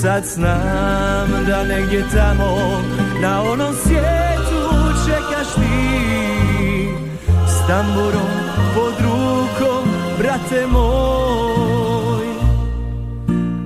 Sad 0.00 0.24
znam 0.24 1.44
da 1.46 1.64
negdje 1.64 2.04
tamo 2.14 2.82
Na 3.22 3.42
onom 3.42 3.74
svijetu 3.74 4.62
čekaš 5.06 5.54
ti 5.54 6.88
S 7.46 7.66
tamburom 7.66 8.30
pod 8.74 8.94
rukom, 9.02 9.88
brate 10.18 10.66
moj. 10.66 12.26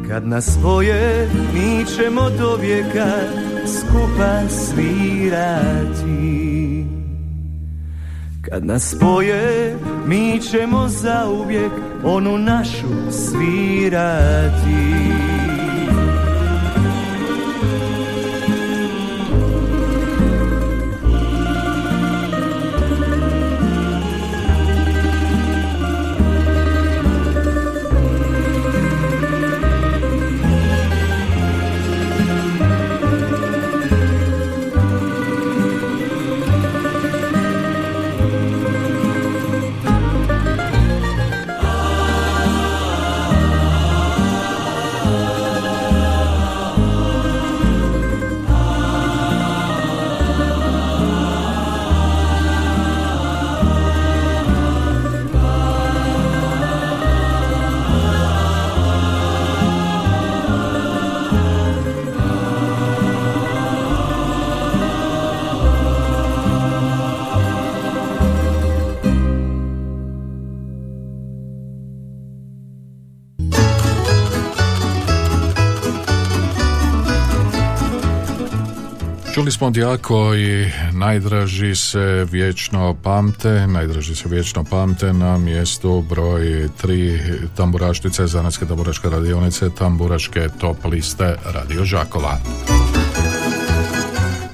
Kad 0.08 0.26
nas 0.26 0.44
spoje, 0.44 1.28
mi 1.54 1.84
ćemo 1.84 2.30
do 2.30 2.56
vijeka 2.56 3.06
skupa 3.66 4.48
svirati. 4.48 6.04
Kad 8.42 8.64
nas 8.66 8.94
spoje, 8.96 9.76
mi 10.06 10.40
ćemo 10.40 10.88
zauvijek 10.88 11.72
onu 12.04 12.38
našu 12.38 13.10
svirati 13.10 15.04
Čuli 79.44 79.52
smo 79.52 79.70
Dijako 79.70 80.34
i 80.34 80.70
najdraži 80.92 81.74
se 81.74 82.26
vječno 82.30 82.96
pamte, 83.02 83.66
najdraži 83.66 84.16
se 84.16 84.28
vječno 84.28 84.64
pamte 84.64 85.12
na 85.12 85.38
mjestu 85.38 86.04
broj 86.08 86.68
tri 86.80 87.20
tamburašnice, 87.56 88.26
zanatske 88.26 88.66
tamburaške 88.66 89.08
radionice, 89.08 89.70
tamburaške 89.78 90.48
top 90.60 90.84
liste 90.84 91.36
Radio 91.44 91.84
Žakova. 91.84 92.38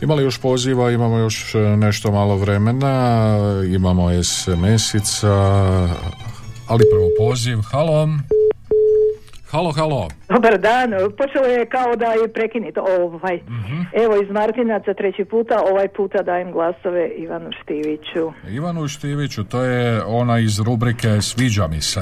Imali 0.03 0.23
još 0.23 0.39
poziva, 0.39 0.91
imamo 0.91 1.19
još 1.19 1.55
nešto 1.77 2.13
malo 2.13 2.37
vremena, 2.37 3.37
imamo 3.75 4.11
SMS-ica, 4.11 5.29
ali 6.67 6.85
prvo 6.93 7.09
poziv, 7.19 7.59
halo. 7.73 8.09
Halo, 9.51 9.73
halo. 9.73 10.09
Dobar 10.31 10.59
dan, 10.59 10.91
počelo 11.19 11.47
je 11.47 11.67
kao 11.67 11.97
da 11.97 12.07
je 12.07 12.33
prekinit 12.33 12.79
ovaj. 12.79 13.37
Mhm. 13.37 13.81
Evo 14.05 14.23
iz 14.23 14.31
Martinaca 14.31 14.95
treći 14.95 15.25
puta, 15.25 15.63
ovaj 15.73 15.89
puta 15.89 16.23
dajem 16.23 16.53
glasove 16.53 17.09
Ivanu 17.09 17.51
Štiviću. 17.63 18.33
Ivanu 18.49 18.89
Štiviću, 18.89 19.45
to 19.45 19.63
je 19.63 20.03
ona 20.05 20.39
iz 20.39 20.61
rubrike 20.61 21.21
Sviđa 21.21 21.67
mi 21.67 21.81
se. 21.81 22.01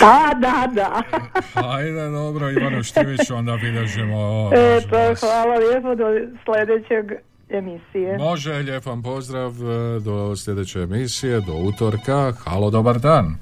Da, 0.00 0.30
da, 0.40 0.68
da. 0.72 1.02
Ajde, 1.74 2.10
dobro, 2.10 2.50
Ivanu 2.50 2.82
Štiviću, 2.82 3.34
onda 3.34 3.56
bilježimo... 3.56 4.50
Eto, 4.54 4.96
hvala 5.20 5.54
lijepo 5.54 5.94
do 5.94 6.04
sljedećeg 6.44 7.12
emisije. 7.48 8.18
Može, 8.18 8.52
lijep 8.52 8.86
vam 8.86 9.02
pozdrav 9.02 9.50
e, 9.50 10.00
do 10.00 10.36
sljedeće 10.36 10.78
emisije, 10.78 11.40
do 11.40 11.52
utorka. 11.52 12.32
Halo, 12.44 12.70
dobar 12.70 12.98
dan. 12.98 13.36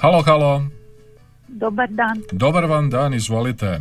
Halo, 0.00 0.22
halo. 0.22 0.79
Dobar 1.60 1.88
dan, 1.90 2.22
Dobar 2.32 2.64
vam 2.64 2.90
dan, 2.90 3.14
izvolite. 3.14 3.80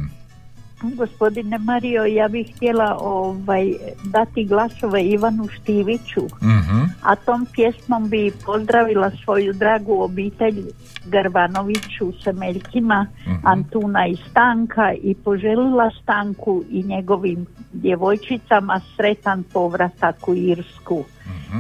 gospodine 0.82 1.58
Mario, 1.58 2.04
ja 2.06 2.28
bih 2.28 2.56
htjela 2.56 2.98
ovaj, 3.00 3.74
dati 4.04 4.46
glasove 4.46 5.04
Ivanu 5.04 5.48
Štiviću, 5.48 6.22
Mhm. 6.42 6.84
a 7.04 7.16
tom 7.16 7.46
pjesmom 7.54 8.10
bi 8.10 8.32
pozdravila 8.46 9.12
svoju 9.24 9.54
dragu 9.54 10.02
obitelj 10.02 10.56
Garvanović 11.06 12.02
u 12.02 12.14
Semeljcima, 12.24 13.08
Antuna 13.44 14.08
i 14.08 14.18
Stanka 14.30 14.94
i 14.94 15.16
poželila 15.16 15.90
Stanku 16.04 16.64
i 16.70 16.84
njegovim 16.84 17.46
djevojčicama 17.74 18.82
sretan 18.96 19.44
povratak 19.44 20.28
u 20.28 20.36
Irsku. 20.36 21.04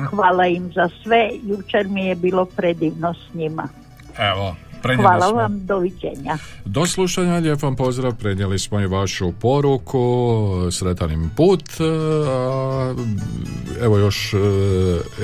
Hvala 0.10 0.48
im 0.48 0.72
za 0.76 0.90
sve, 1.04 1.30
jučer 1.44 1.88
mi 1.88 2.06
je 2.06 2.16
bilo 2.16 2.46
predivno 2.46 3.14
s 3.14 3.34
njima. 3.34 3.68
Evo, 4.20 4.56
prenijeli 4.81 5.03
Hvala 5.07 5.27
smo. 5.27 5.38
vam, 5.38 5.65
doviđenja. 5.65 6.38
Do 6.65 6.85
slušanja, 6.85 7.35
lijep 7.35 7.61
vam 7.61 7.76
pozdrav, 7.76 8.15
prenijeli 8.15 8.60
smo 8.60 8.80
i 8.80 8.88
vašu 8.88 9.31
poruku, 9.31 10.01
sretan 10.72 11.11
im 11.11 11.31
put, 11.38 11.64
a, 11.80 12.93
evo 13.81 13.97
još 13.97 14.34
e, 14.34 14.38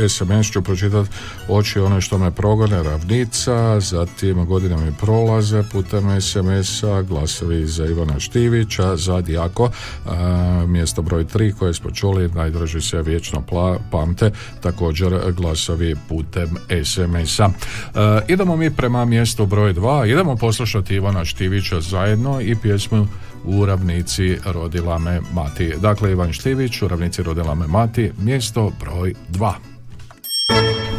SMS 0.09 0.51
ću 0.51 0.61
pročitati 0.61 1.09
oči 1.49 1.79
one 1.79 2.01
što 2.01 2.17
me 2.17 2.31
progone, 2.31 2.83
ravnica, 2.83 3.79
zatim 3.79 4.45
godine 4.45 4.77
mi 4.77 4.93
prolaze 5.01 5.63
putem 5.71 6.21
SMS-a, 6.21 7.01
glasovi 7.01 7.65
za 7.65 7.85
Ivana 7.85 8.19
Štivića, 8.19 8.95
za 8.95 9.21
Dijako, 9.21 9.69
a, 10.05 10.65
mjesto 10.67 11.01
broj 11.01 11.25
3 11.25 11.53
koje 11.53 11.73
smo 11.73 11.91
čuli, 11.91 12.29
najdraži 12.29 12.81
se 12.81 13.01
vječno 13.01 13.43
pla- 13.51 13.77
pamte, 13.91 14.31
također 14.61 15.31
glasovi 15.31 15.95
putem 16.09 16.49
SMS-a. 16.85 17.49
E, 17.95 18.21
idemo 18.27 18.55
mi 18.55 18.75
prema 18.75 19.05
mjestu 19.05 19.44
broj 19.45 19.73
2, 19.73 20.11
idemo 20.11 20.35
poslušati 20.35 20.95
Ivana 20.95 21.25
Štivića 21.25 21.81
zajedno 21.81 22.41
i 22.41 22.55
pjesmu 22.55 23.07
u 23.43 23.65
ravnici 23.65 24.37
rodila 24.45 24.99
me 24.99 25.21
mati. 25.33 25.73
Dakle, 25.81 26.11
Ivan 26.11 26.33
Štivić, 26.33 26.81
u 26.81 26.87
ravnici 26.87 27.23
rodila 27.23 27.55
me 27.55 27.67
mati, 27.67 28.11
mjesto 28.17 28.71
broj 28.79 29.13
2. 29.31 29.53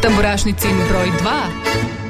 Tamburašnicin 0.03 0.77
broj 0.91 1.07
2. 1.07 2.06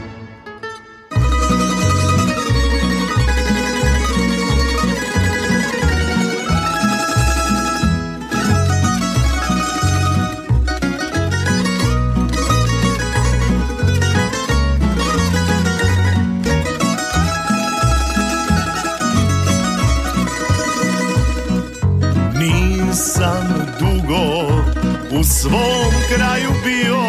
svom 25.27 25.93
kraju 26.09 26.51
bio. 26.65 27.03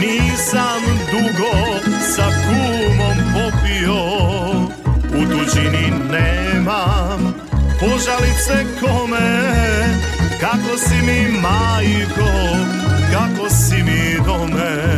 Nisam 0.00 0.82
dugo 1.10 1.56
sa 2.14 2.24
kumom 2.24 3.18
popio. 3.34 4.02
U 5.08 5.26
tuđini 5.30 5.92
nemam 6.10 7.34
požalice 7.80 8.64
kome. 8.80 9.46
Kako 10.40 10.78
si 10.78 10.94
mi 10.94 11.40
majko, 11.40 12.30
kako 13.12 13.50
si 13.50 13.82
mi 13.82 14.24
dome. 14.24 14.96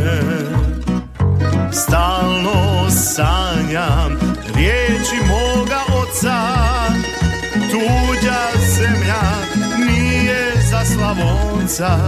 Stalno 1.72 2.90
sanjam 2.90 4.18
riječi 4.54 5.16
moga 5.28 5.80
oca. 6.02 6.38
Tuđa 7.70 8.57
Slavonca 10.98 11.98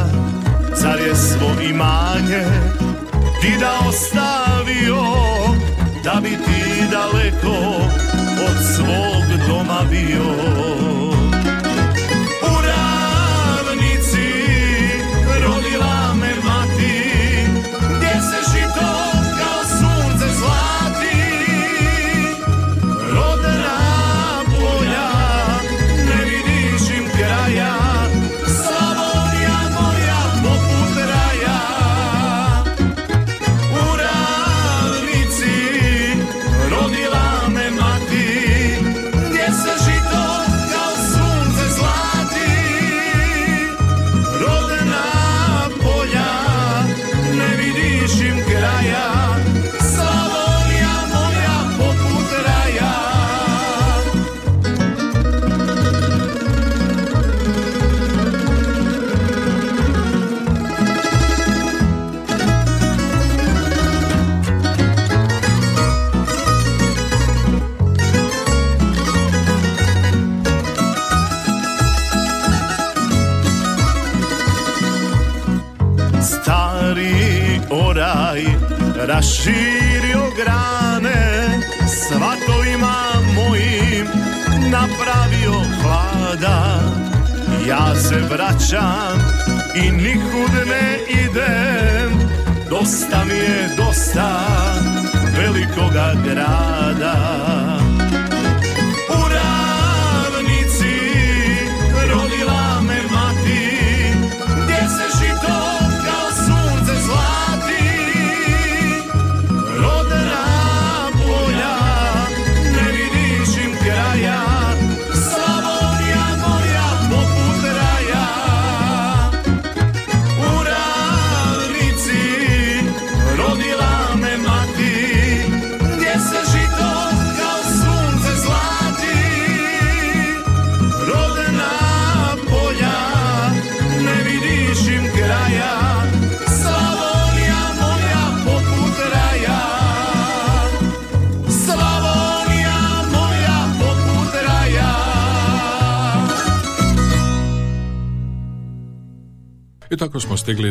Zar 0.74 1.00
je 1.00 1.14
svo 1.14 1.62
imanje 1.70 2.44
ti 3.40 3.52
da 3.60 3.88
ostavio 3.88 5.02
Da 6.04 6.20
bi 6.22 6.28
ti 6.30 6.86
daleko 6.90 7.56
od 8.48 8.56
svog 8.74 9.30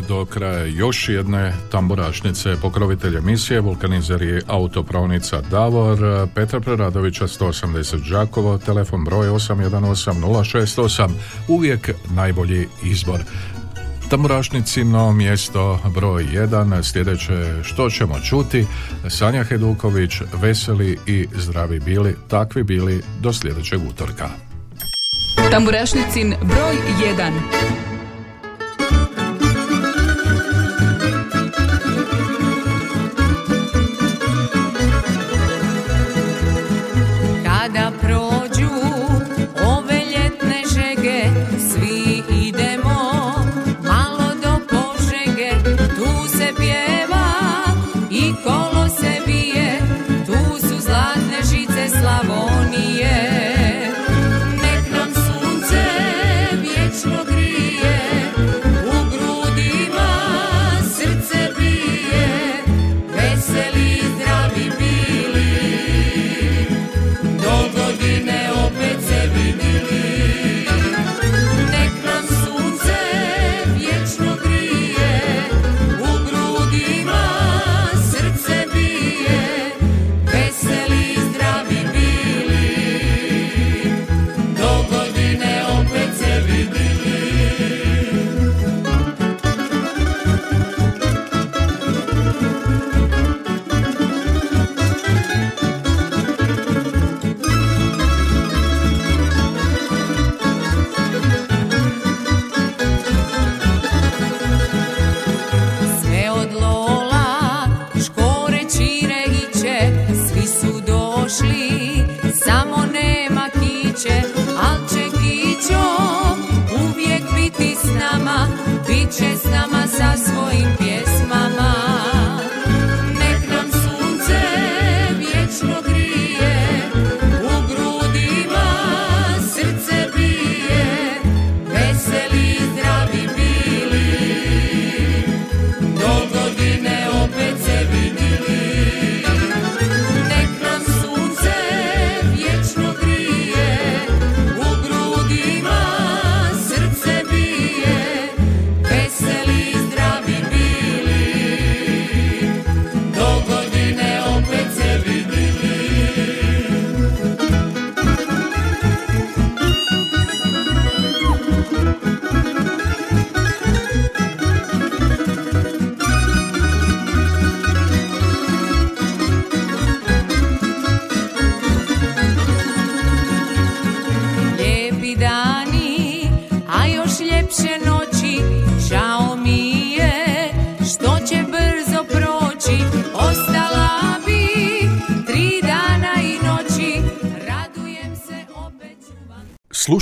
do 0.09 0.25
kraja 0.25 0.65
još 0.65 1.09
jedne 1.09 1.53
tamburašnice 1.71 2.55
pokrovitelj 2.61 3.17
emisije 3.17 3.61
vulkanizer 3.61 4.21
je 4.21 4.41
autopravnica 4.47 5.41
Davor 5.41 6.03
e, 6.03 6.27
Petra 6.35 6.59
Preradovića 6.59 7.27
180 7.27 8.09
Đakovo 8.11 8.57
telefon 8.57 9.03
broj 9.03 9.27
818 9.27 10.13
068 10.21 11.09
uvijek 11.47 11.89
najbolji 12.09 12.67
izbor. 12.83 13.19
Tamburašnicino 14.09 15.13
mjesto 15.13 15.79
broj 15.95 16.23
1 16.23 16.83
sljedeće 16.83 17.63
što 17.63 17.89
ćemo 17.89 18.19
čuti? 18.19 18.65
Sanja 19.09 19.43
Heduković 19.43 20.11
veseli 20.33 20.97
i 21.07 21.27
zdravi 21.35 21.79
bili 21.79 22.15
takvi 22.27 22.63
bili 22.63 23.01
do 23.19 23.33
sljedećeg 23.33 23.81
utorka. 23.89 24.29
Tamburašnicin 25.51 26.35
broj 26.41 26.75
1 27.17 27.88